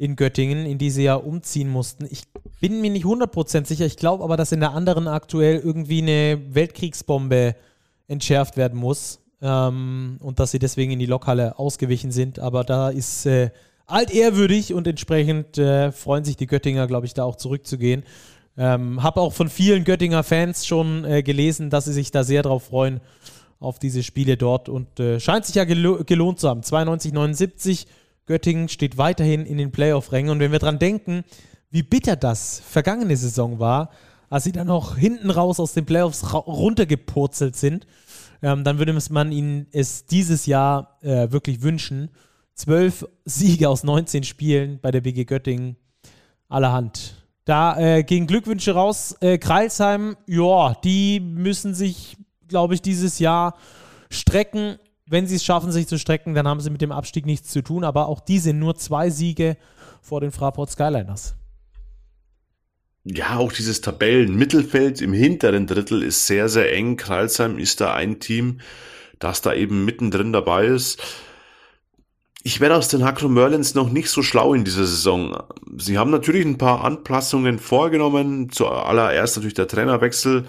in 0.00 0.16
Göttingen, 0.16 0.64
in 0.64 0.78
die 0.78 0.88
sie 0.88 1.02
ja 1.02 1.14
umziehen 1.14 1.68
mussten. 1.68 2.08
Ich 2.10 2.22
bin 2.58 2.80
mir 2.80 2.88
nicht 2.88 3.04
100% 3.04 3.66
sicher. 3.66 3.84
Ich 3.84 3.98
glaube 3.98 4.24
aber, 4.24 4.38
dass 4.38 4.50
in 4.50 4.60
der 4.60 4.72
anderen 4.72 5.06
aktuell 5.06 5.58
irgendwie 5.58 6.00
eine 6.00 6.40
Weltkriegsbombe 6.54 7.54
entschärft 8.08 8.56
werden 8.56 8.78
muss 8.78 9.20
ähm, 9.42 10.16
und 10.22 10.40
dass 10.40 10.52
sie 10.52 10.58
deswegen 10.58 10.92
in 10.92 11.00
die 11.00 11.06
Lokhalle 11.06 11.58
ausgewichen 11.58 12.12
sind. 12.12 12.38
Aber 12.38 12.64
da 12.64 12.88
ist 12.88 13.26
äh, 13.26 13.50
altehrwürdig 13.84 14.72
und 14.72 14.86
entsprechend 14.86 15.58
äh, 15.58 15.92
freuen 15.92 16.24
sich 16.24 16.38
die 16.38 16.46
Göttinger, 16.46 16.86
glaube 16.86 17.04
ich, 17.04 17.12
da 17.12 17.24
auch 17.24 17.36
zurückzugehen. 17.36 18.04
Ähm, 18.56 19.02
Habe 19.02 19.20
auch 19.20 19.34
von 19.34 19.50
vielen 19.50 19.84
Göttinger 19.84 20.22
Fans 20.22 20.64
schon 20.66 21.04
äh, 21.04 21.22
gelesen, 21.22 21.68
dass 21.68 21.84
sie 21.84 21.92
sich 21.92 22.10
da 22.10 22.24
sehr 22.24 22.40
drauf 22.40 22.64
freuen, 22.64 23.02
auf 23.58 23.78
diese 23.78 24.02
Spiele 24.02 24.38
dort 24.38 24.70
und 24.70 24.98
äh, 24.98 25.20
scheint 25.20 25.44
sich 25.44 25.56
ja 25.56 25.64
gelo 25.64 26.02
gelohnt 26.04 26.40
zu 26.40 26.48
haben. 26.48 26.62
92, 26.62 27.12
79 27.12 27.86
Göttingen 28.30 28.68
steht 28.68 28.96
weiterhin 28.96 29.44
in 29.44 29.58
den 29.58 29.72
Playoff-Rängen. 29.72 30.30
Und 30.30 30.38
wenn 30.38 30.52
wir 30.52 30.60
dran 30.60 30.78
denken, 30.78 31.24
wie 31.68 31.82
bitter 31.82 32.14
das 32.14 32.62
vergangene 32.64 33.16
Saison 33.16 33.58
war, 33.58 33.90
als 34.28 34.44
sie 34.44 34.52
dann 34.52 34.68
noch 34.68 34.96
hinten 34.96 35.30
raus 35.30 35.58
aus 35.58 35.72
den 35.72 35.84
Playoffs 35.84 36.32
runtergepurzelt 36.32 37.56
sind, 37.56 37.88
ähm, 38.40 38.62
dann 38.62 38.78
würde 38.78 38.96
man 39.10 39.32
ihnen 39.32 39.66
es 39.72 40.06
dieses 40.06 40.46
Jahr 40.46 40.96
äh, 41.02 41.32
wirklich 41.32 41.62
wünschen. 41.62 42.10
Zwölf 42.54 43.04
Siege 43.24 43.68
aus 43.68 43.82
19 43.82 44.22
Spielen 44.22 44.78
bei 44.80 44.92
der 44.92 45.00
BG 45.00 45.24
Göttingen, 45.24 45.74
allerhand. 46.48 47.16
Da 47.44 47.76
äh, 47.80 48.04
gehen 48.04 48.28
Glückwünsche 48.28 48.74
raus. 48.74 49.16
Äh, 49.20 49.38
Kreilsheim, 49.38 50.16
ja, 50.28 50.74
die 50.84 51.18
müssen 51.18 51.74
sich, 51.74 52.16
glaube 52.46 52.74
ich, 52.74 52.82
dieses 52.82 53.18
Jahr 53.18 53.56
strecken 54.08 54.78
wenn 55.10 55.26
sie 55.26 55.36
es 55.36 55.44
schaffen, 55.44 55.72
sich 55.72 55.88
zu 55.88 55.98
strecken, 55.98 56.34
dann 56.34 56.46
haben 56.46 56.60
sie 56.60 56.70
mit 56.70 56.80
dem 56.80 56.92
Abstieg 56.92 57.26
nichts 57.26 57.50
zu 57.50 57.62
tun. 57.62 57.82
Aber 57.82 58.06
auch 58.06 58.20
die 58.20 58.38
sind 58.38 58.58
nur 58.58 58.76
zwei 58.76 59.10
Siege 59.10 59.56
vor 60.00 60.20
den 60.20 60.30
Fraport 60.30 60.70
Skyliners. 60.70 61.34
Ja, 63.02 63.38
auch 63.38 63.52
dieses 63.52 63.80
Tabellenmittelfeld 63.80 65.00
im 65.00 65.12
hinteren 65.12 65.66
Drittel 65.66 66.02
ist 66.02 66.26
sehr, 66.26 66.48
sehr 66.48 66.72
eng. 66.72 66.96
Kralsheim 66.96 67.58
ist 67.58 67.80
da 67.80 67.94
ein 67.94 68.20
Team, 68.20 68.60
das 69.18 69.42
da 69.42 69.52
eben 69.52 69.84
mittendrin 69.84 70.32
dabei 70.32 70.66
ist. 70.66 71.02
Ich 72.42 72.60
werde 72.60 72.76
aus 72.76 72.88
den 72.88 73.04
Hakro 73.04 73.28
Merlins 73.28 73.74
noch 73.74 73.90
nicht 73.90 74.10
so 74.10 74.22
schlau 74.22 74.54
in 74.54 74.64
dieser 74.64 74.86
Saison. 74.86 75.42
Sie 75.76 75.98
haben 75.98 76.10
natürlich 76.10 76.44
ein 76.46 76.56
paar 76.56 76.84
Anpassungen 76.84 77.58
vorgenommen. 77.58 78.50
Zuallererst 78.50 79.36
natürlich 79.36 79.54
der 79.54 79.68
Trainerwechsel 79.68 80.46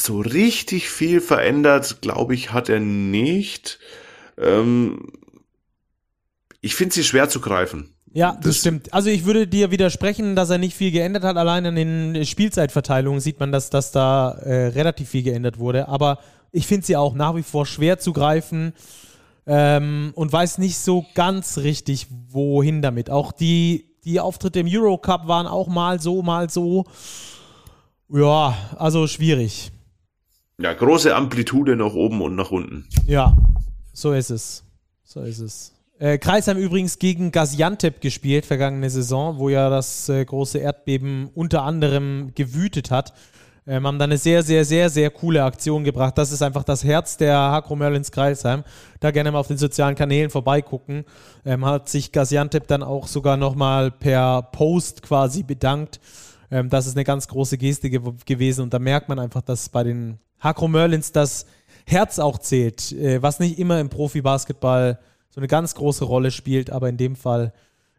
so 0.00 0.20
richtig 0.20 0.90
viel 0.90 1.20
verändert, 1.20 2.00
glaube 2.00 2.34
ich, 2.34 2.52
hat 2.52 2.68
er 2.68 2.80
nicht. 2.80 3.78
Ähm, 4.36 5.12
ich 6.60 6.74
finde 6.74 6.94
sie 6.94 7.04
schwer 7.04 7.28
zu 7.28 7.40
greifen. 7.40 7.94
Ja, 8.12 8.32
das, 8.32 8.42
das, 8.42 8.56
stimmt. 8.58 8.92
Also 8.94 9.10
ich 9.10 9.24
würde 9.24 9.46
dir 9.46 9.70
widersprechen, 9.70 10.34
dass 10.34 10.50
er 10.50 10.58
nicht 10.58 10.74
viel 10.74 10.90
geändert 10.90 11.24
hat. 11.24 11.36
Allein 11.36 11.66
an 11.66 11.74
den 11.74 12.24
Spielzeitverteilungen 12.24 13.20
sieht 13.20 13.38
man, 13.38 13.52
dass, 13.52 13.70
dass 13.70 13.92
da 13.92 14.30
äh, 14.30 14.68
relativ 14.68 15.10
viel 15.10 15.22
geändert 15.22 15.58
wurde. 15.58 15.88
Aber 15.88 16.18
ich 16.50 16.66
finde 16.66 16.86
sie 16.86 16.96
auch 16.96 17.14
nach 17.14 17.36
wie 17.36 17.42
vor 17.42 17.66
schwer 17.66 17.98
zu 17.98 18.12
greifen 18.12 18.72
ähm, 19.46 20.12
und 20.14 20.32
weiß 20.32 20.58
nicht 20.58 20.78
so 20.78 21.04
ganz 21.14 21.58
richtig, 21.58 22.06
wohin 22.28 22.82
damit. 22.82 23.10
Auch 23.10 23.32
die, 23.32 23.84
die 24.04 24.20
Auftritte 24.20 24.60
im 24.60 24.68
Eurocup 24.68 25.28
waren 25.28 25.46
auch 25.46 25.68
mal 25.68 26.00
so, 26.00 26.22
mal 26.22 26.48
so. 26.48 26.86
Ja, 28.08 28.56
also 28.76 29.06
schwierig. 29.06 29.70
Ja, 30.60 30.74
große 30.74 31.14
Amplitude 31.14 31.76
nach 31.76 31.94
oben 31.94 32.20
und 32.20 32.34
nach 32.34 32.50
unten. 32.50 32.84
Ja, 33.06 33.36
so 33.92 34.12
ist 34.12 34.30
es. 34.30 34.64
So 35.04 35.20
ist 35.20 35.38
es. 35.38 35.72
Äh, 36.00 36.18
Kreisheim 36.18 36.58
übrigens 36.58 36.98
gegen 36.98 37.30
Gaziantep 37.30 38.00
gespielt, 38.00 38.44
vergangene 38.44 38.90
Saison, 38.90 39.38
wo 39.38 39.48
ja 39.50 39.70
das 39.70 40.08
äh, 40.08 40.24
große 40.24 40.58
Erdbeben 40.58 41.30
unter 41.32 41.62
anderem 41.62 42.32
gewütet 42.34 42.90
hat. 42.90 43.12
Ähm, 43.68 43.86
haben 43.86 44.00
da 44.00 44.06
eine 44.06 44.18
sehr, 44.18 44.42
sehr, 44.42 44.64
sehr, 44.64 44.90
sehr 44.90 45.10
coole 45.10 45.44
Aktion 45.44 45.84
gebracht. 45.84 46.18
Das 46.18 46.32
ist 46.32 46.42
einfach 46.42 46.64
das 46.64 46.82
Herz 46.82 47.16
der 47.16 47.36
Hakro 47.36 47.76
Merlins 47.76 48.10
Kreisheim. 48.10 48.64
Da 48.98 49.12
gerne 49.12 49.30
mal 49.30 49.38
auf 49.38 49.48
den 49.48 49.58
sozialen 49.58 49.94
Kanälen 49.94 50.30
vorbeigucken. 50.30 51.04
Ähm, 51.44 51.64
hat 51.64 51.88
sich 51.88 52.10
Gaziantep 52.10 52.66
dann 52.66 52.82
auch 52.82 53.06
sogar 53.06 53.36
nochmal 53.36 53.92
per 53.92 54.42
Post 54.42 55.02
quasi 55.02 55.44
bedankt. 55.44 56.00
Ähm, 56.50 56.68
das 56.68 56.88
ist 56.88 56.96
eine 56.96 57.04
ganz 57.04 57.28
große 57.28 57.58
Geste 57.58 57.90
ge 57.90 58.00
gewesen 58.26 58.62
und 58.62 58.74
da 58.74 58.80
merkt 58.80 59.08
man 59.08 59.20
einfach, 59.20 59.42
dass 59.42 59.68
bei 59.68 59.84
den 59.84 60.18
Hakro 60.40 60.68
Merlins 60.68 61.12
das 61.12 61.46
Herz 61.86 62.18
auch 62.18 62.38
zählt, 62.38 62.92
äh, 62.92 63.22
was 63.22 63.40
nicht 63.40 63.58
immer 63.58 63.80
im 63.80 63.88
Profi-Basketball 63.88 64.98
so 65.30 65.40
eine 65.40 65.48
ganz 65.48 65.74
große 65.74 66.04
Rolle 66.04 66.30
spielt, 66.30 66.70
aber 66.70 66.88
in 66.88 66.96
dem 66.96 67.16
Fall 67.16 67.52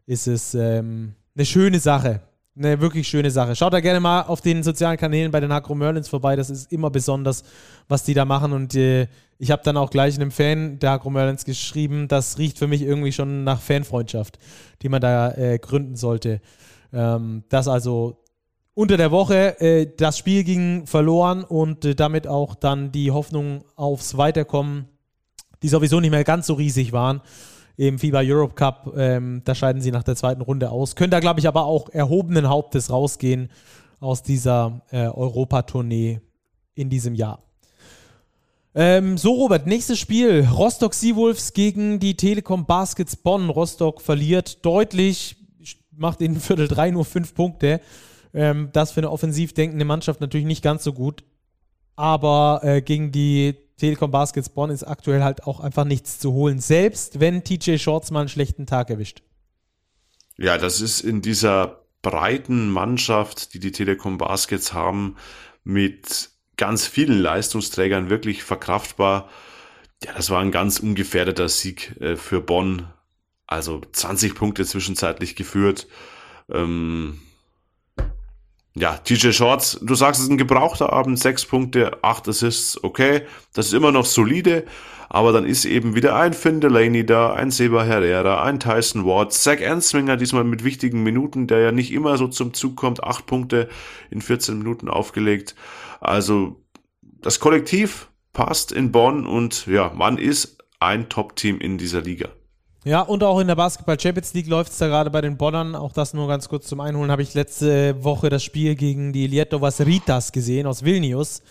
ist 0.06 0.28
es 0.28 0.54
ähm, 0.54 1.14
eine 1.36 1.46
schöne 1.46 1.80
Sache. 1.80 2.22
eine 2.58 2.82
wirklich 2.82 3.08
schöne 3.08 3.32
Sache. 3.32 3.56
Schaut 3.56 3.74
da 3.74 3.80
gerne 3.80 4.00
mal 4.00 4.24
auf 4.24 4.42
den 4.42 4.64
sozialen 4.64 4.98
Kanälen 4.98 5.32
bei 5.32 5.40
den 5.40 5.54
Hakro 5.54 5.76
Merlins 5.76 6.10
vorbei. 6.10 6.36
Das 6.36 6.50
ist 6.50 6.72
immer 6.72 6.90
besonders, 6.90 7.44
was 7.88 8.04
die 8.04 8.14
da 8.14 8.26
machen. 8.26 8.52
Und 8.52 8.76
äh, 8.76 9.08
ich 9.38 9.52
habe 9.52 9.62
dann 9.64 9.78
auch 9.78 9.90
gleich 9.90 10.16
einem 10.16 10.32
Fan 10.32 10.80
der 10.80 10.92
Hakro 10.92 11.10
Merlins 11.10 11.46
geschrieben, 11.46 12.08
das 12.08 12.38
riecht 12.38 12.58
für 12.58 12.68
mich 12.68 12.82
irgendwie 12.82 13.14
schon 13.14 13.44
nach 13.44 13.62
Fanfreundschaft, 13.62 14.38
die 14.82 14.90
man 14.90 15.00
da 15.00 15.32
äh, 15.32 15.58
gründen 15.60 15.96
sollte. 15.96 16.42
Ähm, 16.92 17.44
das 17.50 17.68
also 17.68 18.18
unter 18.80 18.96
der 18.96 19.12
Woche. 19.12 19.60
Äh, 19.60 19.92
das 19.98 20.18
Spiel 20.18 20.46
ging 20.46 20.88
verloren 20.88 21.44
und 21.44 21.84
äh, 21.84 21.96
damit 21.96 22.28
auch 22.28 22.56
dann 22.56 22.94
die 22.94 23.12
Hoffnung 23.12 23.66
aufs 23.76 24.16
Weiterkommen, 24.16 24.88
die 25.62 25.68
sowieso 25.68 26.00
nicht 26.00 26.12
mehr 26.12 26.24
ganz 26.24 26.48
so 26.48 26.54
riesig 26.54 26.94
waren 26.94 27.20
im 27.76 28.00
FIBA 28.00 28.22
Europe 28.24 28.56
Cup. 28.56 28.94
Ähm, 28.96 29.42
da 29.44 29.54
scheiden 29.54 29.82
sie 29.82 29.92
nach 29.92 30.04
der 30.04 30.16
zweiten 30.16 30.42
Runde 30.42 30.72
aus. 30.72 30.96
Können 30.96 31.12
da, 31.12 31.20
glaube 31.20 31.42
ich, 31.42 31.48
aber 31.50 31.66
auch 31.66 31.90
erhobenen 31.90 32.48
Hauptes 32.48 32.90
rausgehen 32.90 33.50
aus 34.00 34.24
dieser 34.24 34.82
äh, 34.92 35.08
Europatournee 35.08 36.22
in 36.74 36.90
diesem 36.90 37.16
Jahr. 37.16 37.44
Ähm, 38.76 39.18
so, 39.18 39.34
Robert, 39.34 39.68
nächstes 39.68 40.00
Spiel. 40.00 40.48
Rostock 40.54 40.94
Seawolves 40.94 41.52
gegen 41.52 42.00
die 42.00 42.16
Telekom 42.16 42.66
Baskets 42.66 43.18
Bonn. 43.18 43.50
Rostock 43.50 44.02
verliert 44.02 44.66
deutlich, 44.66 45.36
macht 45.92 46.22
in 46.22 46.40
Viertel 46.40 46.70
3 46.70 46.92
nur 46.92 47.04
5 47.04 47.34
Punkte. 47.36 47.82
Ähm, 48.34 48.70
das 48.74 48.92
für 48.92 49.00
eine 49.00 49.12
offensiv 49.12 49.54
denkende 49.54 49.86
Mannschaft 49.86 50.22
natürlich 50.22 50.46
nicht 50.48 50.64
ganz 50.64 50.84
so 50.84 50.94
gut. 50.94 51.24
Aber 51.96 52.62
äh, 52.64 52.82
gegen 52.82 53.12
die 53.12 53.56
Telekom 53.78 54.12
Baskets 54.12 54.50
Bonn 54.50 54.70
ist 54.70 54.84
aktuell 54.84 55.24
halt 55.24 55.44
auch 55.46 55.60
einfach 55.60 55.86
nichts 55.86 56.20
zu 56.20 56.34
holen, 56.34 56.60
selbst 56.60 57.20
wenn 57.20 57.44
TJ 57.44 57.78
Shorts 57.78 58.12
mal 58.12 58.22
einen 58.22 58.30
schlechten 58.30 58.66
Tag 58.66 58.90
erwischt. 58.90 59.22
Ja, 60.38 60.58
das 60.58 60.80
ist 60.82 61.02
in 61.02 61.22
dieser 61.22 61.82
breiten 62.02 62.70
Mannschaft, 62.70 63.54
die 63.54 63.60
die 63.60 63.72
Telekom 63.72 64.18
Baskets 64.18 64.74
haben, 64.74 65.18
mit 65.64 66.30
ganz 66.56 66.86
vielen 66.88 67.20
Leistungsträgern 67.20 68.10
wirklich 68.10 68.44
verkraftbar. 68.44 69.30
Ja, 70.04 70.14
das 70.14 70.30
war 70.30 70.42
ein 70.42 70.52
ganz 70.52 70.80
ungefährdeter 70.80 71.50
Sieg 71.50 72.00
äh, 72.00 72.16
für 72.16 72.42
Bonn. 72.42 72.88
Also 73.48 73.82
20 73.92 74.36
Punkte 74.36 74.66
zwischenzeitlich 74.66 75.36
geführt. 75.36 75.88
Ähm, 76.50 77.20
ja, 78.80 78.98
TJ 78.98 79.32
Shorts, 79.32 79.78
du 79.82 79.94
sagst, 79.94 80.20
es 80.20 80.26
ist 80.26 80.32
ein 80.32 80.38
gebrauchter 80.38 80.94
Abend, 80.94 81.20
sechs 81.20 81.46
Punkte, 81.46 82.02
acht 82.02 82.28
Assists, 82.30 82.82
okay, 82.82 83.24
das 83.54 83.68
ist 83.68 83.74
immer 83.74 83.92
noch 83.92 84.06
solide, 84.06 84.66
aber 85.10 85.34
dann 85.34 85.46
ist 85.46 85.66
eben 85.66 85.96
wieder 85.96 86.16
ein 86.16 86.34
Finn 86.34 86.62
Delaney 86.62 87.06
da, 87.06 87.34
ein 87.34 87.52
Seba 87.52 87.84
Herrera, 87.84 88.42
ein 88.44 88.60
Tyson 88.60 89.06
Ward, 89.06 89.34
Zach 89.34 89.60
Enswinger 89.60 90.16
diesmal 90.16 90.46
mit 90.46 90.64
wichtigen 90.64 91.04
Minuten, 91.04 91.48
der 91.48 91.60
ja 91.60 91.72
nicht 91.74 91.92
immer 91.92 92.18
so 92.18 92.28
zum 92.28 92.54
Zug 92.54 92.78
kommt, 92.78 93.04
acht 93.04 93.26
Punkte 93.26 93.68
in 94.12 94.22
14 94.22 94.58
Minuten 94.58 94.88
aufgelegt. 94.88 95.56
Also 96.00 96.64
das 97.02 97.42
Kollektiv 97.42 98.10
passt 98.32 98.72
in 98.72 98.92
Bonn 98.92 99.26
und 99.26 99.68
ja, 99.68 99.92
man 99.94 100.18
ist 100.18 100.64
ein 100.80 101.10
Top-Team 101.10 101.60
in 101.60 101.78
dieser 101.78 102.02
Liga. 102.02 102.30
Ja, 102.90 103.02
und 103.02 103.24
auch 103.24 103.40
in 103.40 103.46
der 103.46 103.56
Basketball 103.56 104.00
Champions 104.00 104.34
League 104.34 104.48
läuft 104.48 104.72
es 104.72 104.80
da 104.80 104.88
gerade 104.88 105.12
bei 105.12 105.22
den 105.22 105.38
Bonnern. 105.38 105.76
Auch 105.76 105.94
das 105.94 106.16
nur 106.16 106.28
ganz 106.28 106.50
kurz 106.50 106.66
zum 106.66 106.80
Einholen. 106.80 107.12
Habe 107.12 107.22
ich 107.22 107.36
letzte 107.36 108.04
Woche 108.04 108.30
das 108.30 108.44
Spiel 108.44 108.74
gegen 108.74 109.14
die 109.14 109.28
Lietovas 109.28 109.82
Ritas 109.82 110.32
gesehen 110.32 110.66
aus 110.66 110.84
Vilnius. 110.84 111.44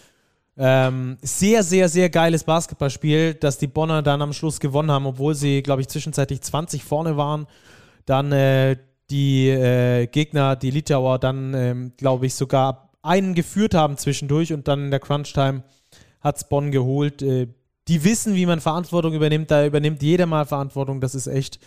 Ähm, 0.57 1.17
sehr, 1.23 1.63
sehr, 1.63 1.89
sehr 1.89 2.11
geiles 2.11 2.43
Basketballspiel, 2.43 3.35
das 3.35 3.57
die 3.57 3.69
Bonner 3.69 4.03
dann 4.03 4.21
am 4.21 4.33
Schluss 4.33 4.59
gewonnen 4.59 4.91
haben, 4.91 5.07
obwohl 5.07 5.37
sie, 5.37 5.63
glaube 5.63 5.81
ich, 5.81 5.87
zwischenzeitlich 5.87 6.43
20 6.43 6.83
vorne 6.83 7.17
waren. 7.17 7.47
Dann 8.05 8.33
äh, 8.33 8.77
die 9.09 9.49
äh, 9.49 10.09
Gegner, 10.09 10.57
die 10.57 10.73
Litauer, 10.73 11.21
dann, 11.21 11.55
ähm, 11.55 11.93
glaube 11.97 12.27
ich, 12.27 12.35
sogar 12.35 12.91
einen 13.01 13.37
geführt 13.37 13.75
haben 13.75 13.97
zwischendurch 13.97 14.53
und 14.53 14.67
dann 14.67 14.87
in 14.87 14.91
der 14.91 14.99
Crunch-Time 14.99 15.63
hat 16.21 16.37
es 16.37 16.49
Bonn 16.49 16.73
geholt. 16.73 17.23
Äh, 17.23 17.47
die 17.89 18.05
wissen, 18.05 18.35
wie 18.35 18.47
man 18.47 18.61
Verantwortung 18.61 19.15
übernimmt. 19.15 19.51
Da 19.51 19.67
übernimmt 19.67 20.03
jeder 20.03 20.27
mal 20.27 20.45
Verantwortung. 20.45 21.01
Das 21.01 21.15
ist 21.15 21.27
echt 21.27 21.59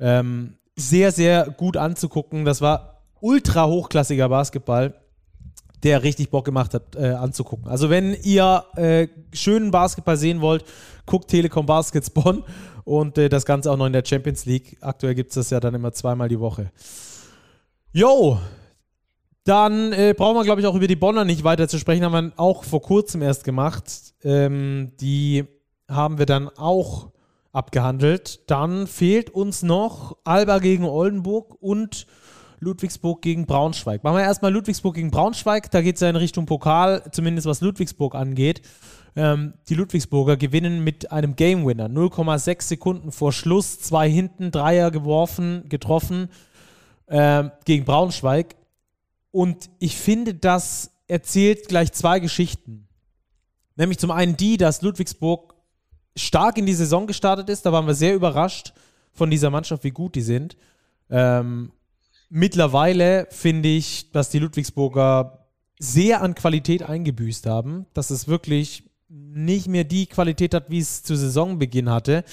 ähm, 0.00 0.54
sehr, 0.76 1.12
sehr 1.12 1.46
gut 1.56 1.76
anzugucken. 1.76 2.44
Das 2.44 2.60
war 2.60 3.02
ultra 3.20 3.66
hochklassiger 3.66 4.28
Basketball, 4.28 4.94
der 5.82 6.02
richtig 6.02 6.30
Bock 6.30 6.44
gemacht 6.44 6.74
hat 6.74 6.96
äh, 6.96 7.10
anzugucken. 7.10 7.68
Also 7.68 7.90
wenn 7.90 8.14
ihr 8.22 8.64
äh, 8.76 9.08
schönen 9.32 9.70
Basketball 9.70 10.16
sehen 10.16 10.40
wollt, 10.40 10.64
guckt 11.06 11.28
Telekom 11.28 11.66
Baskets 11.66 12.10
Bonn 12.10 12.44
und 12.84 13.18
äh, 13.18 13.28
das 13.28 13.44
Ganze 13.44 13.70
auch 13.70 13.76
noch 13.76 13.86
in 13.86 13.92
der 13.92 14.04
Champions 14.04 14.46
League. 14.46 14.76
Aktuell 14.80 15.14
gibt 15.14 15.30
es 15.30 15.34
das 15.34 15.50
ja 15.50 15.60
dann 15.60 15.74
immer 15.74 15.92
zweimal 15.92 16.28
die 16.28 16.40
Woche. 16.40 16.70
Jo, 17.92 18.38
dann 19.44 19.92
äh, 19.92 20.14
brauchen 20.16 20.36
wir, 20.36 20.44
glaube 20.44 20.60
ich, 20.60 20.66
auch 20.66 20.74
über 20.74 20.86
die 20.86 20.96
Bonner 20.96 21.24
nicht 21.24 21.42
weiter 21.42 21.68
zu 21.68 21.78
sprechen. 21.78 22.04
Haben 22.04 22.26
wir 22.26 22.32
auch 22.36 22.64
vor 22.64 22.82
kurzem 22.82 23.22
erst 23.22 23.44
gemacht. 23.44 23.84
Ähm, 24.22 24.92
die 25.00 25.44
haben 25.88 26.18
wir 26.18 26.26
dann 26.26 26.48
auch 26.48 27.10
abgehandelt. 27.52 28.50
Dann 28.50 28.86
fehlt 28.86 29.30
uns 29.30 29.62
noch 29.62 30.16
Alba 30.24 30.58
gegen 30.58 30.84
Oldenburg 30.84 31.56
und 31.60 32.06
Ludwigsburg 32.60 33.22
gegen 33.22 33.46
Braunschweig. 33.46 34.02
Machen 34.04 34.16
wir 34.16 34.22
erstmal 34.22 34.52
Ludwigsburg 34.52 34.94
gegen 34.94 35.10
Braunschweig. 35.10 35.70
Da 35.70 35.80
geht 35.80 35.96
es 35.96 36.00
ja 36.00 36.10
in 36.10 36.16
Richtung 36.16 36.46
Pokal, 36.46 37.02
zumindest 37.12 37.46
was 37.46 37.60
Ludwigsburg 37.60 38.14
angeht. 38.14 38.62
Ähm, 39.16 39.54
die 39.68 39.74
Ludwigsburger 39.74 40.36
gewinnen 40.36 40.84
mit 40.84 41.12
einem 41.12 41.36
Game 41.36 41.66
Winner. 41.66 41.88
0,6 41.88 42.62
Sekunden 42.62 43.12
vor 43.12 43.32
Schluss, 43.32 43.80
zwei 43.80 44.10
hinten, 44.10 44.50
Dreier 44.50 44.90
geworfen, 44.90 45.68
getroffen 45.68 46.28
ähm, 47.08 47.50
gegen 47.64 47.84
Braunschweig. 47.84 48.56
Und 49.30 49.70
ich 49.78 49.96
finde, 49.96 50.34
das 50.34 50.92
erzählt 51.06 51.68
gleich 51.68 51.92
zwei 51.92 52.20
Geschichten. 52.20 52.88
Nämlich 53.76 53.98
zum 53.98 54.10
einen 54.10 54.36
die, 54.36 54.56
dass 54.56 54.82
Ludwigsburg 54.82 55.54
stark 56.18 56.58
in 56.58 56.66
die 56.66 56.74
Saison 56.74 57.06
gestartet 57.06 57.48
ist. 57.48 57.64
Da 57.64 57.72
waren 57.72 57.86
wir 57.86 57.94
sehr 57.94 58.14
überrascht 58.14 58.72
von 59.12 59.30
dieser 59.30 59.50
Mannschaft, 59.50 59.84
wie 59.84 59.90
gut 59.90 60.14
die 60.14 60.22
sind. 60.22 60.56
Ähm, 61.10 61.72
mittlerweile 62.28 63.26
finde 63.30 63.68
ich, 63.68 64.10
dass 64.12 64.30
die 64.30 64.38
Ludwigsburger 64.38 65.46
sehr 65.78 66.22
an 66.22 66.34
Qualität 66.34 66.82
eingebüßt 66.82 67.46
haben, 67.46 67.86
dass 67.94 68.10
es 68.10 68.28
wirklich 68.28 68.84
nicht 69.08 69.68
mehr 69.68 69.84
die 69.84 70.06
Qualität 70.06 70.54
hat, 70.54 70.70
wie 70.70 70.80
es 70.80 71.02
zu 71.02 71.16
Saisonbeginn 71.16 71.90
hatte. 71.90 72.24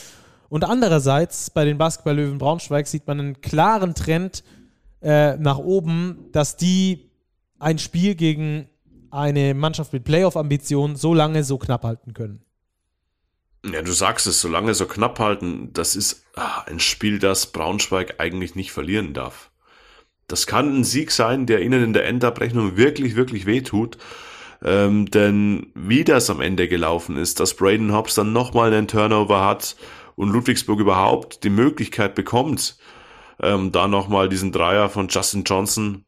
Und 0.50 0.64
andererseits 0.64 1.50
bei 1.50 1.66
den 1.66 1.78
Basketball-Löwen 1.78 2.38
Braunschweig 2.38 2.88
sieht 2.88 3.08
man 3.08 3.20
einen 3.20 3.42
klaren 3.42 3.96
Trend 3.96 4.44
äh, 5.02 5.38
nach 5.38 5.58
oben, 5.58 6.30
dass 6.32 6.58
die 6.58 7.12
ein 7.60 7.80
Spiel 7.80 8.16
gegen 8.16 8.68
eine 9.12 9.54
Mannschaft 9.54 9.94
mit 9.94 10.04
Playoff-Ambitionen 10.04 10.96
so 10.96 11.14
lange 11.14 11.44
so 11.44 11.58
knapp 11.58 11.84
halten 11.84 12.14
können. 12.14 12.45
Ja, 13.72 13.82
du 13.82 13.93
sagst 13.93 14.28
es, 14.28 14.41
solange 14.41 14.76
so 14.76 14.86
knapp 14.86 15.20
halten, 15.20 15.72
das 15.74 15.95
ist 15.95 16.26
ah, 16.36 16.63
ein 16.68 16.80
Spiel, 16.80 17.18
das 17.18 17.51
Braunschweig 17.51 18.16
eigentlich 18.20 18.53
nicht 18.53 18.72
verlieren 18.72 19.13
darf. 19.13 19.49
Das 20.28 20.45
kann 20.45 20.80
ein 20.80 20.84
Sieg 20.84 21.11
sein, 21.11 21.47
der 21.47 21.61
ihnen 21.61 21.84
in 21.84 21.93
der 21.93 22.05
Endabrechnung 22.05 22.78
wirklich, 22.78 23.16
wirklich 23.16 23.45
wehtut. 23.45 23.97
Ähm, 24.63 25.09
denn 25.09 25.72
wie 25.74 26.03
das 26.03 26.30
am 26.30 26.41
Ende 26.41 26.68
gelaufen 26.68 27.18
ist, 27.18 27.39
dass 27.39 27.55
Braden 27.55 27.93
Hobbs 27.93 28.16
dann 28.16 28.34
nochmal 28.34 28.72
einen 28.74 28.88
Turnover 28.88 29.43
hat 29.43 29.76
und 30.16 30.30
Ludwigsburg 30.30 30.80
überhaupt 30.80 31.43
die 31.43 31.49
Möglichkeit 31.49 32.16
bekommt, 32.16 32.78
ähm, 33.41 33.72
da 33.72 33.88
nochmal 33.88 34.30
diesen 34.30 34.51
Dreier 34.51 34.89
von 34.89 35.07
Justin 35.07 35.43
Johnson 35.43 36.05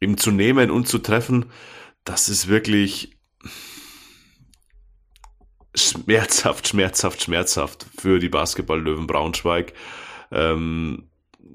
ihm 0.00 0.16
zu 0.16 0.30
nehmen 0.30 0.70
und 0.70 0.86
zu 0.88 0.98
treffen, 0.98 1.46
das 2.04 2.28
ist 2.28 2.48
wirklich 2.48 3.16
schmerzhaft, 5.78 6.68
schmerzhaft, 6.68 7.22
schmerzhaft 7.22 7.86
für 7.98 8.18
die 8.18 8.28
Basketball-Löwen 8.28 9.06
Braunschweig. 9.06 9.72
Ähm, 10.30 11.04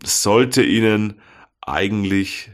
sollte 0.03 0.63
ihnen 0.63 1.21
eigentlich, 1.61 2.51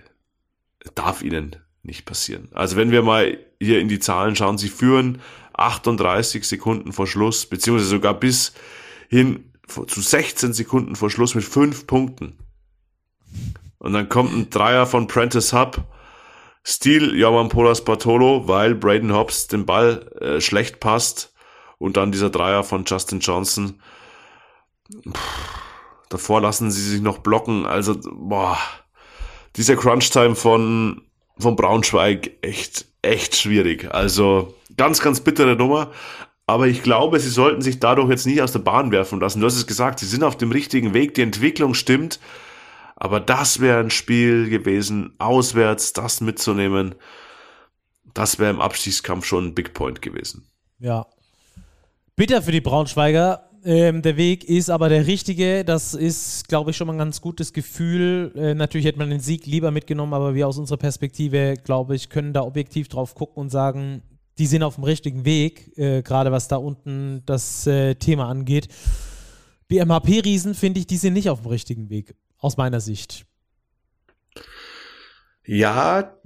darf 0.95 1.22
ihnen 1.22 1.55
nicht 1.84 2.05
passieren. 2.05 2.49
Also 2.53 2.76
wenn 2.76 2.91
wir 2.91 3.01
mal 3.01 3.38
hier 3.59 3.80
in 3.80 3.88
die 3.88 3.99
Zahlen 3.99 4.36
schauen, 4.36 4.57
sie 4.57 4.70
führen 4.70 5.22
38 5.53 6.47
Sekunden 6.47 6.93
vor 6.93 7.07
Schluss, 7.07 7.45
beziehungsweise 7.45 7.89
sogar 7.89 8.13
bis 8.13 8.53
hin 9.09 9.51
zu 9.67 10.01
16 10.01 10.53
Sekunden 10.53 10.95
vor 10.95 11.09
Schluss 11.09 11.36
mit 11.36 11.43
fünf 11.43 11.88
Punkten. 11.88 12.38
Und 13.78 13.93
dann 13.93 14.09
kommt 14.09 14.34
ein 14.34 14.49
Dreier 14.49 14.86
von 14.86 15.07
Prentice 15.07 15.53
Hub, 15.53 15.84
Stil 16.65 17.17
Jaman 17.17 17.49
Polas 17.49 17.84
Bartolo, 17.86 18.47
weil 18.47 18.76
Braden 18.76 19.13
Hobbs 19.13 19.47
den 19.47 19.65
Ball 19.65 20.11
äh, 20.20 20.41
schlecht 20.41 20.80
passt 20.80 21.28
und 21.80 21.97
dann 21.97 22.11
dieser 22.11 22.30
Dreier 22.30 22.63
von 22.63 22.84
Justin 22.86 23.19
Johnson. 23.19 23.82
Puh, 25.03 25.11
davor 26.09 26.41
lassen 26.41 26.69
sie 26.69 26.82
sich 26.82 27.01
noch 27.01 27.19
blocken. 27.19 27.65
Also, 27.65 27.95
boah, 28.11 28.57
dieser 29.55 29.75
Crunch-Time 29.75 30.36
von, 30.36 31.01
von 31.39 31.55
Braunschweig 31.55 32.32
echt, 32.41 32.86
echt 33.01 33.36
schwierig. 33.36 33.91
Also, 33.91 34.53
ganz, 34.77 35.01
ganz 35.01 35.21
bittere 35.21 35.55
Nummer. 35.55 35.91
Aber 36.45 36.67
ich 36.67 36.82
glaube, 36.82 37.19
sie 37.19 37.30
sollten 37.30 37.61
sich 37.61 37.80
dadurch 37.80 38.09
jetzt 38.09 38.25
nicht 38.25 38.41
aus 38.41 38.51
der 38.51 38.59
Bahn 38.59 38.91
werfen 38.91 39.19
lassen. 39.19 39.39
Du 39.39 39.45
hast 39.45 39.55
es 39.55 39.67
gesagt, 39.67 39.99
sie 39.99 40.07
sind 40.07 40.23
auf 40.23 40.36
dem 40.36 40.51
richtigen 40.51 40.93
Weg, 40.93 41.13
die 41.13 41.21
Entwicklung 41.21 41.75
stimmt. 41.75 42.19
Aber 42.95 43.19
das 43.19 43.61
wäre 43.61 43.80
ein 43.80 43.91
Spiel 43.91 44.49
gewesen, 44.49 45.13
auswärts 45.19 45.93
das 45.93 46.21
mitzunehmen. 46.21 46.95
Das 48.13 48.39
wäre 48.39 48.49
im 48.49 48.59
Abstiegskampf 48.59 49.25
schon 49.25 49.45
ein 49.45 49.55
Big 49.55 49.73
Point 49.73 50.01
gewesen. 50.01 50.49
Ja. 50.80 51.05
Bitter 52.20 52.41
für 52.41 52.51
die 52.51 52.59
Braunschweiger. 52.59 53.49
Ähm, 53.63 54.01
der 54.01 54.17
Weg 54.17 54.43
ist 54.43 54.70
aber 54.70 54.89
der 54.89 55.07
richtige. 55.07 55.63
Das 55.63 55.93
ist, 55.93 56.49
glaube 56.49 56.72
ich, 56.72 56.76
schon 56.76 56.88
mal 56.88 56.91
ein 56.91 56.99
ganz 56.99 57.22
gutes 57.22 57.53
Gefühl. 57.53 58.34
Äh, 58.36 58.55
natürlich 58.55 58.86
hätte 58.86 58.99
man 58.99 59.09
den 59.09 59.22
Sieg 59.22 59.45
lieber 59.45 59.72
mitgenommen, 59.72 60.13
aber 60.13 60.36
wir 60.36 60.45
aus 60.45 60.57
unserer 60.57 60.80
Perspektive, 60.80 61.53
glaube 61.63 61.95
ich, 61.95 62.09
können 62.09 62.34
da 62.34 62.41
objektiv 62.41 62.89
drauf 62.89 63.15
gucken 63.15 63.38
und 63.38 63.51
sagen, 63.51 64.01
die 64.38 64.47
sind 64.47 64.63
auf 64.63 64.76
dem 64.76 64.84
richtigen 64.84 65.24
Weg, 65.24 65.72
äh, 65.78 66.01
gerade 66.01 66.30
was 66.30 66.49
da 66.49 66.57
unten 66.57 67.24
das 67.26 67.65
äh, 67.67 67.95
Thema 67.95 68.28
angeht. 68.28 68.67
Die 69.72 69.80
MHP-Riesen, 69.80 70.55
finde 70.55 70.82
ich, 70.82 70.88
die 70.88 70.97
sind 70.97 71.13
nicht 71.13 71.30
auf 71.30 71.43
dem 71.43 71.51
richtigen 71.51 71.89
Weg, 71.89 72.15
aus 72.38 72.57
meiner 72.57 72.82
Sicht. 72.82 73.28
Ja, 75.45 76.17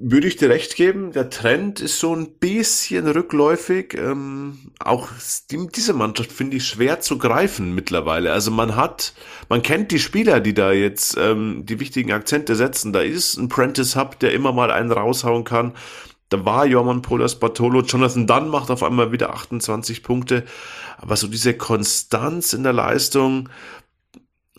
würde 0.00 0.28
ich 0.28 0.36
dir 0.36 0.48
recht 0.48 0.76
geben. 0.76 1.12
Der 1.12 1.28
Trend 1.28 1.80
ist 1.80 1.98
so 1.98 2.14
ein 2.14 2.30
bisschen 2.38 3.06
rückläufig. 3.08 3.94
Ähm, 3.94 4.58
auch 4.78 5.08
diese 5.50 5.92
Mannschaft 5.92 6.30
finde 6.30 6.56
ich 6.56 6.66
schwer 6.66 7.00
zu 7.00 7.18
greifen 7.18 7.74
mittlerweile. 7.74 8.32
Also 8.32 8.50
man 8.50 8.76
hat, 8.76 9.12
man 9.48 9.62
kennt 9.62 9.90
die 9.90 9.98
Spieler, 9.98 10.40
die 10.40 10.54
da 10.54 10.72
jetzt 10.72 11.16
ähm, 11.18 11.64
die 11.66 11.80
wichtigen 11.80 12.12
Akzente 12.12 12.54
setzen. 12.54 12.92
Da 12.92 13.00
ist 13.00 13.36
ein 13.36 13.48
Prentice 13.48 13.96
Hub, 13.96 14.18
der 14.20 14.32
immer 14.32 14.52
mal 14.52 14.70
einen 14.70 14.92
raushauen 14.92 15.44
kann. 15.44 15.74
Da 16.28 16.44
war 16.44 16.66
Jorman 16.66 17.02
Polas 17.02 17.36
Bartolo. 17.40 17.80
Jonathan 17.82 18.26
Dunn 18.26 18.48
macht 18.48 18.70
auf 18.70 18.82
einmal 18.82 19.12
wieder 19.12 19.30
28 19.32 20.02
Punkte. 20.02 20.44
Aber 20.98 21.16
so 21.16 21.26
diese 21.26 21.54
Konstanz 21.54 22.52
in 22.52 22.62
der 22.62 22.72
Leistung, 22.72 23.48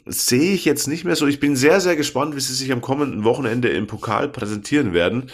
sehe 0.10 0.54
ich 0.54 0.66
jetzt 0.66 0.88
nicht 0.88 1.06
mehr 1.06 1.16
so. 1.16 1.28
Ich 1.28 1.40
bin 1.40 1.56
sehr, 1.56 1.80
sehr 1.80 1.96
gespannt, 1.96 2.36
wie 2.36 2.40
sie 2.40 2.54
sich 2.54 2.72
am 2.72 2.82
kommenden 2.82 3.24
Wochenende 3.24 3.70
im 3.70 3.88
Pokal 3.88 4.28
präsentieren 4.28 4.94
werden. 4.94 5.32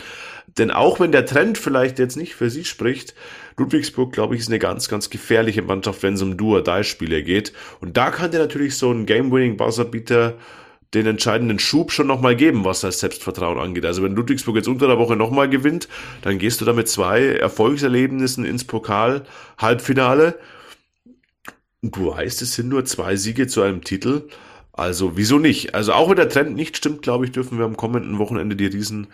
Denn 0.58 0.72
auch 0.72 1.00
wenn 1.00 1.12
der 1.12 1.26
Trend 1.26 1.58
vielleicht 1.58 2.00
jetzt 2.00 2.18
nicht 2.18 2.36
für 2.36 2.50
sie 2.50 2.66
spricht, 2.66 3.16
Ludwigsburg, 3.58 4.14
glaube 4.14 4.36
ich, 4.36 4.42
ist 4.42 4.50
eine 4.50 4.60
ganz, 4.60 4.90
ganz 4.90 5.10
gefährliche 5.10 5.62
Mannschaft, 5.62 6.04
wenn 6.04 6.14
es 6.16 6.22
um 6.22 6.38
Do-or-Die-Spiele 6.38 7.24
geht. 7.24 7.54
Und 7.82 7.98
da 7.98 8.12
kann 8.12 8.32
dir 8.32 8.40
natürlich 8.40 8.78
so 8.78 8.92
ein 8.92 9.06
Game-Winning-Buzzerbeater 9.06 10.36
den 10.94 11.08
entscheidenden 11.08 11.60
Schub 11.60 11.92
schon 11.92 12.08
nochmal 12.08 12.36
geben, 12.36 12.64
was 12.64 12.82
das 12.82 13.00
Selbstvertrauen 13.00 13.60
angeht. 13.60 13.86
Also 13.86 14.04
wenn 14.04 14.16
Ludwigsburg 14.16 14.56
jetzt 14.56 14.68
unter 14.68 14.88
der 14.88 14.98
Woche 14.98 15.16
nochmal 15.16 15.50
gewinnt, 15.50 15.90
dann 16.22 16.38
gehst 16.38 16.62
du 16.62 16.66
da 16.66 16.74
mit 16.74 16.88
zwei 16.88 17.26
Erfolgserlebnissen 17.26 18.46
ins 18.46 18.64
Pokal-Halbfinale. 18.64 20.38
Du 21.82 22.08
weißt, 22.12 22.42
es 22.42 22.56
sind 22.56 22.70
nur 22.70 22.86
zwei 22.86 23.16
Siege 23.16 23.48
zu 23.48 23.62
einem 23.62 23.84
Titel. 23.84 24.30
Also 24.78 25.16
wieso 25.16 25.40
nicht? 25.40 25.74
Also 25.74 25.94
auch 25.94 26.10
wenn 26.10 26.18
der 26.18 26.28
Trend 26.28 26.56
nicht 26.56 26.76
stimmt, 26.76 27.02
glaube 27.02 27.26
ich, 27.26 27.32
dürfen 27.32 27.58
wir 27.58 27.66
am 27.66 27.78
kommenden 27.78 28.20
Wochenende 28.20 28.58
die 28.58 28.66
Riesen 28.66 29.08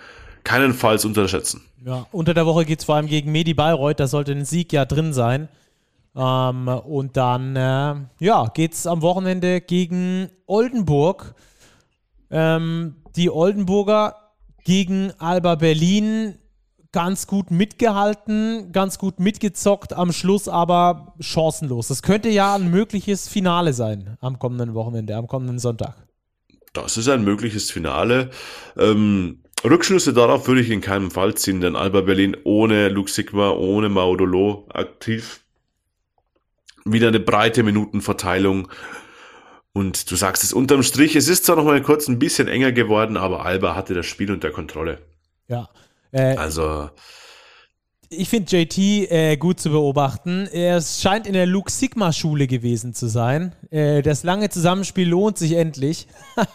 keinenfalls 0.43 1.05
unterschätzen. 1.05 1.62
Ja, 1.86 2.07
unter 2.12 2.34
der 2.34 2.47
Woche 2.47 2.66
geht 2.66 2.80
es 2.80 2.86
vor 2.86 2.95
allem 2.95 3.05
gegen 3.05 3.32
Medi 3.32 3.53
Bayreuth, 3.53 3.99
da 3.99 4.07
sollte 4.07 4.32
ein 4.32 4.43
Sieg 4.45 4.74
ja 4.74 4.86
drin 4.86 5.14
sein. 5.14 5.49
Ähm, 6.16 6.68
und 6.68 7.16
dann, 7.16 7.55
äh, 7.55 7.95
ja, 8.20 8.47
geht 8.53 8.74
es 8.74 8.88
am 8.88 9.03
Wochenende 9.03 9.62
gegen 9.62 10.30
Oldenburg. 10.47 11.36
Ähm, 12.32 12.95
die 13.16 13.30
Oldenburger 13.30 14.16
gegen 14.64 15.12
Alba 15.20 15.55
Berlin 15.55 16.36
ganz 16.91 17.27
gut 17.27 17.51
mitgehalten, 17.51 18.71
ganz 18.71 18.97
gut 18.97 19.19
mitgezockt, 19.19 19.93
am 19.93 20.11
Schluss 20.11 20.47
aber 20.47 21.15
chancenlos. 21.19 21.87
Das 21.87 22.01
könnte 22.01 22.29
ja 22.29 22.55
ein 22.55 22.69
mögliches 22.69 23.27
Finale 23.27 23.73
sein 23.73 24.17
am 24.19 24.39
kommenden 24.39 24.73
Wochenende, 24.73 25.15
am 25.15 25.27
kommenden 25.27 25.59
Sonntag. 25.59 25.95
Das 26.73 26.97
ist 26.97 27.09
ein 27.09 27.23
mögliches 27.23 27.71
Finale. 27.71 28.29
Ähm, 28.77 29.43
Rückschlüsse 29.63 30.13
darauf 30.13 30.47
würde 30.47 30.61
ich 30.61 30.69
in 30.69 30.81
keinem 30.81 31.11
Fall 31.11 31.35
ziehen, 31.35 31.61
denn 31.61 31.75
Alba 31.75 32.01
Berlin 32.01 32.35
ohne 32.43 32.89
Luke 32.89 33.11
Sigma, 33.11 33.51
ohne 33.51 33.89
Maudolo 33.89 34.67
aktiv. 34.73 35.41
Wieder 36.83 37.09
eine 37.09 37.19
breite 37.19 37.63
Minutenverteilung. 37.63 38.69
Und 39.73 40.11
du 40.11 40.15
sagst 40.15 40.43
es 40.43 40.51
unterm 40.51 40.83
Strich, 40.83 41.15
es 41.15 41.29
ist 41.29 41.45
zwar 41.45 41.55
noch 41.55 41.63
mal 41.63 41.81
kurz 41.81 42.07
ein 42.07 42.19
bisschen 42.19 42.47
enger 42.47 42.71
geworden, 42.71 43.15
aber 43.15 43.45
Alba 43.45 43.75
hatte 43.75 43.93
das 43.93 44.05
Spiel 44.05 44.31
unter 44.31 44.51
Kontrolle. 44.51 44.99
Ja, 45.47 45.69
äh, 46.12 46.36
also. 46.38 46.89
Ich 48.14 48.28
finde 48.28 48.57
JT 48.57 48.78
äh, 48.78 49.38
gut 49.38 49.62
zu 49.62 49.70
beobachten. 49.70 50.45
Er 50.51 50.82
scheint 50.82 51.26
in 51.26 51.32
der 51.34 51.45
Luke 51.45 51.72
Sigma 51.72 52.12
Schule 52.12 52.45
gewesen 52.45 52.93
zu 52.93 53.07
sein. 53.07 53.55
Äh, 53.70 54.01
das 54.01 54.24
lange 54.24 54.49
Zusammenspiel 54.49 55.07
lohnt 55.07 55.38
sich 55.38 55.53
endlich. 55.53 56.07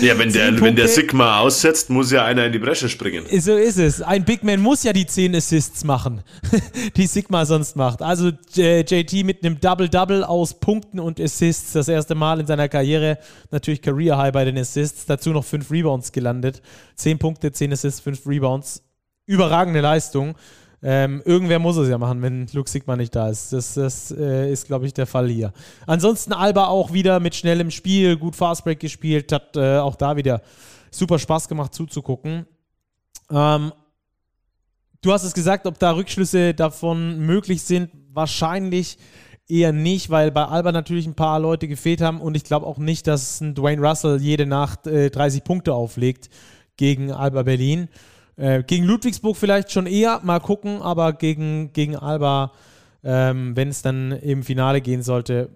Ja, 0.00 0.16
wenn 0.16 0.32
der, 0.32 0.60
wenn 0.60 0.76
der 0.76 0.86
Sigma 0.86 1.40
aussetzt, 1.40 1.90
muss 1.90 2.12
ja 2.12 2.24
einer 2.24 2.46
in 2.46 2.52
die 2.52 2.60
Bresche 2.60 2.88
springen. 2.88 3.24
So 3.40 3.56
ist 3.56 3.76
es. 3.76 4.00
Ein 4.00 4.24
Big 4.24 4.44
Man 4.44 4.60
muss 4.60 4.84
ja 4.84 4.92
die 4.92 5.04
10 5.04 5.34
Assists 5.34 5.82
machen, 5.82 6.22
die 6.96 7.06
Sigma 7.06 7.44
sonst 7.44 7.74
macht. 7.74 8.00
Also 8.00 8.30
JT 8.54 9.24
mit 9.24 9.44
einem 9.44 9.58
Double-Double 9.58 10.22
aus 10.22 10.54
Punkten 10.60 11.00
und 11.00 11.18
Assists. 11.18 11.72
Das 11.72 11.88
erste 11.88 12.14
Mal 12.14 12.38
in 12.38 12.46
seiner 12.46 12.68
Karriere. 12.68 13.18
Natürlich 13.50 13.82
Career 13.82 14.16
High 14.16 14.32
bei 14.32 14.44
den 14.44 14.56
Assists. 14.58 15.06
Dazu 15.06 15.30
noch 15.30 15.44
5 15.44 15.68
Rebounds 15.70 16.12
gelandet. 16.12 16.62
10 16.94 17.18
Punkte, 17.18 17.50
10 17.50 17.72
Assists, 17.72 18.00
5 18.00 18.26
Rebounds. 18.26 18.84
Überragende 19.26 19.80
Leistung. 19.80 20.36
Ähm, 20.82 21.20
irgendwer 21.26 21.58
muss 21.58 21.76
es 21.76 21.88
ja 21.88 21.98
machen, 21.98 22.22
wenn 22.22 22.46
Luke 22.52 22.70
Sigma 22.70 22.96
nicht 22.96 23.14
da 23.14 23.28
ist. 23.28 23.52
Das, 23.52 23.74
das 23.74 24.10
äh, 24.12 24.50
ist, 24.50 24.66
glaube 24.66 24.86
ich, 24.86 24.94
der 24.94 25.06
Fall 25.06 25.28
hier. 25.28 25.52
Ansonsten 25.86 26.32
Alba 26.32 26.68
auch 26.68 26.92
wieder 26.92 27.20
mit 27.20 27.34
schnellem 27.34 27.70
Spiel, 27.70 28.16
gut 28.16 28.34
Fastbreak 28.34 28.80
gespielt, 28.80 29.30
hat 29.30 29.56
äh, 29.56 29.78
auch 29.78 29.96
da 29.96 30.16
wieder 30.16 30.40
super 30.90 31.18
Spaß 31.18 31.48
gemacht 31.48 31.74
zuzugucken. 31.74 32.46
Ähm, 33.30 33.72
du 35.02 35.12
hast 35.12 35.24
es 35.24 35.34
gesagt, 35.34 35.66
ob 35.66 35.78
da 35.78 35.92
Rückschlüsse 35.92 36.54
davon 36.54 37.18
möglich 37.20 37.62
sind. 37.62 37.90
Wahrscheinlich 38.12 38.96
eher 39.48 39.72
nicht, 39.72 40.08
weil 40.08 40.30
bei 40.30 40.46
Alba 40.46 40.72
natürlich 40.72 41.06
ein 41.06 41.14
paar 41.14 41.40
Leute 41.40 41.68
gefehlt 41.68 42.00
haben 42.00 42.20
und 42.20 42.36
ich 42.36 42.44
glaube 42.44 42.66
auch 42.66 42.78
nicht, 42.78 43.06
dass 43.06 43.40
ein 43.40 43.54
Dwayne 43.54 43.86
Russell 43.86 44.20
jede 44.20 44.46
Nacht 44.46 44.86
äh, 44.86 45.10
30 45.10 45.44
Punkte 45.44 45.74
auflegt 45.74 46.30
gegen 46.76 47.12
Alba 47.12 47.42
Berlin. 47.42 47.88
Äh, 48.40 48.62
gegen 48.62 48.84
Ludwigsburg 48.84 49.36
vielleicht 49.36 49.70
schon 49.70 49.86
eher, 49.86 50.20
mal 50.24 50.40
gucken, 50.40 50.80
aber 50.80 51.12
gegen, 51.12 51.74
gegen 51.74 51.94
Alba, 51.94 52.52
ähm, 53.04 53.54
wenn 53.54 53.68
es 53.68 53.82
dann 53.82 54.12
im 54.12 54.42
Finale 54.42 54.80
gehen 54.80 55.02
sollte, 55.02 55.50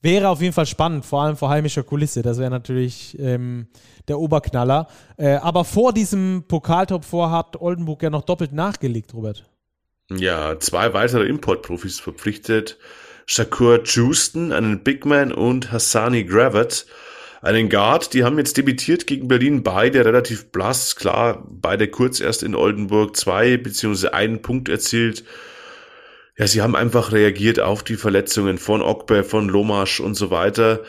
wäre 0.00 0.28
auf 0.28 0.40
jeden 0.40 0.52
Fall 0.52 0.66
spannend, 0.66 1.04
vor 1.04 1.22
allem 1.22 1.36
vor 1.36 1.50
heimischer 1.50 1.82
Kulisse. 1.82 2.22
Das 2.22 2.38
wäre 2.38 2.50
natürlich 2.50 3.18
ähm, 3.18 3.66
der 4.06 4.20
Oberknaller. 4.20 4.86
Äh, 5.16 5.34
aber 5.34 5.64
vor 5.64 5.92
diesem 5.92 6.44
Pokaltop 6.46 7.04
vor 7.04 7.32
hat 7.32 7.60
Oldenburg 7.60 8.04
ja 8.04 8.10
noch 8.10 8.22
doppelt 8.22 8.52
nachgelegt, 8.52 9.12
Robert. 9.12 9.44
Ja, 10.12 10.60
zwei 10.60 10.94
weitere 10.94 11.26
Importprofis 11.26 11.98
verpflichtet. 11.98 12.78
Shakur 13.26 13.82
Juston, 13.82 14.52
einen 14.52 14.84
Bigman 14.84 15.32
und 15.32 15.72
Hassani 15.72 16.22
Gravett 16.22 16.86
einen 17.40 17.68
Guard. 17.68 18.12
Die 18.14 18.24
haben 18.24 18.38
jetzt 18.38 18.56
debütiert 18.56 19.06
gegen 19.06 19.28
Berlin, 19.28 19.62
beide 19.62 20.04
relativ 20.04 20.50
blass, 20.52 20.96
klar, 20.96 21.46
beide 21.48 21.88
kurz 21.88 22.20
erst 22.20 22.42
in 22.42 22.54
Oldenburg, 22.54 23.16
zwei 23.16 23.56
beziehungsweise 23.56 24.14
einen 24.14 24.42
Punkt 24.42 24.68
erzielt. 24.68 25.24
Ja, 26.36 26.46
sie 26.46 26.62
haben 26.62 26.76
einfach 26.76 27.12
reagiert 27.12 27.60
auf 27.60 27.82
die 27.82 27.96
Verletzungen 27.96 28.58
von 28.58 28.82
Okbe, 28.82 29.24
von 29.24 29.48
Lomasch 29.48 30.00
und 30.00 30.14
so 30.14 30.30
weiter. 30.30 30.80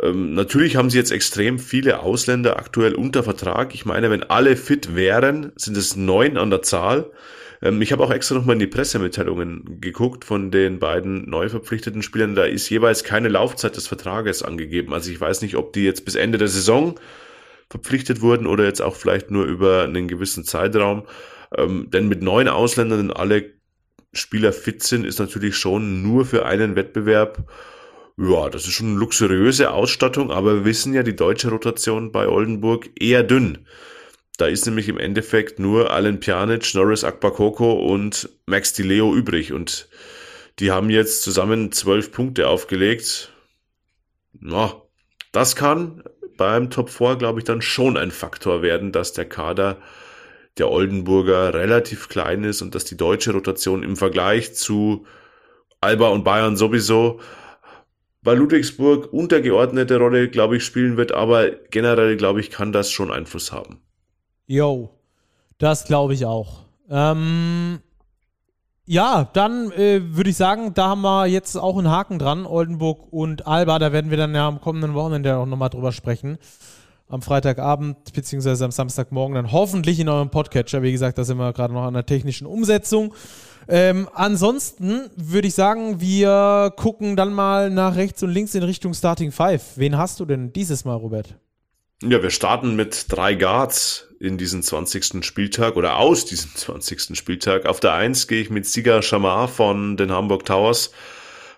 Ähm, 0.00 0.34
natürlich 0.34 0.76
haben 0.76 0.90
sie 0.90 0.98
jetzt 0.98 1.10
extrem 1.10 1.58
viele 1.58 2.00
Ausländer 2.00 2.58
aktuell 2.58 2.94
unter 2.94 3.22
Vertrag. 3.22 3.74
Ich 3.74 3.84
meine, 3.84 4.10
wenn 4.10 4.22
alle 4.22 4.56
fit 4.56 4.94
wären, 4.94 5.52
sind 5.56 5.76
es 5.76 5.96
neun 5.96 6.36
an 6.36 6.50
der 6.50 6.62
Zahl. 6.62 7.10
Ähm, 7.62 7.80
ich 7.82 7.92
habe 7.92 8.02
auch 8.02 8.10
extra 8.10 8.34
nochmal 8.34 8.54
in 8.54 8.60
die 8.60 8.66
Pressemitteilungen 8.66 9.80
geguckt 9.80 10.24
von 10.24 10.50
den 10.50 10.78
beiden 10.78 11.28
neu 11.28 11.48
verpflichteten 11.48 12.02
Spielern. 12.02 12.34
Da 12.34 12.44
ist 12.44 12.68
jeweils 12.68 13.04
keine 13.04 13.28
Laufzeit 13.28 13.76
des 13.76 13.88
Vertrages 13.88 14.42
angegeben. 14.42 14.94
Also 14.94 15.10
ich 15.10 15.20
weiß 15.20 15.42
nicht, 15.42 15.56
ob 15.56 15.72
die 15.72 15.84
jetzt 15.84 16.04
bis 16.04 16.14
Ende 16.14 16.38
der 16.38 16.48
Saison 16.48 16.98
verpflichtet 17.68 18.20
wurden 18.20 18.46
oder 18.46 18.64
jetzt 18.64 18.82
auch 18.82 18.96
vielleicht 18.96 19.30
nur 19.30 19.44
über 19.44 19.84
einen 19.84 20.08
gewissen 20.08 20.44
Zeitraum. 20.44 21.04
Ähm, 21.56 21.88
denn 21.90 22.08
mit 22.08 22.22
neun 22.22 22.48
Ausländern, 22.48 23.10
alle 23.10 23.52
Spieler 24.12 24.52
fit 24.52 24.82
sind, 24.82 25.04
ist 25.04 25.20
natürlich 25.20 25.56
schon 25.56 26.02
nur 26.02 26.24
für 26.24 26.46
einen 26.46 26.76
Wettbewerb 26.76 27.46
ja, 28.22 28.50
das 28.50 28.66
ist 28.66 28.72
schon 28.72 28.88
eine 28.88 28.98
luxuriöse 28.98 29.70
Ausstattung, 29.70 30.30
aber 30.30 30.56
wir 30.56 30.64
wissen 30.66 30.92
ja, 30.92 31.02
die 31.02 31.16
deutsche 31.16 31.48
Rotation 31.48 32.12
bei 32.12 32.28
Oldenburg 32.28 32.90
eher 33.00 33.22
dünn. 33.22 33.66
Da 34.40 34.46
ist 34.46 34.64
nämlich 34.64 34.88
im 34.88 34.98
Endeffekt 34.98 35.58
nur 35.58 35.90
Alan 35.90 36.18
Pjanic, 36.18 36.74
Norris 36.74 37.04
Akbakoko 37.04 37.74
und 37.74 38.30
Max 38.46 38.72
Di 38.72 38.82
Leo 38.82 39.14
übrig. 39.14 39.52
Und 39.52 39.86
die 40.58 40.70
haben 40.70 40.88
jetzt 40.88 41.22
zusammen 41.22 41.72
zwölf 41.72 42.10
Punkte 42.10 42.48
aufgelegt. 42.48 43.34
Ja, 44.40 44.80
das 45.32 45.56
kann 45.56 46.02
beim 46.38 46.70
Top 46.70 46.88
4, 46.88 47.16
glaube 47.16 47.40
ich, 47.40 47.44
dann 47.44 47.60
schon 47.60 47.98
ein 47.98 48.10
Faktor 48.10 48.62
werden, 48.62 48.92
dass 48.92 49.12
der 49.12 49.26
Kader 49.26 49.76
der 50.56 50.70
Oldenburger 50.70 51.52
relativ 51.52 52.08
klein 52.08 52.42
ist 52.42 52.62
und 52.62 52.74
dass 52.74 52.86
die 52.86 52.96
deutsche 52.96 53.32
Rotation 53.32 53.82
im 53.82 53.94
Vergleich 53.94 54.54
zu 54.54 55.04
Alba 55.82 56.08
und 56.08 56.24
Bayern 56.24 56.56
sowieso 56.56 57.20
bei 58.22 58.32
Ludwigsburg 58.32 59.12
untergeordnete 59.12 59.98
Rolle, 59.98 60.30
glaube 60.30 60.56
ich, 60.56 60.64
spielen 60.64 60.96
wird, 60.96 61.12
aber 61.12 61.50
generell, 61.50 62.16
glaube 62.16 62.40
ich, 62.40 62.50
kann 62.50 62.72
das 62.72 62.90
schon 62.90 63.10
Einfluss 63.10 63.52
haben. 63.52 63.82
Jo, 64.50 64.90
das 65.58 65.84
glaube 65.84 66.12
ich 66.12 66.26
auch. 66.26 66.62
Ähm, 66.90 67.78
ja, 68.84 69.28
dann 69.32 69.70
äh, 69.70 70.00
würde 70.02 70.30
ich 70.30 70.36
sagen, 70.36 70.74
da 70.74 70.88
haben 70.88 71.02
wir 71.02 71.26
jetzt 71.26 71.54
auch 71.54 71.78
einen 71.78 71.88
Haken 71.88 72.18
dran, 72.18 72.46
Oldenburg 72.46 73.12
und 73.12 73.46
Alba. 73.46 73.78
Da 73.78 73.92
werden 73.92 74.10
wir 74.10 74.18
dann 74.18 74.34
ja 74.34 74.48
am 74.48 74.60
kommenden 74.60 74.94
Wochenende 74.94 75.36
auch 75.36 75.46
nochmal 75.46 75.68
drüber 75.68 75.92
sprechen. 75.92 76.36
Am 77.06 77.22
Freitagabend 77.22 78.12
beziehungsweise 78.12 78.64
am 78.64 78.72
Samstagmorgen 78.72 79.36
dann 79.36 79.52
hoffentlich 79.52 80.00
in 80.00 80.08
eurem 80.08 80.30
Podcatcher. 80.30 80.82
Wie 80.82 80.90
gesagt, 80.90 81.18
da 81.18 81.22
sind 81.22 81.38
wir 81.38 81.52
gerade 81.52 81.72
noch 81.72 81.84
an 81.84 81.94
der 81.94 82.06
technischen 82.06 82.48
Umsetzung. 82.48 83.14
Ähm, 83.68 84.08
ansonsten 84.14 85.10
würde 85.14 85.46
ich 85.46 85.54
sagen, 85.54 86.00
wir 86.00 86.72
gucken 86.74 87.14
dann 87.14 87.32
mal 87.32 87.70
nach 87.70 87.94
rechts 87.94 88.20
und 88.24 88.30
links 88.30 88.56
in 88.56 88.64
Richtung 88.64 88.94
Starting 88.94 89.30
Five. 89.30 89.76
Wen 89.76 89.96
hast 89.96 90.18
du 90.18 90.24
denn 90.24 90.52
dieses 90.52 90.84
Mal, 90.84 90.96
Robert? 90.96 91.36
Ja, 92.02 92.22
wir 92.22 92.30
starten 92.30 92.76
mit 92.76 93.06
drei 93.10 93.34
Guards 93.34 94.08
in 94.20 94.38
diesen 94.38 94.62
20. 94.62 95.22
Spieltag 95.22 95.76
oder 95.76 95.96
aus 95.96 96.24
diesem 96.24 96.50
20. 96.54 97.14
Spieltag. 97.14 97.66
Auf 97.66 97.78
der 97.78 97.92
1 97.92 98.26
gehe 98.26 98.40
ich 98.40 98.48
mit 98.48 98.64
Siga 98.64 99.02
Shamar 99.02 99.48
von 99.48 99.98
den 99.98 100.10
Hamburg 100.10 100.46
Towers. 100.46 100.92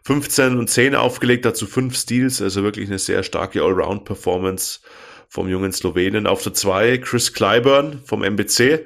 15 0.03 0.59
und 0.59 0.69
10 0.69 0.97
aufgelegt, 0.97 1.45
dazu 1.45 1.65
5 1.69 1.97
Steals, 1.97 2.43
also 2.43 2.65
wirklich 2.65 2.89
eine 2.89 2.99
sehr 2.99 3.23
starke 3.23 3.63
Allround-Performance 3.63 4.81
vom 5.29 5.49
jungen 5.49 5.71
Slowenen. 5.71 6.27
Auf 6.27 6.43
der 6.43 6.55
2 6.55 6.99
Chris 6.99 7.33
Clyburn 7.33 8.01
vom 8.05 8.25
MBC. 8.25 8.85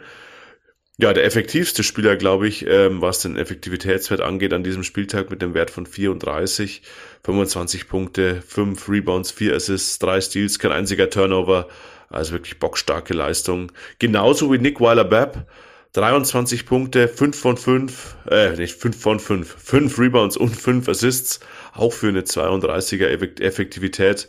Ja, 0.98 1.12
der 1.12 1.24
effektivste 1.24 1.82
Spieler, 1.82 2.16
glaube 2.16 2.48
ich, 2.48 2.66
ähm, 2.66 3.02
was 3.02 3.20
den 3.20 3.36
Effektivitätswert 3.36 4.22
angeht 4.22 4.54
an 4.54 4.64
diesem 4.64 4.82
Spieltag 4.82 5.28
mit 5.30 5.42
dem 5.42 5.52
Wert 5.52 5.70
von 5.70 5.84
34, 5.84 6.80
25 7.22 7.86
Punkte, 7.86 8.40
5 8.40 8.88
Rebounds, 8.88 9.30
4 9.30 9.54
Assists, 9.54 9.98
3 9.98 10.22
Steals, 10.22 10.58
kein 10.58 10.72
einziger 10.72 11.10
Turnover. 11.10 11.68
Also 12.08 12.32
wirklich 12.32 12.58
bockstarke 12.58 13.12
Leistung. 13.12 13.72
Genauso 13.98 14.50
wie 14.50 14.58
Nick 14.58 14.80
Weiler-Babb. 14.80 15.46
23 15.92 16.64
Punkte, 16.64 17.08
5 17.08 17.38
von 17.38 17.56
5, 17.58 18.16
äh, 18.30 18.50
nicht 18.56 18.76
5 18.76 18.98
von 18.98 19.20
5, 19.20 19.54
5 19.58 19.98
Rebounds 19.98 20.36
und 20.36 20.54
5 20.54 20.88
Assists, 20.88 21.40
auch 21.74 21.92
für 21.92 22.08
eine 22.08 22.22
32er 22.22 23.40
Effektivität. 23.40 24.28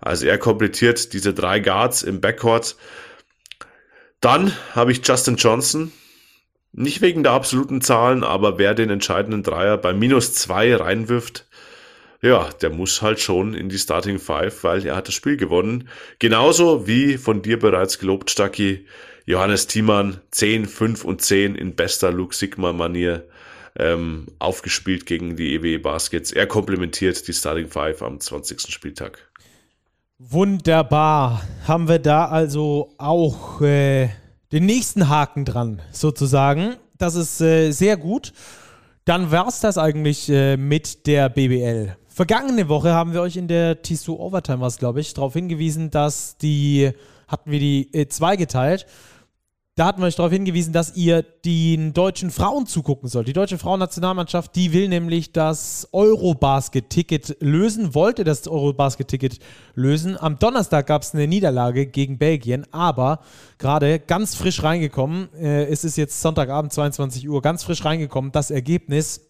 Also 0.00 0.26
er 0.26 0.38
komplettiert 0.38 1.12
diese 1.12 1.34
drei 1.34 1.60
Guards 1.60 2.02
im 2.02 2.20
Backcourt. 2.20 2.76
Dann 4.20 4.52
habe 4.74 4.92
ich 4.92 5.06
Justin 5.06 5.36
Johnson, 5.36 5.92
nicht 6.76 7.00
wegen 7.00 7.22
der 7.22 7.32
absoluten 7.32 7.80
Zahlen, 7.80 8.22
aber 8.22 8.58
wer 8.58 8.74
den 8.74 8.90
entscheidenden 8.90 9.42
Dreier 9.42 9.78
bei 9.78 9.92
minus 9.92 10.34
zwei 10.34 10.74
reinwirft, 10.76 11.46
ja, 12.22 12.48
der 12.60 12.70
muss 12.70 13.02
halt 13.02 13.20
schon 13.20 13.54
in 13.54 13.68
die 13.68 13.78
Starting 13.78 14.18
Five, 14.18 14.62
weil 14.62 14.86
er 14.86 14.96
hat 14.96 15.08
das 15.08 15.14
Spiel 15.14 15.36
gewonnen. 15.36 15.88
Genauso 16.18 16.86
wie 16.86 17.18
von 17.18 17.42
dir 17.42 17.58
bereits 17.58 17.98
gelobt, 17.98 18.30
Stucky, 18.30 18.86
Johannes 19.24 19.66
Thiemann, 19.66 20.20
10, 20.30 20.66
5 20.66 21.04
und 21.04 21.22
10 21.22 21.54
in 21.54 21.74
bester 21.74 22.12
Luke 22.12 22.34
Sigma-Manier 22.34 23.24
ähm, 23.78 24.26
aufgespielt 24.38 25.06
gegen 25.06 25.36
die 25.36 25.54
EWE 25.54 25.78
Baskets. 25.78 26.32
Er 26.32 26.46
komplementiert 26.46 27.26
die 27.26 27.32
Starting 27.32 27.68
Five 27.68 28.02
am 28.02 28.20
20. 28.20 28.72
Spieltag. 28.72 29.18
Wunderbar. 30.18 31.42
Haben 31.66 31.88
wir 31.88 31.98
da 31.98 32.26
also 32.26 32.94
auch 32.98 33.60
äh, 33.60 34.08
den 34.52 34.66
nächsten 34.66 35.08
Haken 35.08 35.44
dran, 35.44 35.82
sozusagen. 35.92 36.76
Das 36.98 37.14
ist 37.14 37.40
äh, 37.40 37.70
sehr 37.72 37.96
gut. 37.96 38.32
Dann 39.04 39.30
war 39.30 39.48
es 39.48 39.60
das 39.60 39.78
eigentlich 39.78 40.28
äh, 40.28 40.56
mit 40.56 41.06
der 41.06 41.28
BBL. 41.28 41.96
Vergangene 42.08 42.68
Woche 42.68 42.92
haben 42.92 43.12
wir 43.12 43.20
euch 43.20 43.36
in 43.36 43.48
der 43.48 43.82
Tissot 43.82 44.18
Overtime, 44.18 44.60
was 44.60 44.78
glaube 44.78 45.00
ich, 45.00 45.14
darauf 45.14 45.34
hingewiesen, 45.34 45.90
dass 45.90 46.38
die, 46.38 46.90
hatten 47.28 47.50
wir 47.50 47.58
die 47.58 47.92
äh, 47.92 48.08
zwei 48.08 48.36
geteilt 48.36 48.86
da 49.76 49.84
hatten 49.84 50.00
wir 50.00 50.06
euch 50.06 50.16
darauf 50.16 50.32
hingewiesen, 50.32 50.72
dass 50.72 50.96
ihr 50.96 51.22
den 51.22 51.92
deutschen 51.92 52.30
Frauen 52.30 52.64
zugucken 52.64 53.10
sollt. 53.10 53.28
Die 53.28 53.34
deutsche 53.34 53.58
Frauennationalmannschaft, 53.58 54.56
die 54.56 54.72
will 54.72 54.88
nämlich 54.88 55.32
das 55.32 55.86
Eurobasket-Ticket 55.92 57.36
lösen, 57.40 57.94
wollte 57.94 58.24
das 58.24 58.48
Eurobasket-Ticket 58.48 59.38
lösen. 59.74 60.16
Am 60.18 60.38
Donnerstag 60.38 60.86
gab 60.86 61.02
es 61.02 61.12
eine 61.12 61.28
Niederlage 61.28 61.86
gegen 61.86 62.16
Belgien, 62.16 62.66
aber 62.72 63.20
gerade 63.58 63.98
ganz 63.98 64.34
frisch 64.34 64.62
reingekommen, 64.62 65.28
äh, 65.34 65.66
es 65.66 65.84
ist 65.84 65.98
jetzt 65.98 66.22
Sonntagabend 66.22 66.72
22 66.72 67.28
Uhr, 67.28 67.42
ganz 67.42 67.62
frisch 67.62 67.84
reingekommen, 67.84 68.32
das 68.32 68.50
Ergebnis 68.50 69.20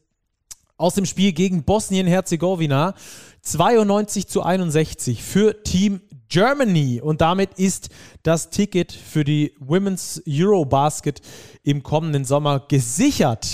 aus 0.77 0.95
dem 0.95 1.07
Spiel 1.07 1.33
gegen 1.33 1.65
Bosnien-Herzegowina 1.65 2.95
92 3.43 4.29
zu 4.29 4.43
61 4.45 5.25
für 5.25 5.65
Team 5.65 6.03
Germany. 6.29 7.01
Und 7.01 7.21
damit 7.21 7.55
ist 7.57 7.91
das 8.23 8.51
Ticket 8.51 8.93
für 8.93 9.25
die 9.25 9.55
Women's 9.59 10.23
Eurobasket 10.29 11.21
im 11.63 11.83
kommenden 11.83 12.25
Sommer 12.25 12.61
gesichert. 12.69 13.47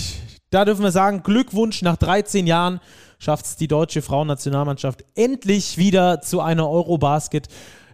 Da 0.49 0.65
dürfen 0.65 0.83
wir 0.83 0.91
sagen, 0.91 1.23
Glückwunsch, 1.23 1.81
nach 1.81 1.97
13 1.97 2.45
Jahren 2.45 2.79
schafft 3.17 3.45
es 3.45 3.55
die 3.55 3.67
deutsche 3.67 4.01
Frauennationalmannschaft 4.01 5.03
endlich 5.15 5.77
wieder 5.77 6.21
zu 6.21 6.41
einer 6.41 6.69
Eurobasket. 6.69 7.47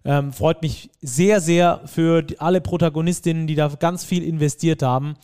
Ähm, 0.04 0.34
freut 0.34 0.62
mich 0.62 0.90
sehr, 1.02 1.40
sehr 1.40 1.82
für 1.86 2.26
alle 2.38 2.62
Protagonistinnen, 2.62 3.48
die 3.48 3.56
da 3.56 3.68
ganz 3.68 4.04
viel 4.04 4.24
investiert 4.24 4.82
haben 4.82 5.16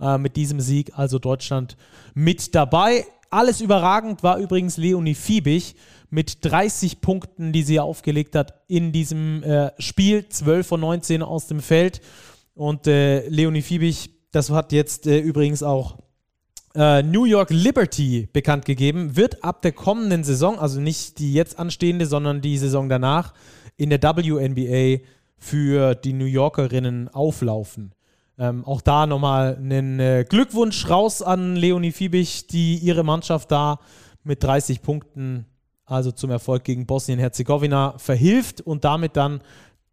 äh, 0.00 0.18
mit 0.18 0.36
diesem 0.36 0.60
Sieg. 0.60 0.92
Also 0.94 1.18
Deutschland 1.18 1.76
mit 2.14 2.54
dabei. 2.54 3.06
Alles 3.30 3.60
überragend 3.60 4.22
war 4.22 4.38
übrigens 4.38 4.76
Leonie 4.76 5.14
Fiebig 5.14 5.74
mit 6.10 6.44
30 6.44 7.00
Punkten, 7.00 7.52
die 7.52 7.62
sie 7.62 7.80
aufgelegt 7.80 8.34
hat 8.34 8.54
in 8.68 8.92
diesem 8.92 9.42
äh, 9.42 9.70
Spiel. 9.78 10.28
12 10.28 10.66
von 10.66 10.80
19 10.80 11.22
aus 11.22 11.46
dem 11.46 11.60
Feld. 11.60 12.00
Und 12.54 12.86
äh, 12.86 13.28
Leonie 13.28 13.62
Fiebig, 13.62 14.10
das 14.32 14.50
hat 14.50 14.72
jetzt 14.72 15.06
äh, 15.06 15.18
übrigens 15.18 15.62
auch 15.62 15.98
äh, 16.74 17.02
New 17.02 17.24
York 17.24 17.50
Liberty 17.50 18.28
bekannt 18.32 18.64
gegeben, 18.64 19.16
wird 19.16 19.42
ab 19.42 19.62
der 19.62 19.72
kommenden 19.72 20.24
Saison, 20.24 20.58
also 20.58 20.80
nicht 20.80 21.18
die 21.18 21.32
jetzt 21.32 21.58
anstehende, 21.58 22.06
sondern 22.06 22.40
die 22.40 22.58
Saison 22.58 22.88
danach, 22.88 23.34
in 23.76 23.90
der 23.90 24.02
WNBA 24.02 25.02
für 25.38 25.94
die 25.94 26.12
New 26.12 26.24
Yorkerinnen 26.24 27.08
auflaufen. 27.08 27.92
Ähm, 28.38 28.64
auch 28.64 28.82
da 28.82 29.06
nochmal 29.06 29.56
einen 29.56 29.98
äh, 30.00 30.24
Glückwunsch 30.28 30.88
raus 30.88 31.22
an 31.22 31.56
Leonie 31.56 31.92
Fiebig, 31.92 32.46
die 32.46 32.76
ihre 32.76 33.02
Mannschaft 33.02 33.50
da 33.50 33.80
mit 34.24 34.42
30 34.42 34.82
Punkten 34.82 35.46
also 35.86 36.10
zum 36.10 36.30
Erfolg 36.30 36.64
gegen 36.64 36.86
Bosnien-Herzegowina, 36.86 37.94
verhilft 37.98 38.60
und 38.60 38.84
damit 38.84 39.16
dann 39.16 39.40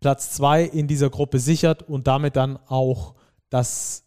Platz 0.02 0.32
2 0.32 0.64
in 0.64 0.88
dieser 0.88 1.10
Gruppe 1.10 1.40
sichert 1.40 1.84
und 1.84 2.08
damit 2.08 2.36
dann 2.36 2.58
auch 2.68 3.14
das 3.50 4.04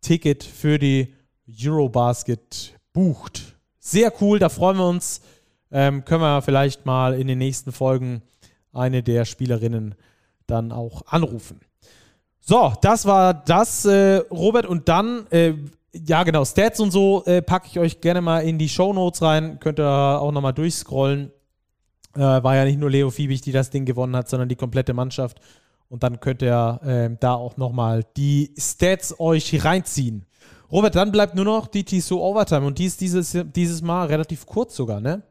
Ticket 0.00 0.42
für 0.42 0.78
die 0.78 1.14
Eurobasket 1.46 2.78
bucht. 2.92 3.54
Sehr 3.78 4.12
cool, 4.20 4.38
da 4.38 4.48
freuen 4.48 4.78
wir 4.78 4.88
uns. 4.88 5.20
Ähm, 5.70 6.04
können 6.04 6.22
wir 6.22 6.42
vielleicht 6.42 6.86
mal 6.86 7.14
in 7.14 7.28
den 7.28 7.38
nächsten 7.38 7.72
Folgen 7.72 8.22
eine 8.72 9.02
der 9.02 9.24
Spielerinnen 9.24 9.94
dann 10.46 10.72
auch 10.72 11.02
anrufen. 11.06 11.60
So, 12.40 12.72
das 12.82 13.06
war 13.06 13.34
das, 13.34 13.84
äh, 13.84 14.16
Robert. 14.30 14.66
Und 14.66 14.88
dann 14.88 15.26
äh, 15.30 15.54
ja, 15.94 16.22
genau. 16.22 16.44
Stats 16.44 16.80
und 16.80 16.90
so 16.90 17.24
äh, 17.26 17.42
packe 17.42 17.68
ich 17.70 17.78
euch 17.78 18.00
gerne 18.00 18.20
mal 18.20 18.40
in 18.40 18.58
die 18.58 18.68
Show 18.68 18.92
Notes 18.92 19.22
rein. 19.22 19.58
Könnt 19.60 19.78
ihr 19.78 19.86
auch 19.86 20.32
nochmal 20.32 20.54
durchscrollen. 20.54 21.30
Äh, 22.14 22.20
war 22.20 22.56
ja 22.56 22.64
nicht 22.64 22.78
nur 22.78 22.90
Leo 22.90 23.10
Fiebig, 23.10 23.42
die 23.42 23.52
das 23.52 23.70
Ding 23.70 23.84
gewonnen 23.84 24.16
hat, 24.16 24.28
sondern 24.28 24.48
die 24.48 24.56
komplette 24.56 24.94
Mannschaft. 24.94 25.40
Und 25.88 26.02
dann 26.02 26.20
könnt 26.20 26.42
ihr 26.42 26.80
äh, 26.84 27.16
da 27.20 27.34
auch 27.34 27.56
nochmal 27.58 28.04
die 28.16 28.54
Stats 28.58 29.18
euch 29.20 29.64
reinziehen. 29.64 30.24
Robert, 30.70 30.94
dann 30.94 31.12
bleibt 31.12 31.34
nur 31.34 31.44
noch 31.44 31.66
die 31.66 31.84
Tissot 31.84 32.18
Overtime. 32.18 32.66
Und 32.66 32.78
die 32.78 32.86
ist 32.86 33.00
dieses, 33.02 33.36
dieses 33.54 33.82
Mal 33.82 34.06
relativ 34.06 34.46
kurz 34.46 34.74
sogar, 34.74 35.00
ne? 35.00 35.22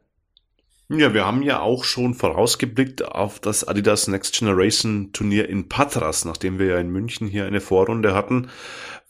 Ja, 0.94 1.14
wir 1.14 1.24
haben 1.24 1.42
ja 1.42 1.60
auch 1.60 1.84
schon 1.84 2.14
vorausgeblickt 2.14 3.04
auf 3.04 3.40
das 3.40 3.66
Adidas 3.66 4.08
Next 4.08 4.38
Generation 4.38 5.10
Turnier 5.12 5.48
in 5.48 5.68
Patras, 5.68 6.24
nachdem 6.24 6.58
wir 6.58 6.66
ja 6.66 6.78
in 6.78 6.90
München 6.90 7.26
hier 7.26 7.46
eine 7.46 7.60
Vorrunde 7.60 8.14
hatten 8.14 8.48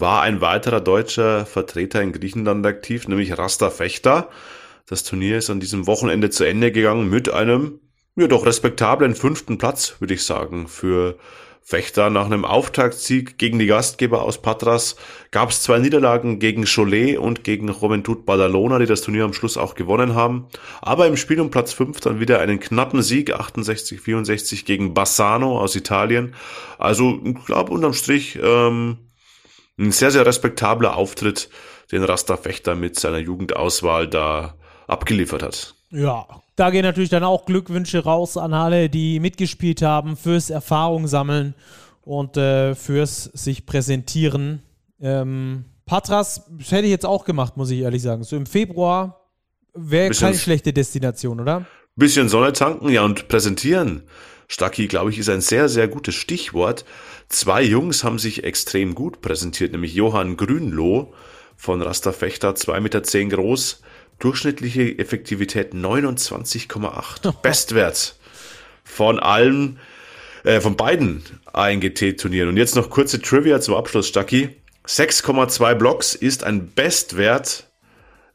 war 0.03 0.23
ein 0.23 0.41
weiterer 0.41 0.81
deutscher 0.81 1.47
Vertreter 1.47 2.03
in 2.03 2.13
Griechenland 2.13 2.67
aktiv, 2.67 3.09
nämlich 3.09 3.39
Rasta 3.39 3.71
Fechter. 3.71 4.29
Das 4.87 5.05
Turnier 5.05 5.39
ist 5.39 5.49
an 5.49 5.61
diesem 5.61 5.87
Wochenende 5.87 6.29
zu 6.29 6.45
Ende 6.45 6.73
gegangen 6.73 7.09
mit 7.09 7.33
einem, 7.33 7.81
ja 8.17 8.27
doch 8.27 8.45
respektablen 8.45 9.15
fünften 9.15 9.59
Platz, 9.59 9.97
würde 10.01 10.15
ich 10.15 10.25
sagen, 10.25 10.69
für 10.69 11.17
Fechter. 11.65 12.11
Nach 12.11 12.27
einem 12.27 12.45
Auftaktsieg 12.45 13.39
gegen 13.39 13.59
die 13.59 13.67
Gastgeber 13.67 14.23
aus 14.23 14.43
Patras 14.43 14.97
gab 15.31 15.51
es 15.51 15.63
zwei 15.63 15.79
Niederlagen 15.79 16.39
gegen 16.39 16.65
Cholet 16.65 17.19
und 17.19 17.45
gegen 17.45 17.69
Juventud 17.69 18.27
Badalona, 18.27 18.79
die 18.79 18.87
das 18.87 19.03
Turnier 19.03 19.25
am 19.25 19.33
Schluss 19.33 19.57
auch 19.57 19.75
gewonnen 19.75 20.15
haben. 20.15 20.49
Aber 20.81 21.07
im 21.07 21.17
Spiel 21.17 21.41
um 21.41 21.51
Platz 21.51 21.73
5 21.73 22.01
dann 22.01 22.21
wieder 22.21 22.41
einen 22.41 22.61
knappen 22.61 23.03
Sieg, 23.03 23.35
68-64 23.35 24.65
gegen 24.65 24.93
Bassano 24.93 25.59
aus 25.59 25.77
Italien. 25.77 26.35
Also 26.79 27.21
ich 27.25 27.45
glaube 27.47 27.73
unterm 27.73 27.95
Strich 27.95 28.39
ähm, 28.43 28.99
ein 29.79 29.93
sehr, 29.93 30.11
sehr 30.11 30.27
respektabler 30.27 30.97
Auftritt, 30.97 31.49
den 31.93 32.05
Rasta 32.05 32.37
Fechter 32.37 32.75
mit 32.75 32.99
seiner 32.99 33.19
Jugendauswahl 33.19 34.09
da 34.09 34.55
abgeliefert 34.87 35.43
hat. 35.43 35.75
Ja, 35.93 36.27
da 36.57 36.71
gehen 36.71 36.83
natürlich 36.83 37.11
dann 37.11 37.23
auch 37.23 37.45
Glückwünsche 37.45 38.03
raus 38.03 38.37
an 38.37 38.55
alle, 38.55 38.89
die 38.89 39.21
mitgespielt 39.21 39.83
haben, 39.83 40.17
fürs 40.17 40.49
Erfahrung 40.49 41.07
sammeln 41.07 41.55
und 42.03 42.37
äh, 42.37 42.75
fürs 42.75 43.25
sich 43.25 43.67
präsentieren. 43.67 44.63
Ähm, 45.01 45.67
Patras, 45.85 46.47
das 46.59 46.73
hätte 46.73 46.85
ich 46.85 46.91
jetzt 46.91 47.05
auch 47.05 47.25
gemacht, 47.25 47.59
muss 47.59 47.71
ich 47.71 47.81
ehrlich 47.81 48.01
sagen. 48.01 48.25
So 48.25 48.37
im 48.37 48.47
Februar 48.47 49.29
wäre 49.75 50.11
keine 50.11 50.37
schlechte 50.37 50.73
Destination, 50.73 51.41
oder? 51.41 51.67
Bisschen 51.95 52.31
Sonne 52.31 52.55
tanken, 52.55 52.89
ja, 52.89 53.05
und 53.05 53.29
präsentieren. 53.29 54.05
Stacki, 54.49 54.87
glaube 54.87 55.11
ich, 55.11 55.19
ist 55.19 55.29
ein 55.29 55.43
sehr, 55.43 55.69
sehr 55.69 55.89
gutes 55.89 56.15
Stichwort. 56.15 56.87
Zwei 57.29 57.63
Jungs 57.63 58.03
haben 58.03 58.19
sich 58.19 58.45
extrem 58.45 58.95
gut 58.95 59.21
präsentiert, 59.21 59.73
nämlich 59.73 59.95
Johann 59.95 60.37
Grünloh 60.39 61.13
von 61.57 61.83
Rasterfechter, 61.83 62.53
2,10 62.53 62.81
Meter 62.81 63.03
zehn 63.03 63.31
groß, 63.31 63.83
durchschnittliche 64.23 64.99
Effektivität 64.99 65.75
29,8. 65.75 67.35
Bestwert 67.43 68.17
von 68.85 69.19
allen, 69.19 69.79
äh, 70.45 70.61
von 70.61 70.77
beiden 70.77 71.23
ANGT-Turnieren. 71.53 72.49
Und 72.49 72.57
jetzt 72.57 72.77
noch 72.77 72.91
kurze 72.91 73.21
Trivia 73.21 73.61
zum 73.61 73.75
Abschluss, 73.75 74.09
Stacki. 74.09 74.57
6,2 74.87 75.75
Blocks 75.75 76.15
ist 76.15 76.45
ein 76.45 76.73
Bestwert 76.73 77.69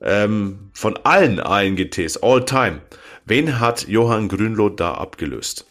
ähm, 0.01 0.69
von 0.73 0.97
allen 1.03 1.39
ANGTs, 1.39 2.17
all 2.17 2.45
time. 2.45 2.81
Wen 3.25 3.59
hat 3.59 3.87
Johann 3.87 4.29
Grünloh 4.29 4.69
da 4.69 4.93
abgelöst? 4.93 5.65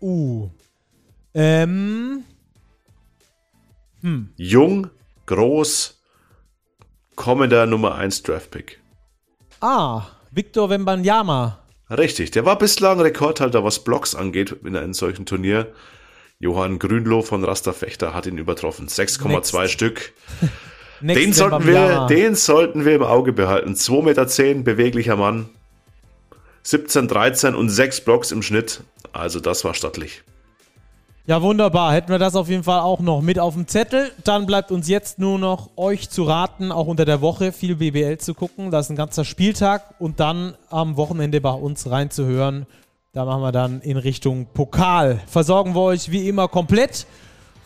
Uh. 0.00 0.48
Ähm. 1.34 2.24
Hm. 4.02 4.30
Jung, 4.36 4.90
groß, 5.26 6.00
kommender 7.16 7.66
Nummer 7.66 7.94
1 7.96 8.22
Draftpick. 8.22 8.79
Ah, 9.60 10.06
Victor 10.30 10.70
Wembanyama. 10.70 11.58
Richtig, 11.90 12.30
der 12.30 12.46
war 12.46 12.56
bislang 12.56 13.00
Rekordhalter, 13.00 13.62
was 13.64 13.84
Blocks 13.84 14.14
angeht 14.14 14.56
in 14.64 14.76
einem 14.76 14.94
solchen 14.94 15.26
Turnier. 15.26 15.72
Johann 16.38 16.78
Grünloh 16.78 17.20
von 17.20 17.44
Rasterfechter 17.44 18.14
hat 18.14 18.26
ihn 18.26 18.38
übertroffen. 18.38 18.88
6,2 18.88 19.68
Stück. 19.68 20.12
den, 21.00 21.34
sollten 21.34 21.66
wir, 21.66 22.06
den 22.08 22.34
sollten 22.34 22.86
wir 22.86 22.94
im 22.94 23.02
Auge 23.02 23.34
behalten. 23.34 23.74
2,10 23.74 24.02
Meter, 24.02 24.62
beweglicher 24.62 25.16
Mann. 25.16 25.50
17, 26.62 27.08
13 27.08 27.54
und 27.54 27.68
6 27.68 28.02
Blocks 28.02 28.32
im 28.32 28.42
Schnitt. 28.42 28.82
Also 29.12 29.40
das 29.40 29.64
war 29.64 29.74
stattlich. 29.74 30.22
Ja, 31.26 31.42
wunderbar. 31.42 31.92
Hätten 31.92 32.08
wir 32.08 32.18
das 32.18 32.34
auf 32.34 32.48
jeden 32.48 32.64
Fall 32.64 32.80
auch 32.80 33.00
noch 33.00 33.20
mit 33.20 33.38
auf 33.38 33.54
dem 33.54 33.68
Zettel. 33.68 34.10
Dann 34.24 34.46
bleibt 34.46 34.72
uns 34.72 34.88
jetzt 34.88 35.18
nur 35.18 35.38
noch 35.38 35.70
euch 35.76 36.08
zu 36.08 36.24
raten, 36.24 36.72
auch 36.72 36.86
unter 36.86 37.04
der 37.04 37.20
Woche 37.20 37.52
viel 37.52 37.76
BBL 37.76 38.18
zu 38.18 38.34
gucken. 38.34 38.70
Das 38.70 38.86
ist 38.86 38.90
ein 38.90 38.96
ganzer 38.96 39.24
Spieltag 39.24 39.94
und 39.98 40.18
dann 40.18 40.54
am 40.70 40.96
Wochenende 40.96 41.40
bei 41.40 41.52
uns 41.52 41.88
reinzuhören. 41.90 42.66
Da 43.12 43.24
machen 43.24 43.42
wir 43.42 43.52
dann 43.52 43.80
in 43.82 43.96
Richtung 43.96 44.46
Pokal. 44.54 45.20
Versorgen 45.26 45.74
wir 45.74 45.82
euch 45.82 46.10
wie 46.10 46.26
immer 46.26 46.48
komplett. 46.48 47.06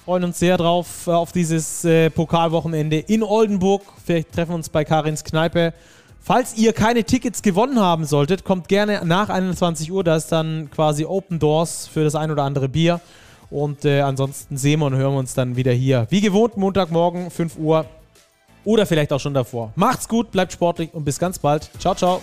Freuen 0.05 0.25
uns 0.25 0.39
sehr 0.39 0.59
drauf 0.59 1.07
äh, 1.07 1.13
auf 1.13 1.33
dieses 1.33 1.85
äh, 1.85 2.11
Pokalwochenende 2.11 2.99
in 2.99 3.23
Oldenburg. 3.23 3.83
Vielleicht 4.05 4.33
treffen 4.33 4.51
wir 4.51 4.57
uns 4.57 4.69
bei 4.69 4.85
Karins 4.85 5.23
Kneipe. 5.25 5.73
Falls 6.21 6.57
ihr 6.57 6.73
keine 6.73 7.05
Tickets 7.05 7.41
gewonnen 7.41 7.79
haben 7.79 8.05
solltet, 8.05 8.45
kommt 8.45 8.69
gerne 8.69 9.03
nach 9.05 9.29
21 9.29 9.93
Uhr. 9.93 10.03
Da 10.03 10.17
ist 10.17 10.33
dann 10.33 10.71
quasi 10.71 11.05
Open 11.05 11.39
Doors 11.39 11.87
für 11.87 12.05
das 12.05 12.15
ein 12.15 12.31
oder 12.31 12.43
andere 12.43 12.69
Bier. 12.69 13.01
Und 13.55 13.85
äh, 13.85 14.01
ansonsten 14.01 14.57
sehen 14.57 14.81
wir 14.81 14.87
und 14.87 14.97
hören 14.97 15.13
wir 15.13 15.19
uns 15.21 15.33
dann 15.35 15.55
wieder 15.55 15.71
hier. 15.71 16.09
Wie 16.11 16.21
gewohnt, 16.21 16.57
Montagmorgen, 16.57 17.31
5 17.31 17.57
Uhr. 17.57 17.87
Oder 18.65 18.85
vielleicht 18.85 19.13
auch 19.13 19.21
schon 19.21 19.33
davor. 19.33 19.73
Macht's 19.77 20.09
gut, 20.09 20.33
bleibt 20.33 20.53
sportlich 20.53 20.93
und 20.93 21.05
bis 21.05 21.21
ganz 21.21 21.39
bald. 21.39 21.71
Ciao, 21.79 21.95
ciao. 21.95 22.21